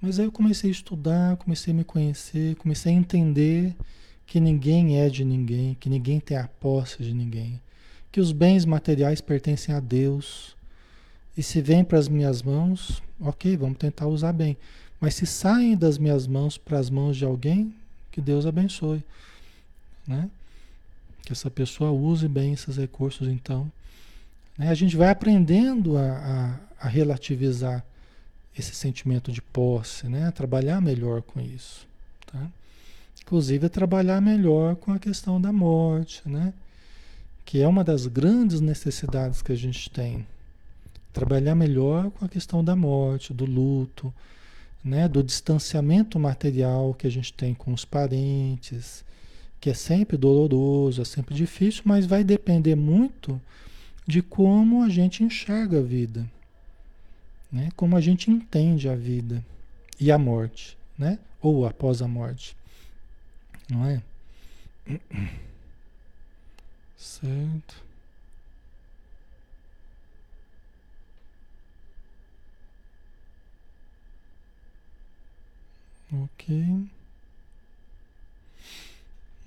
Mas 0.00 0.18
aí 0.18 0.24
eu 0.24 0.32
comecei 0.32 0.70
a 0.70 0.72
estudar, 0.72 1.36
comecei 1.36 1.72
a 1.72 1.76
me 1.76 1.84
conhecer, 1.84 2.56
comecei 2.56 2.92
a 2.92 2.96
entender 2.96 3.74
que 4.26 4.40
ninguém 4.40 5.00
é 5.00 5.08
de 5.08 5.24
ninguém, 5.24 5.74
que 5.74 5.88
ninguém 5.88 6.20
tem 6.20 6.36
a 6.36 6.46
posse 6.46 7.02
de 7.02 7.12
ninguém, 7.12 7.60
que 8.10 8.20
os 8.20 8.32
bens 8.32 8.64
materiais 8.64 9.20
pertencem 9.20 9.74
a 9.74 9.80
Deus. 9.80 10.56
E 11.36 11.42
se 11.42 11.60
vêm 11.60 11.84
para 11.84 11.98
as 11.98 12.08
minhas 12.08 12.42
mãos, 12.42 13.02
ok, 13.20 13.56
vamos 13.56 13.78
tentar 13.78 14.06
usar 14.06 14.32
bem. 14.32 14.56
Mas 15.00 15.14
se 15.14 15.26
saem 15.26 15.76
das 15.76 15.98
minhas 15.98 16.26
mãos 16.26 16.58
para 16.58 16.78
as 16.78 16.90
mãos 16.90 17.16
de 17.16 17.24
alguém, 17.24 17.72
que 18.10 18.20
Deus 18.20 18.46
abençoe. 18.46 19.02
Né? 20.06 20.28
Que 21.22 21.32
essa 21.32 21.50
pessoa 21.50 21.90
use 21.90 22.26
bem 22.26 22.52
esses 22.52 22.76
recursos, 22.76 23.28
então. 23.28 23.70
Né? 24.56 24.70
A 24.70 24.74
gente 24.74 24.96
vai 24.96 25.10
aprendendo 25.10 25.96
a, 25.96 26.58
a, 26.80 26.86
a 26.86 26.88
relativizar 26.88 27.84
esse 28.58 28.74
sentimento 28.74 29.30
de 29.30 29.40
posse, 29.40 30.08
né? 30.08 30.26
A 30.26 30.32
trabalhar 30.32 30.80
melhor 30.80 31.22
com 31.22 31.40
isso. 31.40 31.86
Tá? 32.26 32.48
Inclusive 33.22 33.66
a 33.66 33.70
trabalhar 33.70 34.20
melhor 34.20 34.74
com 34.74 34.92
a 34.92 34.98
questão 34.98 35.40
da 35.40 35.52
morte, 35.52 36.22
né? 36.26 36.52
Que 37.48 37.62
é 37.62 37.66
uma 37.66 37.82
das 37.82 38.06
grandes 38.06 38.60
necessidades 38.60 39.40
que 39.40 39.50
a 39.50 39.56
gente 39.56 39.88
tem. 39.88 40.26
Trabalhar 41.14 41.54
melhor 41.54 42.10
com 42.10 42.26
a 42.26 42.28
questão 42.28 42.62
da 42.62 42.76
morte, 42.76 43.32
do 43.32 43.46
luto, 43.46 44.12
né? 44.84 45.08
do 45.08 45.22
distanciamento 45.22 46.18
material 46.18 46.92
que 46.92 47.06
a 47.06 47.10
gente 47.10 47.32
tem 47.32 47.54
com 47.54 47.72
os 47.72 47.86
parentes, 47.86 49.02
que 49.58 49.70
é 49.70 49.72
sempre 49.72 50.18
doloroso, 50.18 51.00
é 51.00 51.06
sempre 51.06 51.34
difícil, 51.34 51.84
mas 51.86 52.04
vai 52.04 52.22
depender 52.22 52.74
muito 52.74 53.40
de 54.06 54.20
como 54.20 54.82
a 54.82 54.90
gente 54.90 55.24
enxerga 55.24 55.78
a 55.78 55.82
vida, 55.82 56.30
né? 57.50 57.70
como 57.74 57.96
a 57.96 58.00
gente 58.02 58.30
entende 58.30 58.90
a 58.90 58.94
vida 58.94 59.42
e 59.98 60.12
a 60.12 60.18
morte, 60.18 60.76
né? 60.98 61.18
ou 61.40 61.66
após 61.66 62.02
a 62.02 62.08
morte. 62.08 62.54
Não 63.70 63.86
é? 63.86 64.02
Certo. 66.98 67.76
Ok. 76.12 76.88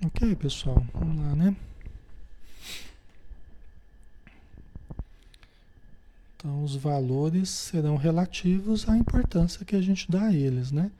Ok, 0.04 0.36
pessoal. 0.36 0.84
Vamos 0.94 1.16
lá, 1.22 1.34
né? 1.36 1.56
Então, 6.36 6.64
os 6.64 6.74
valores 6.74 7.50
serão 7.50 7.96
relativos 7.96 8.88
à 8.88 8.96
importância 8.96 9.64
que 9.64 9.76
a 9.76 9.80
gente 9.80 10.10
dá 10.10 10.24
a 10.24 10.34
eles, 10.34 10.72
né? 10.72 10.90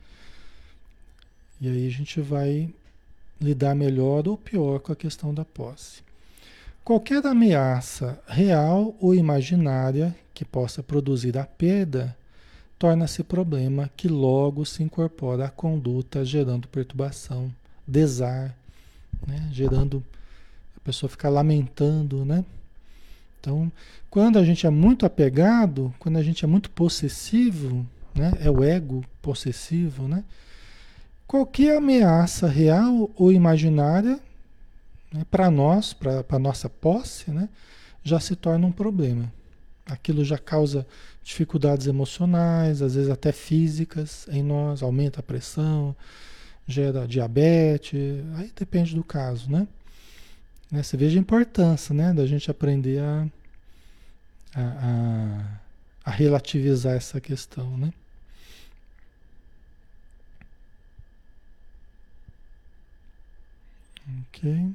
E 1.59 1.67
aí 1.67 1.87
a 1.87 1.91
gente 1.91 2.21
vai 2.21 2.73
lidar 3.41 3.75
melhor 3.75 4.27
ou 4.27 4.37
pior 4.37 4.79
com 4.79 4.93
a 4.93 4.95
questão 4.95 5.33
da 5.33 5.43
posse. 5.43 6.01
Qualquer 6.83 7.25
ameaça 7.25 8.19
real 8.27 8.93
ou 8.99 9.15
imaginária 9.15 10.13
que 10.33 10.43
possa 10.43 10.83
produzir 10.83 11.37
a 11.37 11.45
perda 11.45 12.13
torna-se 12.77 13.23
problema 13.23 13.89
que 13.95 14.09
logo 14.09 14.65
se 14.65 14.83
incorpora 14.83 15.45
à 15.45 15.49
conduta, 15.49 16.25
gerando 16.25 16.67
perturbação, 16.67 17.49
desar, 17.87 18.53
né? 19.25 19.47
gerando 19.53 20.03
a 20.75 20.79
pessoa 20.81 21.09
ficar 21.09 21.29
lamentando, 21.29 22.25
né? 22.25 22.43
Então, 23.39 23.71
quando 24.09 24.37
a 24.37 24.43
gente 24.43 24.67
é 24.67 24.69
muito 24.69 25.05
apegado, 25.05 25.93
quando 25.99 26.17
a 26.17 26.23
gente 26.23 26.43
é 26.43 26.47
muito 26.47 26.69
possessivo, 26.69 27.85
né? 28.13 28.33
É 28.41 28.51
o 28.51 28.61
ego 28.61 29.05
possessivo, 29.21 30.05
né? 30.05 30.25
Qualquer 31.25 31.77
ameaça 31.77 32.47
real 32.47 33.09
ou 33.15 33.31
imaginária 33.31 34.19
né, 35.13 35.25
para 35.29 35.51
nós, 35.51 35.93
para 35.93 36.25
a 36.27 36.39
nossa 36.39 36.67
posse, 36.67 37.29
né, 37.31 37.47
já 38.03 38.19
se 38.19 38.35
torna 38.35 38.65
um 38.65 38.71
problema. 38.71 39.31
Aquilo 39.85 40.25
já 40.25 40.37
causa 40.37 40.87
dificuldades 41.23 41.87
emocionais, 41.87 42.81
às 42.81 42.95
vezes 42.95 43.09
até 43.09 43.31
físicas 43.31 44.27
em 44.29 44.41
nós, 44.41 44.81
aumenta 44.81 45.19
a 45.19 45.23
pressão, 45.23 45.95
gera 46.67 47.07
diabetes, 47.07 48.23
aí 48.35 48.51
depende 48.55 48.95
do 48.95 49.03
caso, 49.03 49.51
né? 49.51 49.67
né 50.71 50.81
você 50.81 50.97
veja 50.97 51.17
a 51.17 51.21
importância 51.21 51.93
né, 51.93 52.13
da 52.13 52.25
gente 52.25 52.49
aprender 52.49 52.99
a, 52.99 53.27
a, 54.55 55.59
a 56.05 56.11
relativizar 56.11 56.95
essa 56.95 57.19
questão, 57.21 57.77
né? 57.77 57.93
Ok. 64.27 64.73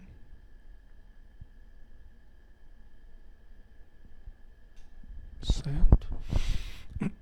Certo? 5.53 6.09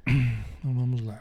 Então 0.58 0.74
vamos 0.74 1.00
lá. 1.00 1.20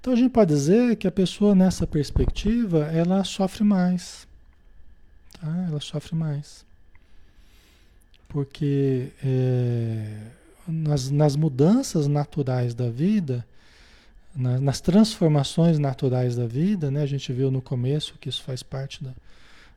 Então 0.00 0.12
a 0.12 0.16
gente 0.16 0.30
pode 0.30 0.54
dizer 0.54 0.94
que 0.96 1.08
a 1.08 1.10
pessoa 1.10 1.52
nessa 1.52 1.84
perspectiva 1.84 2.84
ela 2.92 3.24
sofre 3.24 3.64
mais. 3.64 4.28
Tá? 5.40 5.66
Ela 5.68 5.80
sofre 5.80 6.14
mais. 6.14 6.64
Porque 8.28 9.10
é, 9.24 10.30
nas, 10.68 11.10
nas 11.10 11.34
mudanças 11.34 12.06
naturais 12.06 12.74
da 12.74 12.88
vida, 12.88 13.44
na, 14.34 14.60
nas 14.60 14.80
transformações 14.80 15.78
naturais 15.78 16.36
da 16.36 16.46
vida, 16.46 16.90
né, 16.90 17.02
a 17.02 17.06
gente 17.06 17.32
viu 17.32 17.50
no 17.50 17.60
começo 17.60 18.14
que 18.20 18.28
isso 18.28 18.42
faz 18.42 18.62
parte 18.62 19.02
da, 19.02 19.12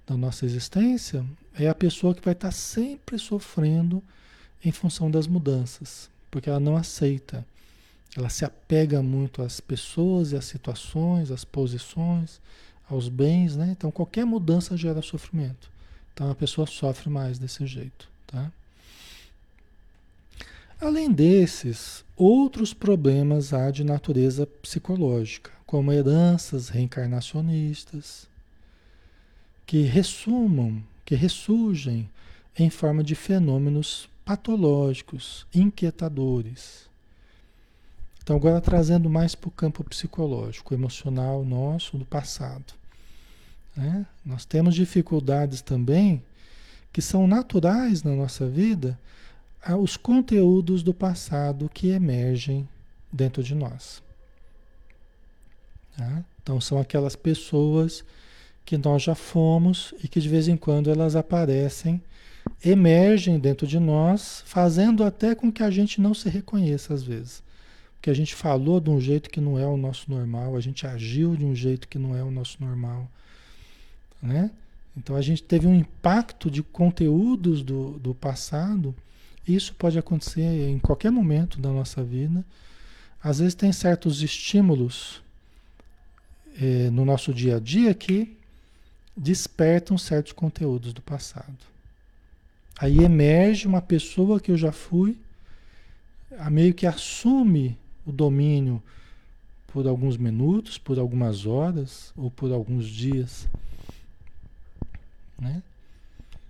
da 0.05 0.15
nossa 0.15 0.45
existência, 0.45 1.25
é 1.57 1.67
a 1.67 1.75
pessoa 1.75 2.13
que 2.13 2.23
vai 2.23 2.33
estar 2.33 2.51
sempre 2.51 3.17
sofrendo 3.17 4.03
em 4.63 4.71
função 4.71 5.09
das 5.09 5.27
mudanças, 5.27 6.09
porque 6.29 6.49
ela 6.49 6.59
não 6.59 6.77
aceita. 6.77 7.45
Ela 8.15 8.29
se 8.29 8.43
apega 8.43 9.01
muito 9.01 9.41
às 9.41 9.59
pessoas 9.59 10.31
e 10.31 10.35
às 10.35 10.45
situações, 10.45 11.31
às 11.31 11.45
posições, 11.45 12.41
aos 12.89 13.07
bens, 13.07 13.55
né? 13.55 13.69
Então 13.71 13.89
qualquer 13.89 14.25
mudança 14.25 14.75
gera 14.75 15.01
sofrimento. 15.01 15.71
Então 16.13 16.29
a 16.29 16.35
pessoa 16.35 16.67
sofre 16.67 17.09
mais 17.09 17.39
desse 17.39 17.65
jeito, 17.65 18.09
tá? 18.27 18.51
Além 20.79 21.11
desses, 21.11 22.03
outros 22.17 22.73
problemas 22.73 23.53
há 23.53 23.69
de 23.69 23.83
natureza 23.83 24.47
psicológica, 24.47 25.51
como 25.65 25.93
heranças 25.93 26.69
reencarnacionistas, 26.69 28.27
que 29.65 29.83
ressumam, 29.83 30.83
que 31.05 31.15
ressurgem 31.15 32.09
em 32.57 32.69
forma 32.69 33.03
de 33.03 33.15
fenômenos 33.15 34.09
patológicos, 34.25 35.45
inquietadores. 35.53 36.89
Então, 38.23 38.35
agora 38.35 38.61
trazendo 38.61 39.09
mais 39.09 39.35
para 39.35 39.47
o 39.47 39.51
campo 39.51 39.83
psicológico, 39.83 40.73
emocional 40.73 41.43
nosso 41.43 41.97
do 41.97 42.05
passado. 42.05 42.73
Né? 43.75 44.05
Nós 44.25 44.45
temos 44.45 44.75
dificuldades 44.75 45.61
também 45.61 46.23
que 46.93 47.01
são 47.01 47.25
naturais 47.25 48.03
na 48.03 48.11
nossa 48.11 48.47
vida, 48.47 48.99
os 49.79 49.95
conteúdos 49.97 50.83
do 50.83 50.93
passado 50.93 51.69
que 51.73 51.89
emergem 51.89 52.67
dentro 53.11 53.43
de 53.43 53.55
nós. 53.55 54.03
Tá? 55.97 56.23
Então, 56.41 56.59
são 56.59 56.79
aquelas 56.79 57.15
pessoas 57.15 58.03
que 58.65 58.77
nós 58.77 59.03
já 59.03 59.15
fomos 59.15 59.93
e 60.03 60.07
que 60.07 60.19
de 60.19 60.29
vez 60.29 60.47
em 60.47 60.57
quando 60.57 60.89
elas 60.89 61.15
aparecem 61.15 62.01
emergem 62.63 63.39
dentro 63.39 63.65
de 63.65 63.79
nós, 63.79 64.43
fazendo 64.45 65.03
até 65.03 65.33
com 65.33 65.51
que 65.51 65.63
a 65.63 65.71
gente 65.71 65.99
não 65.99 66.13
se 66.13 66.29
reconheça 66.29 66.93
às 66.93 67.03
vezes. 67.03 67.43
Porque 67.95 68.09
a 68.09 68.13
gente 68.15 68.33
falou 68.33 68.79
de 68.79 68.89
um 68.89 68.99
jeito 68.99 69.29
que 69.29 69.39
não 69.39 69.59
é 69.59 69.65
o 69.65 69.77
nosso 69.77 70.09
normal, 70.09 70.55
a 70.55 70.59
gente 70.59 70.87
agiu 70.87 71.35
de 71.35 71.45
um 71.45 71.53
jeito 71.53 71.87
que 71.87 71.99
não 71.99 72.15
é 72.15 72.23
o 72.23 72.31
nosso 72.31 72.57
normal. 72.59 73.07
Né? 74.21 74.51
Então 74.97 75.15
a 75.15 75.21
gente 75.21 75.43
teve 75.43 75.67
um 75.67 75.75
impacto 75.75 76.49
de 76.49 76.63
conteúdos 76.63 77.63
do, 77.63 77.99
do 77.99 78.13
passado. 78.13 78.95
Isso 79.47 79.73
pode 79.75 79.97
acontecer 79.97 80.41
em 80.41 80.79
qualquer 80.79 81.11
momento 81.11 81.59
da 81.59 81.69
nossa 81.69 82.03
vida. 82.03 82.43
Às 83.23 83.39
vezes 83.39 83.53
tem 83.53 83.71
certos 83.71 84.21
estímulos 84.21 85.21
eh, 86.59 86.89
no 86.91 87.05
nosso 87.05 87.33
dia 87.33 87.57
a 87.57 87.59
dia 87.59 87.93
que 87.93 88.35
despertam 89.15 89.97
certos 89.97 90.31
conteúdos 90.31 90.93
do 90.93 91.01
passado. 91.01 91.70
Aí 92.81 93.03
emerge 93.03 93.67
uma 93.67 93.79
pessoa 93.79 94.39
que 94.39 94.49
eu 94.49 94.57
já 94.57 94.71
fui, 94.71 95.15
a 96.39 96.49
meio 96.49 96.73
que 96.73 96.87
assume 96.87 97.77
o 98.07 98.11
domínio 98.11 98.81
por 99.67 99.87
alguns 99.87 100.17
minutos, 100.17 100.79
por 100.79 100.97
algumas 100.97 101.45
horas 101.45 102.11
ou 102.17 102.31
por 102.31 102.51
alguns 102.51 102.87
dias. 102.87 103.47
Né? 105.39 105.61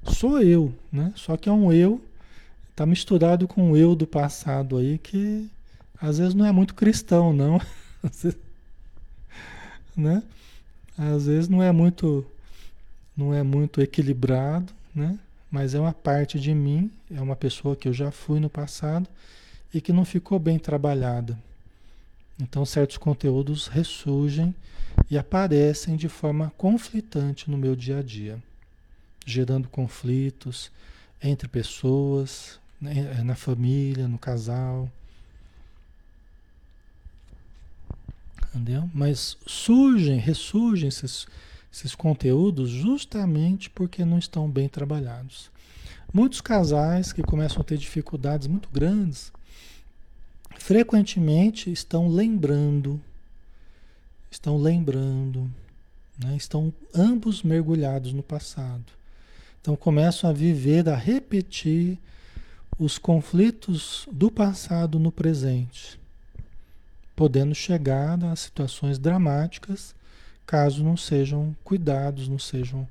Sou 0.03 0.41
eu, 0.41 0.73
né? 0.89 1.11
Só 1.17 1.35
que 1.35 1.49
é 1.49 1.51
um 1.51 1.69
eu, 1.69 2.01
está 2.69 2.85
misturado 2.85 3.45
com 3.45 3.71
o 3.71 3.75
eu 3.75 3.93
do 3.93 4.07
passado 4.07 4.77
aí 4.77 4.97
que 4.99 5.49
às 6.01 6.17
vezes 6.17 6.33
não 6.33 6.45
é 6.45 6.51
muito 6.53 6.73
cristão, 6.73 7.33
não. 7.33 7.59
né? 9.97 10.23
Às 10.97 11.25
vezes 11.25 11.49
não 11.49 11.61
é 11.61 11.73
muito 11.73 12.25
não 13.17 13.33
é 13.33 13.43
muito 13.43 13.81
equilibrado, 13.81 14.71
né? 14.95 15.19
Mas 15.51 15.75
é 15.75 15.79
uma 15.79 15.93
parte 15.93 16.39
de 16.39 16.53
mim, 16.53 16.89
é 17.13 17.21
uma 17.21 17.35
pessoa 17.35 17.75
que 17.75 17.87
eu 17.87 17.93
já 17.93 18.09
fui 18.09 18.39
no 18.39 18.49
passado 18.49 19.07
e 19.73 19.81
que 19.81 19.91
não 19.91 20.05
ficou 20.05 20.39
bem 20.39 20.57
trabalhada. 20.57 21.37
Então 22.39 22.65
certos 22.65 22.97
conteúdos 22.97 23.67
ressurgem 23.67 24.55
e 25.09 25.17
aparecem 25.17 25.97
de 25.97 26.07
forma 26.07 26.51
conflitante 26.57 27.51
no 27.51 27.57
meu 27.57 27.75
dia 27.75 27.99
a 27.99 28.01
dia, 28.01 28.41
gerando 29.25 29.67
conflitos 29.67 30.71
entre 31.21 31.47
pessoas, 31.47 32.59
né, 32.79 33.21
na 33.23 33.35
família, 33.35 34.07
no 34.07 34.17
casal. 34.17 34.89
Entendeu? 38.49 38.89
Mas 38.93 39.37
surgem, 39.45 40.17
ressurgem 40.17 40.89
esses, 40.89 41.27
esses 41.71 41.95
conteúdos 41.95 42.69
justamente 42.69 43.69
porque 43.69 44.03
não 44.03 44.17
estão 44.17 44.49
bem 44.49 44.67
trabalhados. 44.67 45.49
Muitos 46.13 46.41
casais 46.41 47.13
que 47.13 47.21
começam 47.21 47.61
a 47.61 47.63
ter 47.63 47.77
dificuldades 47.77 48.47
muito 48.47 48.69
grandes, 48.69 49.31
frequentemente 50.57 51.71
estão 51.71 52.07
lembrando, 52.07 52.99
estão 54.29 54.57
lembrando, 54.57 55.49
né? 56.19 56.35
estão 56.35 56.73
ambos 56.93 57.43
mergulhados 57.43 58.11
no 58.11 58.21
passado. 58.21 58.85
Então 59.61 59.75
começam 59.75 60.29
a 60.29 60.33
viver, 60.33 60.89
a 60.89 60.95
repetir 60.95 61.97
os 62.77 62.97
conflitos 62.97 64.07
do 64.11 64.29
passado 64.29 64.99
no 64.99 65.11
presente 65.11 66.01
podendo 67.21 67.53
chegar 67.53 68.23
a 68.25 68.35
situações 68.35 68.97
dramáticas 68.97 69.93
caso 70.45 70.83
não 70.83 70.97
sejam 70.97 71.55
cuidados, 71.63 72.27
não 72.27 72.39
sejam 72.39 72.87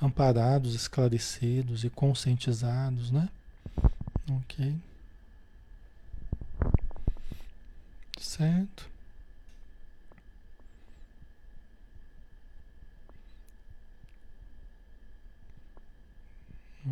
amparados, 0.00 0.74
esclarecidos 0.74 1.84
e 1.84 1.90
conscientizados, 1.90 3.10
né? 3.10 3.28
Ok. 4.30 4.74
Certo. 8.18 8.88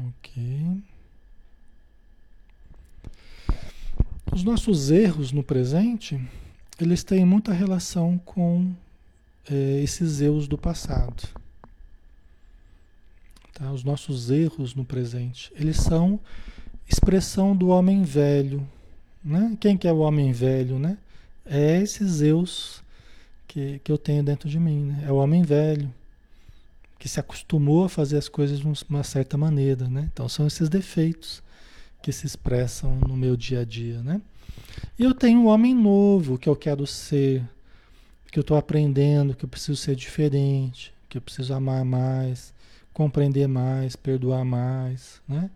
Ok. 0.09 0.83
Os 4.33 4.43
nossos 4.43 4.91
erros 4.91 5.31
no 5.31 5.43
presente 5.43 6.21
eles 6.81 7.05
têm 7.05 7.25
muita 7.25 7.53
relação 7.53 8.19
com 8.19 8.75
é, 9.51 9.81
esses 9.83 10.21
erros 10.21 10.49
do 10.49 10.59
passado. 10.59 11.29
Tá? 13.53 13.71
Os 13.73 13.85
nossos 13.85 14.31
erros 14.31 14.75
no 14.75 14.85
presente, 14.85 15.53
eles 15.55 15.77
são 15.77 16.19
expressão 16.89 17.57
do 17.57 17.69
homem 17.69 18.03
velho. 18.03 18.67
Né? 19.25 19.57
Quem 19.61 19.77
que 19.77 19.89
é 19.89 19.93
o 19.93 19.99
homem 19.99 20.33
velho? 20.33 20.79
Né? 20.79 20.99
É 21.47 21.81
esses 21.81 22.21
erros 22.21 22.83
que, 23.47 23.81
que 23.83 23.91
eu 23.91 23.99
tenho 23.99 24.23
dentro 24.23 24.49
de 24.49 24.59
mim. 24.59 24.87
Né? 24.87 25.05
É 25.07 25.13
o 25.13 25.17
homem 25.17 25.43
velho 25.43 25.93
que 26.99 27.09
se 27.09 27.21
acostumou 27.21 27.85
a 27.85 27.89
fazer 27.89 28.17
as 28.17 28.29
coisas 28.29 28.61
de 28.61 28.67
uma 28.89 29.05
certa 29.05 29.37
maneira. 29.37 29.89
Né? 29.89 30.09
Então 30.13 30.29
são 30.29 30.47
esses 30.47 30.69
defeitos 30.69 31.43
que 32.03 32.13
se 32.13 32.27
expressam 32.27 32.97
no 32.97 33.17
meu 33.17 33.37
dia 33.37 33.61
a 33.61 33.65
dia. 33.65 34.03
Né? 34.03 34.21
E 34.99 35.05
eu 35.05 35.15
tenho 35.15 35.41
um 35.41 35.47
homem 35.47 35.75
novo 35.75 36.39
que 36.39 36.49
eu 36.49 36.57
quero 36.57 36.87
ser, 36.87 37.43
que 38.35 38.41
eu 38.41 38.43
estou 38.43 38.57
aprendendo, 38.57 39.33
que 39.33 39.45
eu 39.45 39.49
preciso 39.49 39.77
ser 39.77 39.95
diferente, 39.95 40.93
que 41.09 41.17
eu 41.17 41.23
preciso 41.23 41.55
amar 41.55 41.85
mais, 41.85 42.53
compreender 42.93 43.47
mais, 43.47 43.95
perdoar 43.95 44.45
mais, 44.45 45.23
né? 45.29 45.49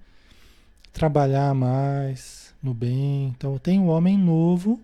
Trabalhar 0.93 1.53
mais 1.55 2.55
no 2.62 2.72
bem. 2.72 3.35
Então 3.37 3.53
eu 3.55 3.59
tenho 3.59 3.83
um 3.83 3.89
homem 3.89 4.16
novo 4.16 4.81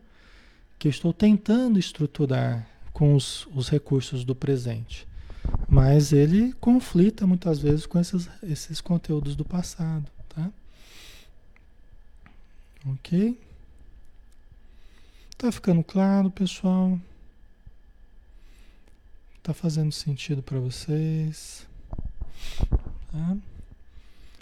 que 0.77 0.89
eu 0.89 0.91
estou 0.91 1.13
tentando 1.13 1.79
estruturar 1.79 2.67
com 2.93 3.15
os, 3.15 3.47
os 3.55 3.69
recursos 3.69 4.25
do 4.25 4.35
presente. 4.35 5.07
Mas 5.69 6.13
ele 6.13 6.53
conflita 6.55 7.29
muitas 7.29 7.61
vezes 7.61 7.87
com 7.87 8.01
esses, 8.01 8.29
esses 8.43 8.81
conteúdos 8.81 9.37
do 9.37 9.45
passado, 9.45 10.11
tá? 10.31 10.51
Ok? 12.89 13.39
Tá 15.39 15.53
ficando 15.53 15.85
claro, 15.85 16.29
pessoal? 16.29 16.99
Tá 19.45 19.53
fazendo 19.53 19.93
sentido 19.93 20.43
para 20.43 20.59
vocês? 20.59 21.67
Tá? 23.13 23.37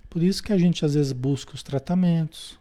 Por 0.09 0.22
isso 0.22 0.40
que 0.40 0.53
a 0.53 0.57
gente 0.57 0.84
às 0.84 0.94
vezes 0.94 1.11
busca 1.11 1.57
os 1.57 1.62
tratamentos, 1.64 2.57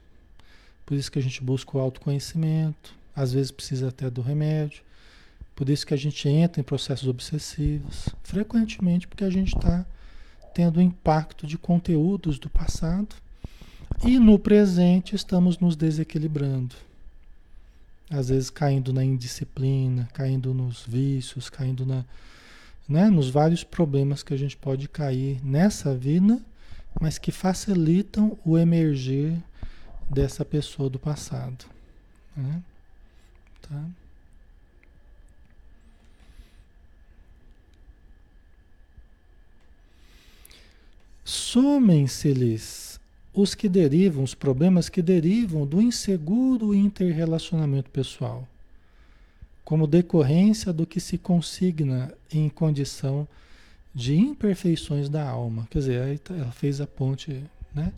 por 0.84 0.98
isso 0.98 1.12
que 1.12 1.20
a 1.20 1.22
gente 1.22 1.44
busca 1.44 1.78
o 1.78 1.80
autoconhecimento, 1.80 2.96
às 3.16 3.32
vezes 3.32 3.52
precisa 3.52 3.89
até 3.89 4.10
do 4.10 4.24
remédio, 4.24 4.82
por 5.56 5.70
isso 5.70 5.86
que 5.86 5.94
a 5.94 5.98
gente 5.98 6.28
entra 6.28 6.60
em 6.60 6.64
processos 6.64 7.08
obsessivos, 7.08 8.10
frequentemente 8.24 9.08
porque 9.08 9.24
a 9.24 9.30
gente 9.30 9.56
está 9.56 9.86
tendo 10.52 10.82
impacto 10.82 11.46
de 11.46 11.60
conteúdos 11.60 12.39
do 12.39 12.50
passado 12.50 13.16
e 14.04 14.18
no 14.18 14.39
presente 14.39 15.16
estamos 15.16 15.60
nos 15.60 15.76
desequilibrando 15.76 16.76
às 18.12 18.28
vezes 18.30 18.49
caindo 18.49 18.91
na 18.91 19.03
indisciplina, 19.03 20.07
caindo 20.14 20.53
nos 20.53 20.86
vícios, 20.86 21.49
caindo 21.49 21.86
na, 21.86 22.03
né, 22.88 23.09
nos 23.09 23.30
vários 23.30 23.64
problemas 23.64 24.22
que 24.22 24.34
a 24.34 24.38
gente 24.38 24.57
pode 24.57 24.89
cair 24.89 25.39
nessa 25.43 25.95
vida, 25.95 26.39
mas 26.99 27.18
que 27.18 27.32
facilitam 27.32 28.38
o 28.45 28.57
emergir 28.57 29.41
dessa 30.09 30.43
pessoa 30.43 30.89
do 30.89 30.99
passado. 30.99 31.66
Né? 32.36 32.62
Tá? 33.62 33.86
Somem-se-lhes 41.24 42.91
os 43.34 43.56
que 43.56 43.70
derivam, 43.70 44.24
os 44.24 44.34
problemas 44.34 44.90
que 44.90 45.02
derivam 45.02 45.66
do 45.66 45.82
inseguro 45.82 46.74
interrelacionamento 46.74 47.90
pessoal, 47.90 48.48
como 49.64 49.88
decorrência 49.88 50.74
do 50.74 50.86
que 50.86 51.00
se 51.00 51.18
consigna 51.18 52.14
em 52.32 52.50
condição 52.50 53.28
de 53.94 54.18
imperfeições 54.18 55.10
da 55.10 55.28
alma. 55.28 55.68
Quer 55.70 55.80
dizer, 55.80 56.20
tá, 56.20 56.34
ela 56.34 56.52
fez 56.52 56.82
a 56.82 56.88
ponte, 56.88 57.44
né? 57.74 57.94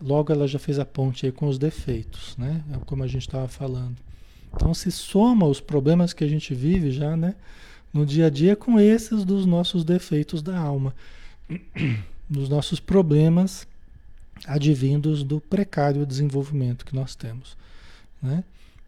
Logo 0.00 0.32
ela 0.32 0.48
já 0.48 0.58
fez 0.58 0.78
a 0.78 0.84
ponte 0.84 1.26
aí 1.26 1.32
com 1.32 1.46
os 1.46 1.58
defeitos, 1.58 2.36
né? 2.36 2.62
É 2.72 2.78
como 2.84 3.02
a 3.02 3.06
gente 3.06 3.22
estava 3.22 3.48
falando. 3.48 3.96
Então 4.54 4.74
se 4.74 4.90
soma 4.90 5.46
os 5.46 5.60
problemas 5.60 6.12
que 6.12 6.24
a 6.24 6.28
gente 6.28 6.54
vive 6.54 6.90
já, 6.90 7.16
né? 7.16 7.34
No 7.92 8.04
dia 8.06 8.26
a 8.26 8.30
dia 8.30 8.56
com 8.56 8.78
esses 8.78 9.24
dos 9.24 9.46
nossos 9.46 9.84
defeitos 9.84 10.42
da 10.42 10.58
alma, 10.58 10.94
dos 12.28 12.48
nossos 12.48 12.78
problemas 12.78 13.66
advindos 14.46 15.22
do 15.22 15.40
precário 15.40 16.06
desenvolvimento 16.06 16.84
que 16.84 16.94
nós 16.94 17.14
temos. 17.14 17.56
Né? 18.22 18.44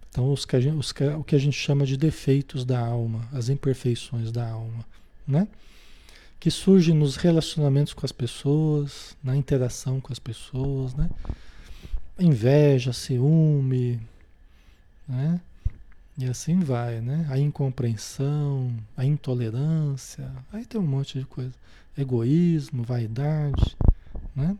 Então, 0.09 0.33
os 0.33 0.45
que 0.45 0.61
gente, 0.61 0.77
os 0.77 0.93
que, 0.93 1.05
o 1.05 1.25
que 1.25 1.35
a 1.35 1.39
gente 1.39 1.57
chama 1.57 1.87
de 1.87 1.97
defeitos 1.97 2.65
da 2.65 2.79
alma, 2.79 3.27
as 3.33 3.49
imperfeições 3.49 4.31
da 4.31 4.49
alma, 4.49 4.85
né? 5.27 5.49
que 6.39 6.51
surgem 6.51 6.95
nos 6.95 7.17
relacionamentos 7.17 7.95
com 7.95 8.05
as 8.05 8.13
pessoas, 8.13 9.17
na 9.23 9.37
interação 9.37 10.01
com 10.01 10.13
as 10.13 10.19
pessoas, 10.19 10.95
né? 10.95 11.09
inveja, 12.19 12.93
ciúme, 12.93 14.01
né? 15.09 15.41
e 16.19 16.27
assim 16.27 16.61
vai, 16.61 17.01
né? 17.01 17.27
a 17.31 17.39
incompreensão, 17.39 18.75
a 18.97 19.05
intolerância, 19.05 20.31
aí 20.53 20.67
tem 20.67 20.81
um 20.81 20.87
monte 20.87 21.19
de 21.19 21.25
coisa, 21.25 21.55
egoísmo, 21.97 22.83
vaidade, 22.83 23.77
né? 24.35 24.57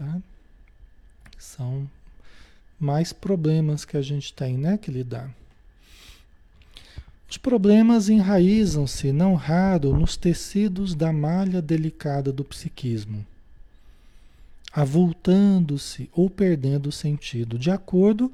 Tá? 0.00 0.18
São 1.36 1.86
mais 2.78 3.12
problemas 3.12 3.84
que 3.84 3.98
a 3.98 4.02
gente 4.02 4.32
tem, 4.32 4.56
né, 4.56 4.78
que 4.78 4.90
lidar. 4.90 5.30
Os 7.28 7.36
problemas 7.36 8.08
enraizam-se, 8.08 9.12
não 9.12 9.34
raro, 9.34 9.94
nos 9.94 10.16
tecidos 10.16 10.94
da 10.94 11.12
malha 11.12 11.60
delicada 11.60 12.32
do 12.32 12.42
psiquismo, 12.42 13.26
avultando-se 14.72 16.08
ou 16.14 16.30
perdendo 16.30 16.86
o 16.86 16.92
sentido, 16.92 17.58
de 17.58 17.70
acordo 17.70 18.32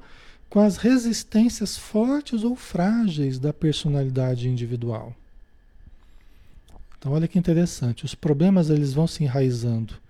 com 0.49 0.61
as 0.61 0.77
resistências 0.77 1.75
fortes 1.75 2.45
ou 2.45 2.55
frágeis 2.55 3.39
da 3.39 3.51
personalidade 3.51 4.47
individual. 4.47 5.13
Então, 6.97 7.11
olha 7.11 7.27
que 7.27 7.37
interessante, 7.37 8.05
os 8.05 8.15
problemas 8.15 8.69
eles 8.69 8.93
vão 8.93 9.05
se 9.05 9.25
enraizando 9.25 10.06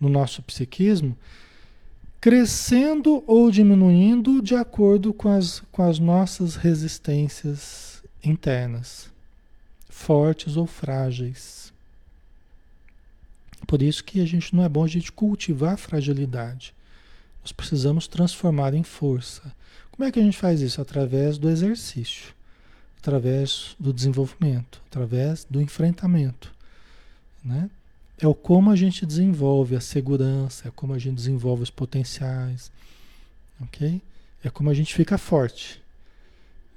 no 0.00 0.08
nosso 0.08 0.42
psiquismo, 0.42 1.16
crescendo 2.20 3.22
ou 3.26 3.50
diminuindo 3.50 4.42
de 4.42 4.54
acordo 4.54 5.12
com 5.12 5.28
as, 5.28 5.62
com 5.72 5.82
as 5.82 5.98
nossas 5.98 6.56
resistências 6.56 8.02
internas, 8.22 9.10
fortes 9.88 10.56
ou 10.56 10.66
frágeis. 10.66 11.72
Por 13.66 13.82
isso 13.82 14.02
que 14.02 14.20
a 14.20 14.26
gente 14.26 14.54
não 14.54 14.64
é 14.64 14.68
bom 14.68 14.84
a 14.84 14.88
gente 14.88 15.12
cultivar 15.12 15.74
a 15.74 15.78
fragilidade. 15.78 16.74
Nós 17.42 17.52
precisamos 17.52 18.06
transformar 18.06 18.74
em 18.74 18.82
força. 18.82 19.54
Como 19.90 20.06
é 20.06 20.12
que 20.12 20.18
a 20.18 20.22
gente 20.22 20.36
faz 20.36 20.60
isso? 20.60 20.80
Através 20.80 21.38
do 21.38 21.48
exercício, 21.48 22.34
através 22.98 23.76
do 23.78 23.92
desenvolvimento, 23.92 24.82
através 24.88 25.46
do 25.48 25.60
enfrentamento. 25.60 26.52
Né? 27.44 27.70
É 28.20 28.26
o 28.26 28.34
como 28.34 28.70
a 28.70 28.76
gente 28.76 29.06
desenvolve 29.06 29.74
a 29.74 29.80
segurança, 29.80 30.68
é 30.68 30.70
como 30.70 30.92
a 30.92 30.98
gente 30.98 31.14
desenvolve 31.14 31.62
os 31.62 31.70
potenciais, 31.70 32.70
ok? 33.62 34.00
É 34.44 34.50
como 34.50 34.68
a 34.68 34.74
gente 34.74 34.94
fica 34.94 35.16
forte, 35.16 35.80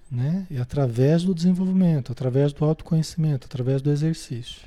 né? 0.10 0.48
E 0.50 0.58
através 0.58 1.24
do 1.24 1.36
desenvolvimento, 1.36 2.12
através 2.12 2.54
do 2.54 2.64
autoconhecimento, 2.64 3.46
através 3.46 3.82
do 3.82 3.92
exercício, 3.92 4.62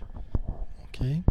ok? 0.84 1.22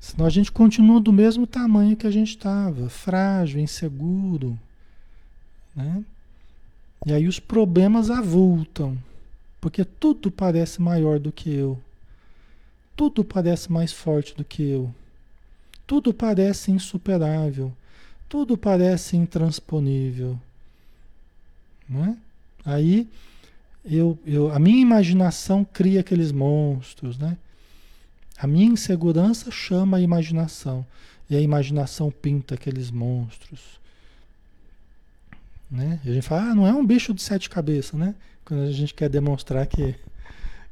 Senão 0.00 0.26
a 0.26 0.30
gente 0.30 0.50
continua 0.50 1.00
do 1.00 1.12
mesmo 1.12 1.46
tamanho 1.46 1.96
que 1.96 2.06
a 2.06 2.10
gente 2.10 2.30
estava, 2.30 2.88
frágil, 2.88 3.60
inseguro, 3.60 4.58
né? 5.76 6.04
E 7.06 7.12
aí 7.12 7.28
os 7.28 7.38
problemas 7.38 8.10
avultam, 8.10 8.98
porque 9.60 9.84
tudo 9.84 10.30
parece 10.30 10.80
maior 10.80 11.18
do 11.18 11.30
que 11.30 11.50
eu. 11.50 11.78
Tudo 12.98 13.24
parece 13.24 13.70
mais 13.70 13.92
forte 13.92 14.34
do 14.34 14.44
que 14.44 14.60
eu. 14.60 14.92
Tudo 15.86 16.12
parece 16.12 16.72
insuperável. 16.72 17.72
Tudo 18.28 18.58
parece 18.58 19.16
intransponível. 19.16 20.36
Não 21.88 22.04
é? 22.04 22.16
Aí 22.64 23.08
eu, 23.84 24.18
eu, 24.26 24.50
a 24.50 24.58
minha 24.58 24.82
imaginação 24.82 25.64
cria 25.64 26.00
aqueles 26.00 26.32
monstros, 26.32 27.16
né? 27.16 27.38
A 28.36 28.48
minha 28.48 28.66
insegurança 28.66 29.48
chama 29.48 29.98
a 29.98 30.00
imaginação. 30.00 30.84
E 31.30 31.36
a 31.36 31.40
imaginação 31.40 32.10
pinta 32.10 32.56
aqueles 32.56 32.90
monstros. 32.90 33.78
Né? 35.70 36.00
E 36.04 36.10
a 36.10 36.14
gente 36.14 36.26
fala, 36.26 36.50
ah, 36.50 36.54
não 36.56 36.66
é 36.66 36.74
um 36.74 36.84
bicho 36.84 37.14
de 37.14 37.22
sete 37.22 37.48
cabeças, 37.48 37.92
né? 37.92 38.16
Quando 38.44 38.64
a 38.64 38.72
gente 38.72 38.92
quer 38.92 39.08
demonstrar 39.08 39.64
que 39.68 39.94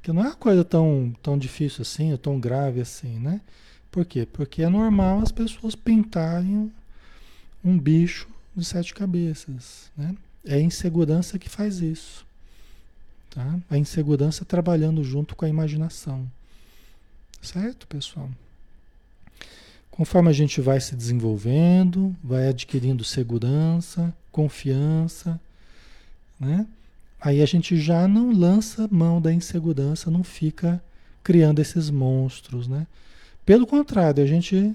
que 0.07 0.13
não 0.13 0.23
é 0.23 0.27
uma 0.27 0.37
coisa 0.37 0.65
tão, 0.65 1.13
tão 1.21 1.37
difícil 1.37 1.83
assim, 1.83 2.13
ou 2.13 2.19
tão 2.19 2.39
grave 2.39 2.81
assim, 2.81 3.19
né? 3.19 3.41
Por 3.91 4.05
quê? 4.05 4.25
Porque 4.25 4.63
é 4.63 4.69
normal 4.69 5.19
as 5.19 5.33
pessoas 5.33 5.75
pintarem 5.75 6.73
um 7.65 7.77
bicho 7.77 8.29
de 8.55 8.65
sete 8.65 8.95
cabeças, 8.95 9.91
né? 9.97 10.15
É 10.45 10.55
a 10.55 10.61
insegurança 10.61 11.41
que 11.41 11.49
faz 11.49 11.81
isso, 11.81 12.25
tá? 13.31 13.59
A 13.69 13.77
insegurança 13.77 14.45
trabalhando 14.45 15.03
junto 15.03 15.35
com 15.35 15.45
a 15.45 15.49
imaginação, 15.49 16.31
certo, 17.43 17.85
pessoal? 17.89 18.31
Conforme 19.91 20.29
a 20.29 20.33
gente 20.33 20.61
vai 20.61 20.81
se 20.81 20.95
desenvolvendo, 20.95 22.15
vai 22.23 22.47
adquirindo 22.47 23.03
segurança, 23.03 24.15
confiança, 24.31 25.41
né? 26.39 26.65
Aí 27.27 27.43
a 27.43 27.47
gente 27.47 27.77
já 27.77 28.07
não 28.07 28.31
lança 28.31 28.87
mão 28.89 29.21
da 29.21 29.33
insegurança, 29.33 30.13
não 30.13 30.23
fica 30.23 30.81
criando 31.25 31.59
esses 31.59 31.91
monstros, 31.91 32.69
né? 32.69 32.87
Pelo 33.45 33.67
contrário, 33.67 34.23
a 34.23 34.27
gente. 34.29 34.73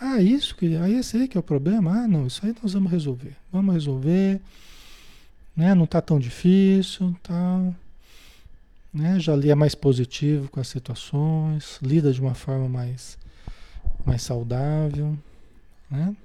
Ah, 0.00 0.20
isso 0.20 0.56
que. 0.56 0.74
Aí 0.74 0.94
esse 0.94 1.16
aí 1.16 1.28
que 1.28 1.36
é 1.36 1.40
o 1.40 1.44
problema? 1.44 1.92
Ah, 1.92 2.08
não, 2.08 2.26
isso 2.26 2.44
aí 2.44 2.52
nós 2.60 2.72
vamos 2.72 2.90
resolver. 2.90 3.36
Vamos 3.52 3.72
resolver. 3.72 4.40
Né? 5.54 5.72
Não 5.76 5.84
está 5.84 6.00
tão 6.00 6.18
difícil, 6.18 7.14
tal. 7.22 7.72
Né? 8.92 9.20
Já 9.20 9.36
é 9.36 9.54
mais 9.54 9.76
positivo 9.76 10.48
com 10.48 10.58
as 10.58 10.66
situações, 10.66 11.78
lida 11.80 12.12
de 12.12 12.20
uma 12.20 12.34
forma 12.34 12.68
mais, 12.68 13.16
mais 14.04 14.22
saudável, 14.22 15.16
né? 15.88 16.16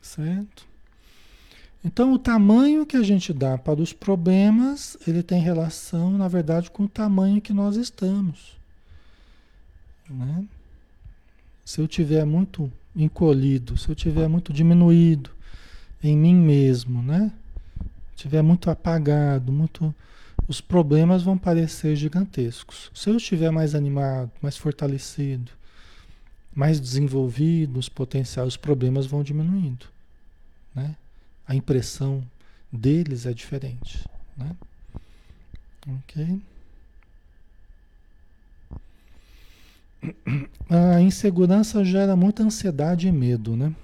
Certo? 0.00 0.67
Então, 1.84 2.12
o 2.12 2.18
tamanho 2.18 2.84
que 2.84 2.96
a 2.96 3.02
gente 3.02 3.32
dá 3.32 3.56
para 3.56 3.80
os 3.80 3.92
problemas, 3.92 4.96
ele 5.06 5.22
tem 5.22 5.40
relação, 5.40 6.10
na 6.18 6.26
verdade, 6.26 6.70
com 6.70 6.84
o 6.84 6.88
tamanho 6.88 7.40
que 7.40 7.52
nós 7.52 7.76
estamos. 7.76 8.56
Né? 10.10 10.44
Se 11.64 11.80
eu 11.80 11.86
tiver 11.86 12.24
muito 12.24 12.70
encolhido, 12.96 13.76
se 13.76 13.88
eu 13.88 13.94
tiver 13.94 14.26
muito 14.28 14.52
diminuído 14.52 15.30
em 16.02 16.16
mim 16.16 16.34
mesmo, 16.34 17.02
né? 17.02 17.32
Tiver 18.16 18.42
muito 18.42 18.70
apagado, 18.70 19.52
muito 19.52 19.94
os 20.48 20.60
problemas 20.60 21.22
vão 21.22 21.36
parecer 21.36 21.94
gigantescos. 21.94 22.90
Se 22.94 23.10
eu 23.10 23.16
estiver 23.16 23.50
mais 23.50 23.74
animado, 23.74 24.30
mais 24.40 24.56
fortalecido, 24.56 25.52
mais 26.54 26.80
desenvolvido, 26.80 27.78
os 27.78 27.88
potenciais, 27.88 28.48
os 28.48 28.56
problemas 28.56 29.06
vão 29.06 29.22
diminuindo, 29.22 29.86
né? 30.74 30.96
A 31.48 31.54
impressão 31.54 32.22
deles 32.70 33.24
é 33.24 33.32
diferente. 33.32 34.06
Né? 34.36 34.54
Ok? 35.88 36.42
A 40.68 41.00
insegurança 41.00 41.82
gera 41.82 42.14
muita 42.14 42.42
ansiedade 42.42 43.08
e 43.08 43.12
medo, 43.12 43.56
né? 43.56 43.74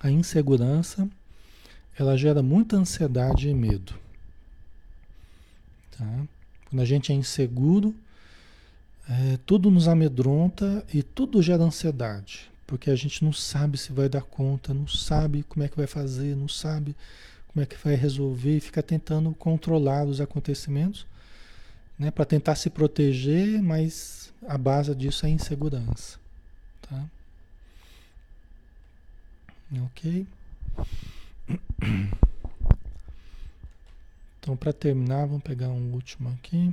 A 0.00 0.10
insegurança 0.10 1.08
ela 1.96 2.18
gera 2.18 2.42
muita 2.42 2.76
ansiedade 2.76 3.48
e 3.48 3.54
medo. 3.54 3.94
Tá? 5.96 6.26
Quando 6.68 6.82
a 6.82 6.84
gente 6.84 7.12
é 7.12 7.14
inseguro, 7.14 7.94
é, 9.08 9.38
tudo 9.46 9.70
nos 9.70 9.86
amedronta 9.86 10.84
e 10.92 11.02
tudo 11.02 11.40
gera 11.40 11.62
ansiedade 11.62 12.50
porque 12.66 12.90
a 12.90 12.96
gente 12.96 13.24
não 13.24 13.32
sabe 13.32 13.78
se 13.78 13.92
vai 13.92 14.08
dar 14.08 14.22
conta, 14.22 14.74
não 14.74 14.88
sabe 14.88 15.42
como 15.44 15.64
é 15.64 15.68
que 15.68 15.76
vai 15.76 15.86
fazer, 15.86 16.34
não 16.34 16.48
sabe 16.48 16.96
como 17.48 17.62
é 17.62 17.66
que 17.66 17.76
vai 17.76 17.94
resolver 17.94 18.56
e 18.56 18.60
fica 18.60 18.82
tentando 18.82 19.32
controlar 19.34 20.04
os 20.04 20.20
acontecimentos, 20.20 21.06
né, 21.98 22.10
para 22.10 22.24
tentar 22.24 22.56
se 22.56 22.68
proteger, 22.68 23.62
mas 23.62 24.32
a 24.46 24.58
base 24.58 24.94
disso 24.94 25.24
é 25.24 25.30
insegurança, 25.30 26.18
tá? 26.82 27.04
OK? 29.86 30.26
Então, 34.38 34.56
para 34.56 34.72
terminar, 34.72 35.26
vamos 35.26 35.42
pegar 35.42 35.68
um 35.68 35.92
último 35.92 36.28
aqui. 36.28 36.72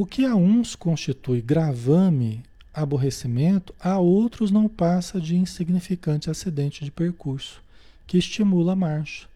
O 0.00 0.06
que 0.06 0.24
a 0.24 0.34
uns 0.34 0.74
constitui 0.74 1.42
gravame, 1.42 2.42
aborrecimento, 2.72 3.74
a 3.78 3.98
outros 3.98 4.50
não 4.50 4.66
passa 4.66 5.20
de 5.20 5.36
insignificante 5.36 6.30
acidente 6.30 6.82
de 6.82 6.90
percurso, 6.90 7.62
que 8.06 8.16
estimula 8.16 8.72
a 8.72 8.74
marcha. 8.74 9.28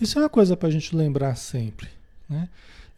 Isso 0.00 0.18
é 0.18 0.22
uma 0.22 0.30
coisa 0.30 0.56
para 0.56 0.70
a 0.70 0.72
gente 0.72 0.96
lembrar 0.96 1.34
sempre. 1.34 1.90
Né? 2.26 2.48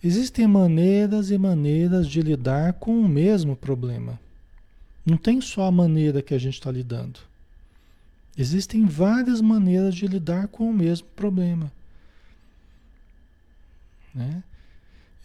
Existem 0.05 0.47
maneiras 0.47 1.33
e 1.33 1.37
maneiras 1.37 2.07
de 2.07 2.23
lidar 2.23 2.75
com 2.75 3.01
o 3.01 3.09
mesmo 3.09 3.57
problema. 3.57 4.17
Não 5.05 5.17
tem 5.17 5.41
só 5.41 5.65
a 5.67 5.73
maneira 5.73 6.23
que 6.23 6.33
a 6.33 6.39
gente 6.39 6.55
está 6.55 6.71
lidando. 6.71 7.19
Existem 8.39 8.87
várias 8.87 9.41
maneiras 9.41 9.97
de 9.97 10.07
lidar 10.07 10.47
com 10.47 10.71
o 10.71 10.73
mesmo 10.73 11.09
problema. 11.17 11.73
Né? 14.15 14.45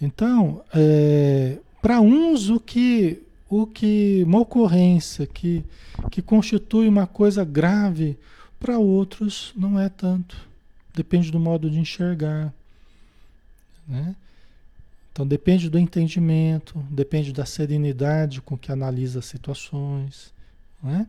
Então, 0.02 0.64
é, 0.74 1.58
para 1.82 2.00
uns 2.00 2.50
o 2.50 2.60
que 2.60 3.22
o 3.50 3.66
que 3.66 4.24
uma 4.26 4.42
ocorrência 4.42 5.26
que, 5.26 5.66
que 6.12 6.22
constitui 6.22 6.88
uma 6.88 7.08
coisa 7.08 7.44
grave, 7.44 8.16
para 8.60 8.78
outros 8.78 9.52
não 9.56 9.80
é 9.80 9.90
tanto. 9.90 10.48
Depende 10.94 11.32
do 11.32 11.40
modo 11.40 11.70
de 11.70 11.80
enxergar. 11.80 12.54
Né? 13.88 14.16
Então 15.12 15.26
depende 15.26 15.68
do 15.68 15.80
entendimento, 15.80 16.78
depende 16.92 17.34
da 17.34 17.46
serenidade 17.46 18.40
com 18.40 18.56
que 18.56 18.72
analisa 18.72 19.18
as 19.20 19.26
situações. 19.26 20.32
Né? 20.82 21.08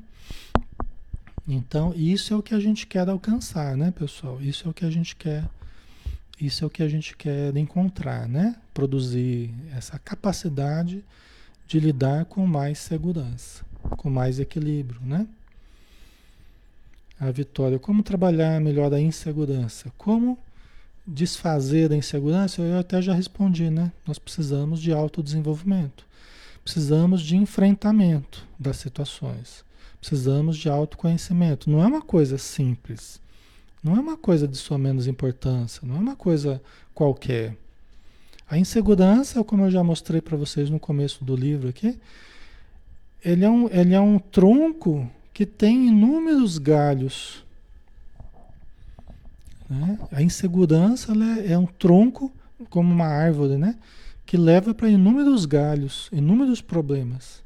Então, 1.47 1.93
isso 1.95 2.33
é 2.33 2.37
o 2.37 2.43
que 2.43 2.55
a 2.55 2.61
gente 2.61 2.87
quer 2.87 3.09
alcançar, 3.09 3.77
né, 3.77 3.91
pessoal? 3.91 4.41
Isso 4.41 4.67
é 4.67 4.71
o 4.71 4.75
que 4.75 4.85
a 4.85 4.91
gente 4.91 5.17
quer, 5.17 5.45
isso 6.41 6.65
é 6.65 6.67
o 6.67 6.71
que 6.71 6.83
a 6.83 6.89
gente 6.89 7.17
quer 7.17 7.55
encontrar, 7.57 8.29
né? 8.29 8.57
Produzir 8.73 9.53
essa 9.77 9.99
capacidade 9.99 11.05
de 11.67 11.79
lidar 11.79 12.25
com 12.25 12.47
mais 12.47 12.79
segurança, 12.79 13.65
com 13.97 14.09
mais 14.09 14.41
equilíbrio, 14.41 15.01
né? 15.05 15.27
A 17.19 17.31
vitória, 17.31 17.79
como 17.79 18.03
trabalhar 18.03 18.59
melhor 18.61 18.93
a 18.95 18.99
insegurança? 19.01 19.93
Como 19.99 20.39
desfazer 21.07 21.89
da 21.89 21.97
insegurança? 21.97 22.63
Eu 22.63 22.79
até 22.79 23.03
já 23.03 23.13
respondi, 23.13 23.69
né? 23.69 23.93
Nós 24.07 24.19
precisamos 24.19 24.81
de 24.81 24.93
autodesenvolvimento. 24.93 26.07
Precisamos 26.65 27.21
de 27.21 27.37
enfrentamento 27.37 28.47
das 28.59 28.79
situações. 28.79 29.65
Precisamos 30.01 30.57
de 30.57 30.71
autoconhecimento. 30.71 31.69
Não 31.69 31.83
é 31.83 31.87
uma 31.87 32.01
coisa 32.01 32.39
simples. 32.39 33.21
Não 33.83 33.97
é 33.97 34.01
uma 34.01 34.17
coisa 34.17 34.47
de 34.47 34.57
sua 34.57 34.79
menos 34.79 35.07
importância. 35.07 35.87
Não 35.87 35.97
é 35.97 35.99
uma 35.99 36.17
coisa 36.17 36.61
qualquer. 36.95 37.57
A 38.49 38.59
insegurança, 38.59 39.43
como 39.45 39.65
eu 39.65 39.71
já 39.71 39.83
mostrei 39.83 40.21
para 40.21 40.37
vocês 40.37 40.69
no 40.69 40.79
começo 40.79 41.25
do 41.25 41.35
livro 41.35 41.69
aqui, 41.69 41.99
ele 43.25 43.45
é 43.45 43.51
um, 43.51 43.69
ele 43.71 43.95
é 43.95 44.01
um 44.01 44.19
tronco 44.19 45.09
que 45.33 45.47
tem 45.47 45.89
inúmeros 45.89 46.59
galhos. 46.59 47.45
Né? 49.69 49.99
A 50.11 50.23
insegurança 50.23 51.13
é, 51.39 51.53
é 51.53 51.59
um 51.59 51.67
tronco, 51.67 52.33
como 52.69 52.93
uma 52.93 53.07
árvore, 53.07 53.57
né? 53.57 53.77
que 54.27 54.37
leva 54.37 54.75
para 54.75 54.89
inúmeros 54.89 55.47
galhos, 55.47 56.09
inúmeros 56.13 56.61
problemas. 56.61 57.43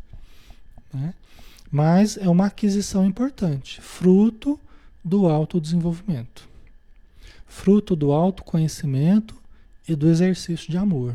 Né? 0.92 1.14
Mas 1.70 2.16
é 2.16 2.28
uma 2.28 2.46
aquisição 2.46 3.04
importante, 3.04 3.80
fruto 3.80 4.58
do 5.04 5.28
autodesenvolvimento, 5.28 6.48
fruto 7.46 7.94
do 7.94 8.12
autoconhecimento 8.12 9.34
e 9.86 9.94
do 9.94 10.08
exercício 10.08 10.70
de 10.70 10.78
amor. 10.78 11.14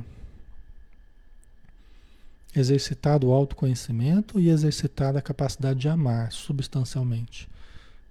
Exercitar 2.56 3.24
o 3.24 3.32
autoconhecimento 3.32 4.40
e 4.40 4.50
exercitar 4.50 5.16
a 5.16 5.22
capacidade 5.22 5.80
de 5.80 5.90
amar 5.90 6.32
substancialmente, 6.32 7.48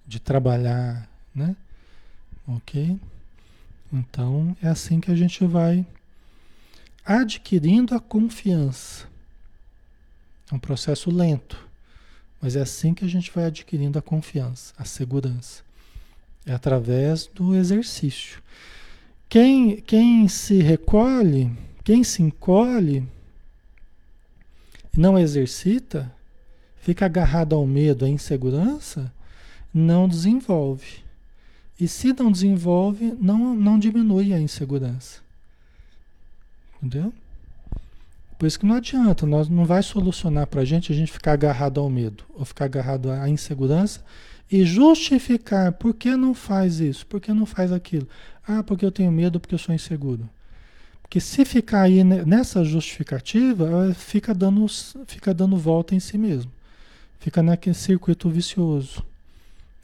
de 0.06 0.18
trabalhar, 0.18 1.08
né? 1.34 1.54
Ok? 2.46 2.98
Então 3.92 4.56
é 4.62 4.68
assim 4.68 5.00
que 5.00 5.10
a 5.10 5.16
gente 5.16 5.44
vai 5.46 5.86
adquirindo 7.04 7.94
a 7.94 8.00
confiança. 8.00 9.06
É 10.50 10.54
um 10.54 10.58
processo 10.58 11.10
lento 11.10 11.68
mas 12.40 12.56
é 12.56 12.60
assim 12.60 12.94
que 12.94 13.04
a 13.04 13.08
gente 13.08 13.30
vai 13.30 13.44
adquirindo 13.44 13.98
a 13.98 14.02
confiança, 14.02 14.72
a 14.78 14.84
segurança. 14.84 15.62
É 16.48 16.54
através 16.54 17.26
do 17.26 17.54
exercício. 17.54 18.42
Quem, 19.28 19.82
quem 19.82 20.26
se 20.28 20.62
recolhe, 20.62 21.52
quem 21.84 22.02
se 22.02 22.22
encolhe, 22.22 23.06
não 24.96 25.18
exercita, 25.18 26.10
fica 26.80 27.04
agarrado 27.04 27.54
ao 27.54 27.66
medo, 27.66 28.06
à 28.06 28.08
insegurança, 28.08 29.12
não 29.74 30.08
desenvolve. 30.08 31.04
E 31.78 31.86
se 31.86 32.14
não 32.14 32.32
desenvolve, 32.32 33.14
não, 33.20 33.54
não 33.54 33.78
diminui 33.78 34.32
a 34.32 34.40
insegurança. 34.40 35.20
Entendeu? 36.82 37.12
Por 38.38 38.46
isso 38.46 38.58
que 38.58 38.64
não 38.64 38.76
adianta, 38.76 39.26
nós 39.26 39.50
não 39.50 39.66
vai 39.66 39.82
solucionar 39.82 40.46
para 40.46 40.62
a 40.62 40.64
gente 40.64 40.92
a 40.92 40.96
gente 40.96 41.12
ficar 41.12 41.32
agarrado 41.32 41.78
ao 41.78 41.90
medo, 41.90 42.24
ou 42.34 42.46
ficar 42.46 42.64
agarrado 42.64 43.10
à 43.10 43.28
insegurança 43.28 44.02
e 44.50 44.64
justificar 44.64 45.72
por 45.72 45.94
que 45.94 46.16
não 46.16 46.34
faz 46.34 46.80
isso, 46.80 47.06
por 47.06 47.20
que 47.20 47.32
não 47.32 47.44
faz 47.44 47.72
aquilo. 47.72 48.08
Ah, 48.46 48.62
porque 48.62 48.84
eu 48.84 48.90
tenho 48.90 49.12
medo, 49.12 49.38
porque 49.38 49.54
eu 49.54 49.58
sou 49.58 49.74
inseguro. 49.74 50.28
Porque 51.02 51.20
se 51.20 51.44
ficar 51.44 51.82
aí 51.82 52.04
nessa 52.04 52.64
justificativa, 52.64 53.94
fica 53.94 54.34
dando, 54.34 54.66
fica 55.06 55.32
dando 55.32 55.56
volta 55.56 55.94
em 55.94 56.00
si 56.00 56.18
mesmo. 56.18 56.50
Fica 57.18 57.42
naquele 57.42 57.74
circuito 57.74 58.28
vicioso. 58.28 59.04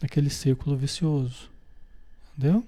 Naquele 0.02 0.28
círculo 0.30 0.76
vicioso. 0.76 1.48
Entendeu? 2.36 2.64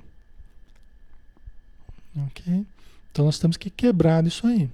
Ok? 2.28 2.64
Então 3.12 3.24
nós 3.26 3.38
temos 3.38 3.56
que 3.56 3.68
quebrar 3.68 4.26
isso 4.26 4.46
aí. 4.46 4.70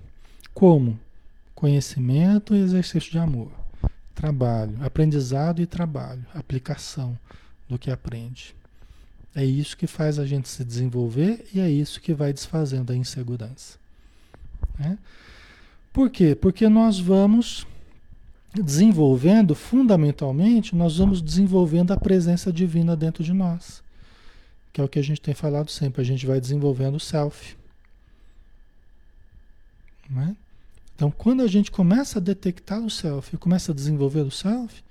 Como? 0.54 0.98
Conhecimento 1.54 2.54
e 2.54 2.60
exercício 2.60 3.10
de 3.10 3.18
amor. 3.18 3.61
Trabalho, 4.14 4.76
aprendizado 4.82 5.62
e 5.62 5.66
trabalho, 5.66 6.24
aplicação 6.34 7.18
do 7.68 7.78
que 7.78 7.90
aprende. 7.90 8.54
É 9.34 9.44
isso 9.44 9.76
que 9.76 9.86
faz 9.86 10.18
a 10.18 10.26
gente 10.26 10.48
se 10.48 10.62
desenvolver 10.62 11.46
e 11.54 11.60
é 11.60 11.70
isso 11.70 12.00
que 12.00 12.12
vai 12.12 12.32
desfazendo 12.32 12.92
a 12.92 12.96
insegurança. 12.96 13.78
Né? 14.78 14.98
Por 15.92 16.10
quê? 16.10 16.34
Porque 16.34 16.68
nós 16.68 16.98
vamos 16.98 17.66
desenvolvendo, 18.54 19.54
fundamentalmente, 19.54 20.76
nós 20.76 20.98
vamos 20.98 21.22
desenvolvendo 21.22 21.92
a 21.92 21.96
presença 21.96 22.52
divina 22.52 22.94
dentro 22.94 23.24
de 23.24 23.32
nós. 23.32 23.82
Que 24.72 24.80
é 24.80 24.84
o 24.84 24.88
que 24.88 24.98
a 24.98 25.04
gente 25.04 25.20
tem 25.20 25.34
falado 25.34 25.70
sempre, 25.70 26.02
a 26.02 26.04
gente 26.04 26.26
vai 26.26 26.40
desenvolvendo 26.40 26.96
o 26.96 27.00
self. 27.00 27.56
Né? 30.08 30.36
Então, 30.94 31.10
quando 31.10 31.42
a 31.42 31.46
gente 31.46 31.70
começa 31.70 32.18
a 32.18 32.22
detectar 32.22 32.80
o 32.80 32.90
self 32.90 33.36
começa 33.36 33.72
a 33.72 33.74
desenvolver 33.74 34.20
o 34.20 34.30
self, 34.30 34.82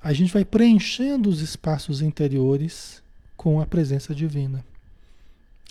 a 0.00 0.12
gente 0.12 0.32
vai 0.32 0.44
preenchendo 0.44 1.28
os 1.28 1.40
espaços 1.40 2.02
interiores 2.02 3.02
com 3.36 3.60
a 3.60 3.66
presença 3.66 4.14
divina. 4.14 4.64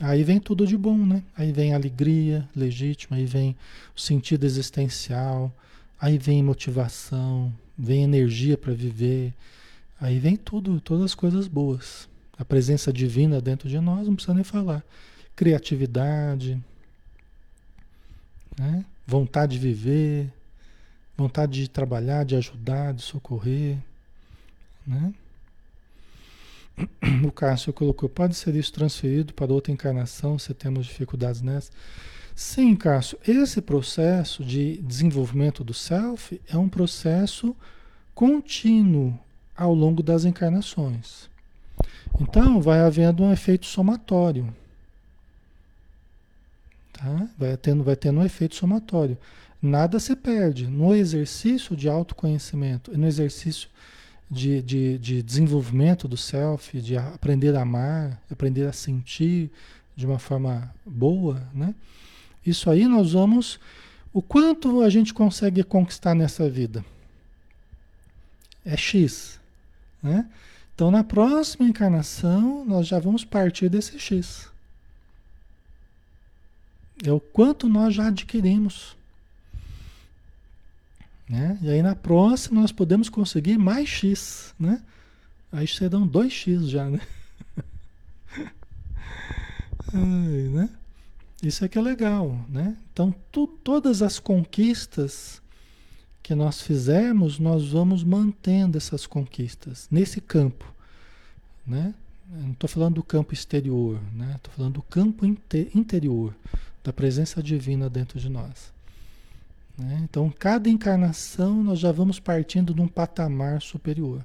Aí 0.02 0.24
vem 0.24 0.40
tudo 0.40 0.66
de 0.66 0.76
bom, 0.76 0.98
né? 0.98 1.24
Aí 1.38 1.52
vem 1.52 1.74
alegria 1.74 2.50
legítima, 2.56 3.18
aí 3.18 3.26
vem 3.26 3.56
o 3.96 4.02
sentido 4.02 4.44
existencial, 4.44 5.54
aí 6.02 6.18
vem 6.18 6.42
motivação, 6.42 7.54
vem 7.78 8.04
energia 8.04 8.58
para 8.58 8.74
viver, 8.74 9.34
aí 10.02 10.18
vem 10.18 10.36
tudo, 10.36 10.82
todas 10.82 11.06
as 11.06 11.16
coisas 11.16 11.48
boas. 11.48 12.10
A 12.38 12.44
presença 12.44 12.92
divina 12.92 13.40
dentro 13.40 13.70
de 13.70 13.80
nós, 13.80 14.08
não 14.08 14.16
precisa 14.16 14.34
nem 14.34 14.44
falar. 14.44 14.84
Criatividade, 15.36 16.60
né? 18.58 18.84
Vontade 19.06 19.60
de 19.60 19.68
viver, 19.68 20.32
vontade 21.18 21.62
de 21.62 21.70
trabalhar, 21.70 22.24
de 22.24 22.36
ajudar, 22.36 22.94
de 22.94 23.02
socorrer. 23.02 23.78
Né? 24.86 25.14
O 27.24 27.32
Cássio 27.32 27.72
colocou, 27.72 28.10
pode 28.10 28.36
ser 28.36 28.56
isso 28.56 28.74
transferido 28.74 29.34
para 29.34 29.54
outra 29.54 29.72
encarnação 29.72 30.40
se 30.40 30.54
temos 30.54 30.88
dificuldades 30.88 31.42
nessa? 31.42 31.72
Sim, 32.36 32.76
Cássio, 32.76 33.20
esse 33.28 33.62
processo 33.62 34.44
de 34.44 34.78
desenvolvimento 34.78 35.64
do 35.64 35.74
self 35.74 36.42
é 36.48 36.58
um 36.58 36.68
processo 36.68 37.56
contínuo 38.16 39.18
ao 39.56 39.74
longo 39.74 40.02
das 40.02 40.26
encarnações. 40.26 41.30
Então, 42.20 42.60
vai 42.60 42.80
havendo 42.80 43.24
um 43.24 43.32
efeito 43.32 43.68
somatório. 43.68 44.54
Tá? 46.94 47.28
Vai, 47.38 47.58
tendo, 47.58 47.84
vai 47.84 47.96
tendo 47.96 48.20
um 48.20 48.26
efeito 48.26 48.56
somatório. 48.56 49.18
Nada 49.62 50.00
se 50.00 50.16
perde. 50.16 50.68
No 50.68 50.96
exercício 50.96 51.76
de 51.76 51.90
autoconhecimento, 51.90 52.96
no 52.98 53.08
exercício 53.08 53.70
de, 54.30 54.62
de, 54.62 54.98
de 54.98 55.22
desenvolvimento 55.22 56.08
do 56.08 56.18
self, 56.18 56.80
de 56.80 56.98
aprender 56.98 57.56
a 57.56 57.62
amar, 57.62 58.22
aprender 58.32 58.68
a 58.68 58.74
sentir 58.74 59.52
de 59.96 60.06
uma 60.06 60.20
forma 60.20 60.74
boa, 60.86 61.42
né? 61.54 61.76
Isso 62.46 62.70
aí 62.70 62.88
nós 62.88 63.14
vamos. 63.14 63.60
O 64.12 64.22
quanto 64.22 64.82
a 64.82 64.90
gente 64.90 65.14
consegue 65.14 65.64
conquistar 65.64 66.14
nessa 66.14 66.50
vida? 66.50 66.84
É 68.66 68.76
X. 68.78 69.40
Né? 70.02 70.28
Então, 70.76 70.92
na 70.92 71.04
próxima 71.04 71.68
encarnação, 71.68 72.66
nós 72.66 72.88
já 72.88 73.00
vamos 73.00 73.24
partir 73.24 73.70
desse 73.70 73.98
X. 73.98 74.53
É 77.04 77.12
o 77.12 77.20
quanto 77.20 77.68
nós 77.68 77.94
já 77.94 78.08
adquirimos. 78.08 78.96
Né? 81.28 81.58
E 81.62 81.70
aí 81.70 81.82
na 81.82 81.96
próxima 81.96 82.62
nós 82.62 82.72
podemos 82.72 83.10
conseguir 83.10 83.58
mais 83.58 83.90
X. 83.90 84.54
Né? 84.60 84.82
Aí 85.52 85.68
serão 85.68 86.08
2X 86.08 86.68
já, 86.68 86.90
né? 86.90 87.02
Ai, 89.94 90.50
né? 90.50 90.70
Isso 91.44 91.66
é 91.66 91.68
que 91.68 91.78
é 91.78 91.82
legal, 91.82 92.40
né? 92.48 92.78
Então, 92.92 93.14
tu, 93.32 93.46
todas 93.46 94.02
as 94.02 94.18
conquistas 94.18 95.42
que 96.24 96.34
nós 96.34 96.62
fizermos, 96.62 97.38
nós 97.38 97.68
vamos 97.68 98.02
mantendo 98.02 98.78
essas 98.78 99.06
conquistas 99.06 99.88
nesse 99.92 100.22
campo, 100.22 100.66
né? 101.68 101.94
Não 102.30 102.54
estou 102.54 102.70
falando 102.70 102.96
do 102.96 103.04
campo 103.04 103.34
exterior, 103.34 104.00
né? 104.14 104.34
Estou 104.38 104.54
falando 104.54 104.76
do 104.76 104.82
campo 104.82 105.26
interior, 105.26 106.34
da 106.84 106.92
presença 106.92 107.42
divina 107.42 107.90
dentro 107.90 108.20
de 108.20 108.30
nós. 108.30 108.74
Né? 109.78 110.02
Então, 110.04 110.30
cada 110.30 110.70
encarnação 110.70 111.64
nós 111.64 111.80
já 111.80 111.92
vamos 111.92 112.20
partindo 112.20 112.74
de 112.74 112.82
um 112.82 112.88
patamar 112.88 113.62
superior. 113.62 114.24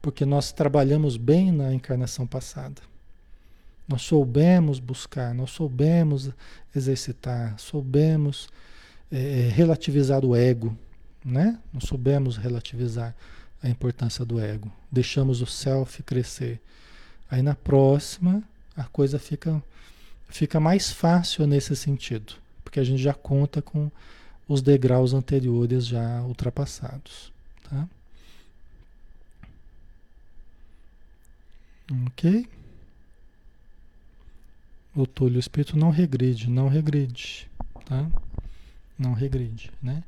porque 0.00 0.26
nós 0.26 0.52
trabalhamos 0.52 1.16
bem 1.16 1.50
na 1.50 1.72
encarnação 1.72 2.26
passada. 2.26 2.82
Nós 3.88 4.02
soubemos 4.02 4.78
buscar, 4.78 5.34
nós 5.34 5.50
soubemos 5.50 6.30
exercitar, 6.76 7.58
soubemos 7.58 8.50
é, 9.10 9.48
relativizar 9.50 10.22
o 10.22 10.36
ego, 10.36 10.76
né? 11.24 11.58
Nós 11.72 11.84
soubemos 11.84 12.36
relativizar 12.36 13.14
a 13.62 13.68
importância 13.70 14.26
do 14.26 14.38
ego. 14.38 14.70
Deixamos 14.92 15.40
o 15.40 15.46
self 15.46 16.02
crescer. 16.02 16.60
Aí 17.30 17.40
na 17.40 17.54
próxima 17.54 18.42
a 18.76 18.84
coisa 18.84 19.18
fica 19.18 19.62
fica 20.28 20.58
mais 20.58 20.90
fácil 20.90 21.46
nesse 21.46 21.74
sentido, 21.76 22.34
porque 22.62 22.80
a 22.80 22.84
gente 22.84 23.02
já 23.02 23.14
conta 23.14 23.62
com 23.62 23.90
os 24.48 24.60
degraus 24.60 25.12
anteriores 25.12 25.86
já 25.86 26.22
ultrapassados, 26.22 27.32
tá? 27.68 27.88
Ok? 32.06 32.46
O 34.96 35.06
Túlio, 35.06 35.36
o 35.36 35.40
espírito 35.40 35.76
não 35.76 35.90
regride, 35.90 36.48
não 36.48 36.68
regride, 36.68 37.48
tá? 37.84 38.08
Não 38.98 39.12
regride, 39.12 39.72
né? 39.82 40.02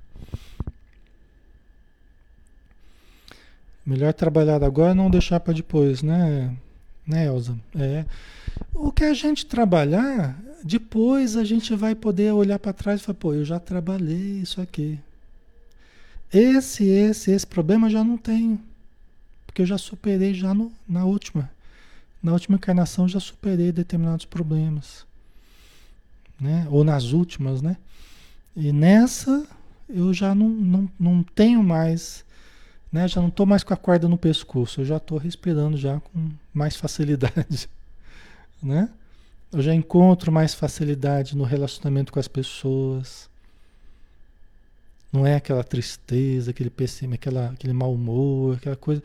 Melhor 3.84 4.12
trabalhar 4.12 4.62
agora 4.64 4.94
não 4.94 5.10
deixar 5.10 5.38
para 5.40 5.52
depois, 5.54 6.02
né? 6.02 6.56
Né, 7.06 7.26
Elza? 7.26 7.56
É. 7.74 8.04
O 8.79 8.93
que 8.93 9.05
a 9.05 9.14
gente 9.14 9.47
trabalhar, 9.47 10.39
depois 10.62 11.35
a 11.35 11.45
gente 11.45 11.74
vai 11.74 11.95
poder 11.95 12.33
olhar 12.33 12.59
para 12.59 12.74
trás 12.74 13.01
e 13.01 13.05
falar, 13.05 13.16
pô, 13.18 13.33
eu 13.33 13.43
já 13.43 13.59
trabalhei 13.59 14.41
isso 14.43 14.61
aqui. 14.61 14.99
Esse, 16.31 16.85
esse, 16.85 17.31
esse 17.31 17.47
problema 17.47 17.87
eu 17.87 17.91
já 17.91 18.05
não 18.05 18.18
tenho. 18.18 18.61
Porque 19.47 19.62
eu 19.62 19.66
já 19.66 19.79
superei 19.79 20.35
já 20.35 20.53
no, 20.53 20.70
na 20.87 21.07
última. 21.07 21.51
Na 22.22 22.35
última 22.35 22.57
encarnação 22.57 23.09
já 23.09 23.18
superei 23.18 23.72
determinados 23.72 24.27
problemas. 24.27 25.07
Né? 26.39 26.66
Ou 26.70 26.85
nas 26.85 27.12
últimas, 27.12 27.62
né? 27.62 27.79
E 28.55 28.72
nessa 28.72 29.47
eu 29.89 30.12
já 30.12 30.35
não, 30.35 30.51
não, 30.51 30.91
não 31.01 31.22
tenho 31.22 31.62
mais, 31.62 32.27
né? 32.93 33.09
Já 33.09 33.22
não 33.22 33.29
estou 33.29 33.47
mais 33.47 33.64
com 33.64 33.72
a 33.72 33.77
corda 33.77 34.07
no 34.07 34.18
pescoço, 34.18 34.83
eu 34.83 34.85
já 34.85 34.99
estou 34.99 35.16
respirando 35.16 35.79
já 35.79 35.99
com 35.99 36.31
mais 36.53 36.77
facilidade, 36.77 37.70
né? 38.62 38.88
Eu 39.52 39.62
já 39.62 39.74
encontro 39.74 40.32
mais 40.32 40.54
facilidade 40.54 41.36
no 41.36 41.44
relacionamento 41.44 42.12
com 42.12 42.18
as 42.18 42.28
pessoas. 42.28 43.28
Não 45.12 45.26
é 45.26 45.36
aquela 45.36 45.64
tristeza, 45.64 46.50
aquele 46.50 46.68
pessimismo, 46.68 47.14
aquela, 47.14 47.50
aquele 47.50 47.72
mau 47.72 47.94
humor, 47.94 48.57
aquela 48.57 48.76
coisa. 48.76 49.02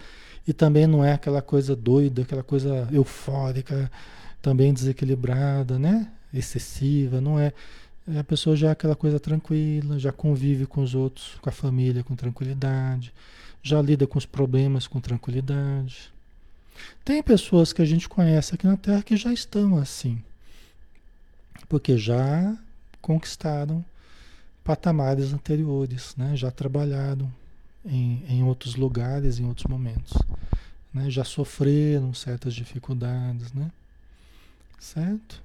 E 0.48 0.52
também 0.52 0.88
não 0.88 1.06
é 1.06 1.14
aquela 1.14 1.42
coisa 1.42 1.76
doida, 1.76 2.24
aquela 2.24 2.44
coisa 2.44 2.88
eufórica, 2.92 3.90
também 4.42 4.74
desequilibrada, 4.74 5.78
né? 5.78 6.12
Excessiva, 6.34 7.22
não 7.22 7.40
é. 7.40 7.54
A 8.20 8.24
pessoa 8.24 8.56
já 8.56 8.70
é 8.70 8.72
aquela 8.72 8.96
coisa 8.96 9.20
tranquila, 9.20 10.00
já 10.00 10.12
convive 10.12 10.66
com 10.66 10.82
os 10.82 10.96
outros, 10.96 11.36
com 11.40 11.50
a 11.50 11.54
família 11.54 12.04
com 12.04 12.16
tranquilidade, 12.16 13.14
já 13.62 13.80
lida 13.82 14.08
com 14.08 14.18
os 14.18 14.26
problemas 14.26 14.88
com 14.88 15.00
tranquilidade. 15.00 16.12
Tem 17.04 17.22
pessoas 17.22 17.74
que 17.74 17.82
a 17.82 17.86
gente 17.86 18.08
conhece 18.08 18.56
aqui 18.56 18.66
na 18.66 18.78
Terra 18.78 19.04
que 19.04 19.18
já 19.18 19.32
estão 19.34 19.78
assim, 19.78 20.22
porque 21.68 21.98
já 21.98 22.56
conquistaram 23.02 23.84
patamares 24.64 25.34
anteriores, 25.34 26.16
né? 26.16 26.36
já 26.36 26.52
trabalharam 26.52 27.32
em, 27.86 28.24
em 28.28 28.44
outros 28.44 28.76
lugares, 28.76 29.40
em 29.40 29.46
outros 29.46 29.68
momentos. 29.68 30.14
Né? 30.94 31.10
Já 31.10 31.24
sofreram 31.24 32.14
certas 32.14 32.54
dificuldades, 32.54 33.54
né? 33.54 33.72
Certo? 34.80 35.42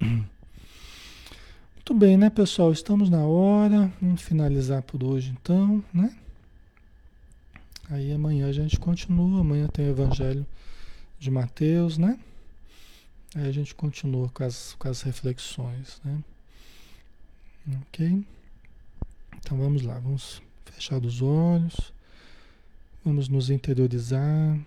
Muito 0.00 1.94
bem, 1.94 2.16
né, 2.16 2.30
pessoal? 2.30 2.72
Estamos 2.72 3.10
na 3.10 3.24
hora. 3.24 3.92
Vamos 4.00 4.22
finalizar 4.22 4.82
por 4.82 5.02
hoje, 5.02 5.34
então, 5.40 5.82
né? 5.92 6.14
Aí 7.90 8.12
amanhã 8.12 8.48
a 8.48 8.52
gente 8.52 8.78
continua. 8.78 9.40
Amanhã 9.40 9.68
tem 9.68 9.86
o 9.86 9.90
Evangelho 9.90 10.46
de 11.18 11.30
Mateus, 11.30 11.98
né? 11.98 12.18
Aí 13.34 13.46
a 13.46 13.52
gente 13.52 13.74
continua 13.74 14.28
com 14.28 14.44
as, 14.44 14.74
com 14.78 14.88
as 14.88 15.02
reflexões, 15.02 16.00
né? 16.04 16.18
Ok? 17.82 18.24
Então 19.38 19.56
vamos 19.58 19.82
lá, 19.82 19.98
vamos 19.98 20.42
fechar 20.66 21.04
os 21.04 21.22
olhos, 21.22 21.92
vamos 23.04 23.28
nos 23.28 23.50
interiorizar, 23.50 24.58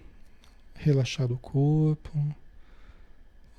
relaxar 0.75 1.31
o 1.31 1.37
corpo 1.37 2.11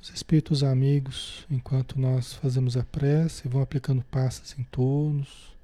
os 0.07 0.15
espíritos 0.15 0.63
amigos, 0.63 1.45
enquanto 1.51 1.99
nós 1.99 2.33
fazemos 2.35 2.77
a 2.77 2.85
prece, 2.85 3.49
vão 3.49 3.61
aplicando 3.61 4.03
passos 4.05 4.57
em 4.57 4.63
tornos, 4.65 5.56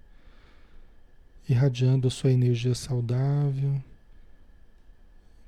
irradiando 1.49 2.09
a 2.09 2.11
sua 2.11 2.31
energia 2.31 2.75
saudável, 2.75 3.83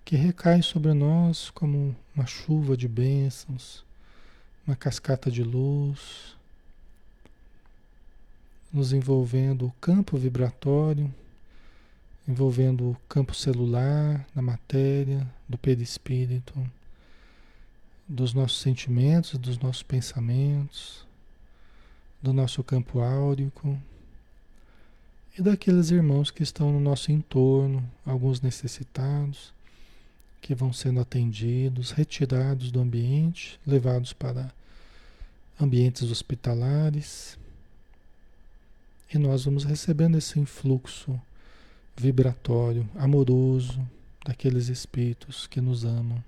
que 0.05 0.17
recai 0.17 0.63
sobre 0.63 0.93
nós 0.93 1.51
como 1.51 1.97
uma 2.15 2.27
chuva 2.27 2.77
de 2.77 2.87
bênçãos, 2.87 3.85
uma 4.67 4.77
cascata 4.77 5.31
de 5.31 5.43
luz, 5.43 6.37
nos 8.73 8.93
envolvendo 8.93 9.67
o 9.67 9.73
campo 9.81 10.17
vibratório, 10.19 11.13
envolvendo 12.27 12.91
o 12.91 12.97
campo 13.09 13.35
celular, 13.35 14.27
na 14.35 14.43
matéria, 14.43 15.27
do 15.49 15.57
perispírito 15.57 16.55
dos 18.07 18.35
nossos 18.35 18.61
sentimentos, 18.61 19.39
dos 19.39 19.59
nossos 19.59 19.83
pensamentos, 19.83 21.07
do 22.23 22.33
nosso 22.33 22.63
campo 22.63 23.01
áurico 23.01 23.79
e 25.37 25.43
daqueles 25.43 25.91
irmãos 25.91 26.31
que 26.31 26.45
estão 26.45 26.73
no 26.73 26.79
nosso 26.79 27.11
entorno, 27.11 27.83
alguns 28.07 28.41
necessitados, 28.41 29.53
que 30.41 30.55
vão 30.55 30.73
sendo 30.73 31.01
atendidos, 31.01 31.91
retirados 31.91 32.71
do 32.71 32.81
ambiente, 32.81 33.59
levados 33.67 34.13
para 34.13 34.53
ambientes 35.61 36.11
hospitalares. 36.11 37.37
E 39.13 39.19
nós 39.19 39.45
vamos 39.45 39.65
recebendo 39.65 40.17
esse 40.17 40.39
influxo 40.39 41.21
vibratório, 41.97 42.89
amoroso 42.95 43.81
daqueles 44.25 44.69
espíritos 44.69 45.47
que 45.47 45.61
nos 45.61 45.85
amam. 45.85 46.23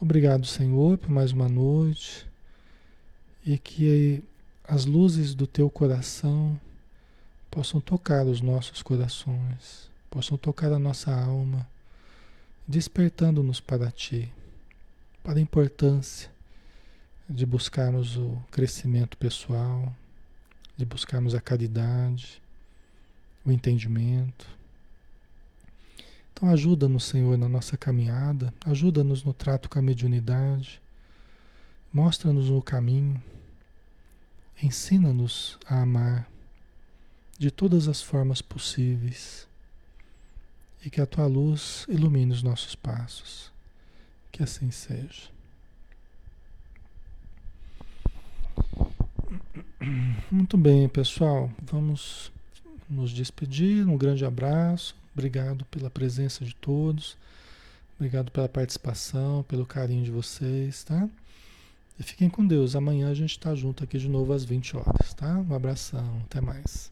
Obrigado, 0.00 0.46
Senhor, 0.46 0.98
por 0.98 1.10
mais 1.10 1.32
uma 1.32 1.48
noite 1.48 2.26
e 3.44 3.58
que 3.58 4.22
as 4.64 4.84
luzes 4.84 5.34
do 5.34 5.46
teu 5.46 5.68
coração 5.68 6.60
possam 7.52 7.82
tocar 7.82 8.24
os 8.24 8.40
nossos 8.40 8.80
corações, 8.80 9.90
possam 10.08 10.38
tocar 10.38 10.72
a 10.72 10.78
nossa 10.78 11.14
alma, 11.14 11.68
despertando-nos 12.66 13.60
para 13.60 13.90
ti, 13.90 14.32
para 15.22 15.38
a 15.38 15.42
importância 15.42 16.30
de 17.28 17.44
buscarmos 17.44 18.16
o 18.16 18.42
crescimento 18.50 19.18
pessoal, 19.18 19.94
de 20.78 20.86
buscarmos 20.86 21.34
a 21.34 21.42
caridade, 21.42 22.40
o 23.44 23.52
entendimento. 23.52 24.48
Então 26.32 26.48
ajuda-nos, 26.48 27.04
Senhor, 27.04 27.36
na 27.36 27.50
nossa 27.50 27.76
caminhada, 27.76 28.52
ajuda-nos 28.64 29.24
no 29.24 29.34
trato 29.34 29.68
com 29.68 29.78
a 29.78 29.82
mediunidade, 29.82 30.80
mostra-nos 31.92 32.48
o 32.48 32.62
caminho, 32.62 33.22
ensina-nos 34.62 35.58
a 35.66 35.82
amar 35.82 36.31
de 37.42 37.50
todas 37.50 37.88
as 37.88 38.00
formas 38.00 38.40
possíveis 38.40 39.48
e 40.84 40.88
que 40.88 41.00
a 41.00 41.06
tua 41.06 41.26
luz 41.26 41.84
ilumine 41.88 42.30
os 42.30 42.40
nossos 42.40 42.76
passos. 42.76 43.50
Que 44.30 44.44
assim 44.44 44.70
seja. 44.70 45.28
Muito 50.30 50.56
bem, 50.56 50.88
pessoal. 50.88 51.50
Vamos 51.60 52.30
nos 52.88 53.10
despedir. 53.10 53.88
Um 53.88 53.98
grande 53.98 54.24
abraço. 54.24 54.94
Obrigado 55.12 55.64
pela 55.64 55.90
presença 55.90 56.44
de 56.44 56.54
todos. 56.54 57.16
Obrigado 57.96 58.30
pela 58.30 58.48
participação, 58.48 59.42
pelo 59.48 59.66
carinho 59.66 60.04
de 60.04 60.12
vocês, 60.12 60.84
tá? 60.84 61.08
E 61.98 62.04
fiquem 62.04 62.30
com 62.30 62.46
Deus. 62.46 62.76
Amanhã 62.76 63.10
a 63.10 63.14
gente 63.14 63.32
está 63.32 63.52
junto 63.52 63.82
aqui 63.82 63.98
de 63.98 64.08
novo 64.08 64.32
às 64.32 64.44
20 64.44 64.76
horas, 64.76 65.12
tá? 65.14 65.38
Um 65.38 65.52
abração. 65.52 66.22
Até 66.24 66.40
mais. 66.40 66.91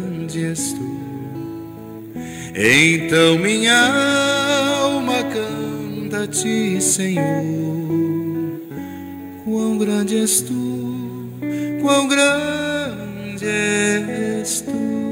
és 0.39 0.73
tu. 0.73 1.01
Então 2.55 3.37
minha 3.37 4.79
alma 4.81 5.23
canta 5.23 6.23
a 6.23 6.27
ti, 6.27 6.81
Senhor. 6.81 7.21
Quão 9.43 9.77
grande 9.77 10.17
és 10.17 10.41
tu, 10.41 11.29
quão 11.81 12.07
grande 12.07 13.45
és 13.45 14.61
tu. 14.61 15.10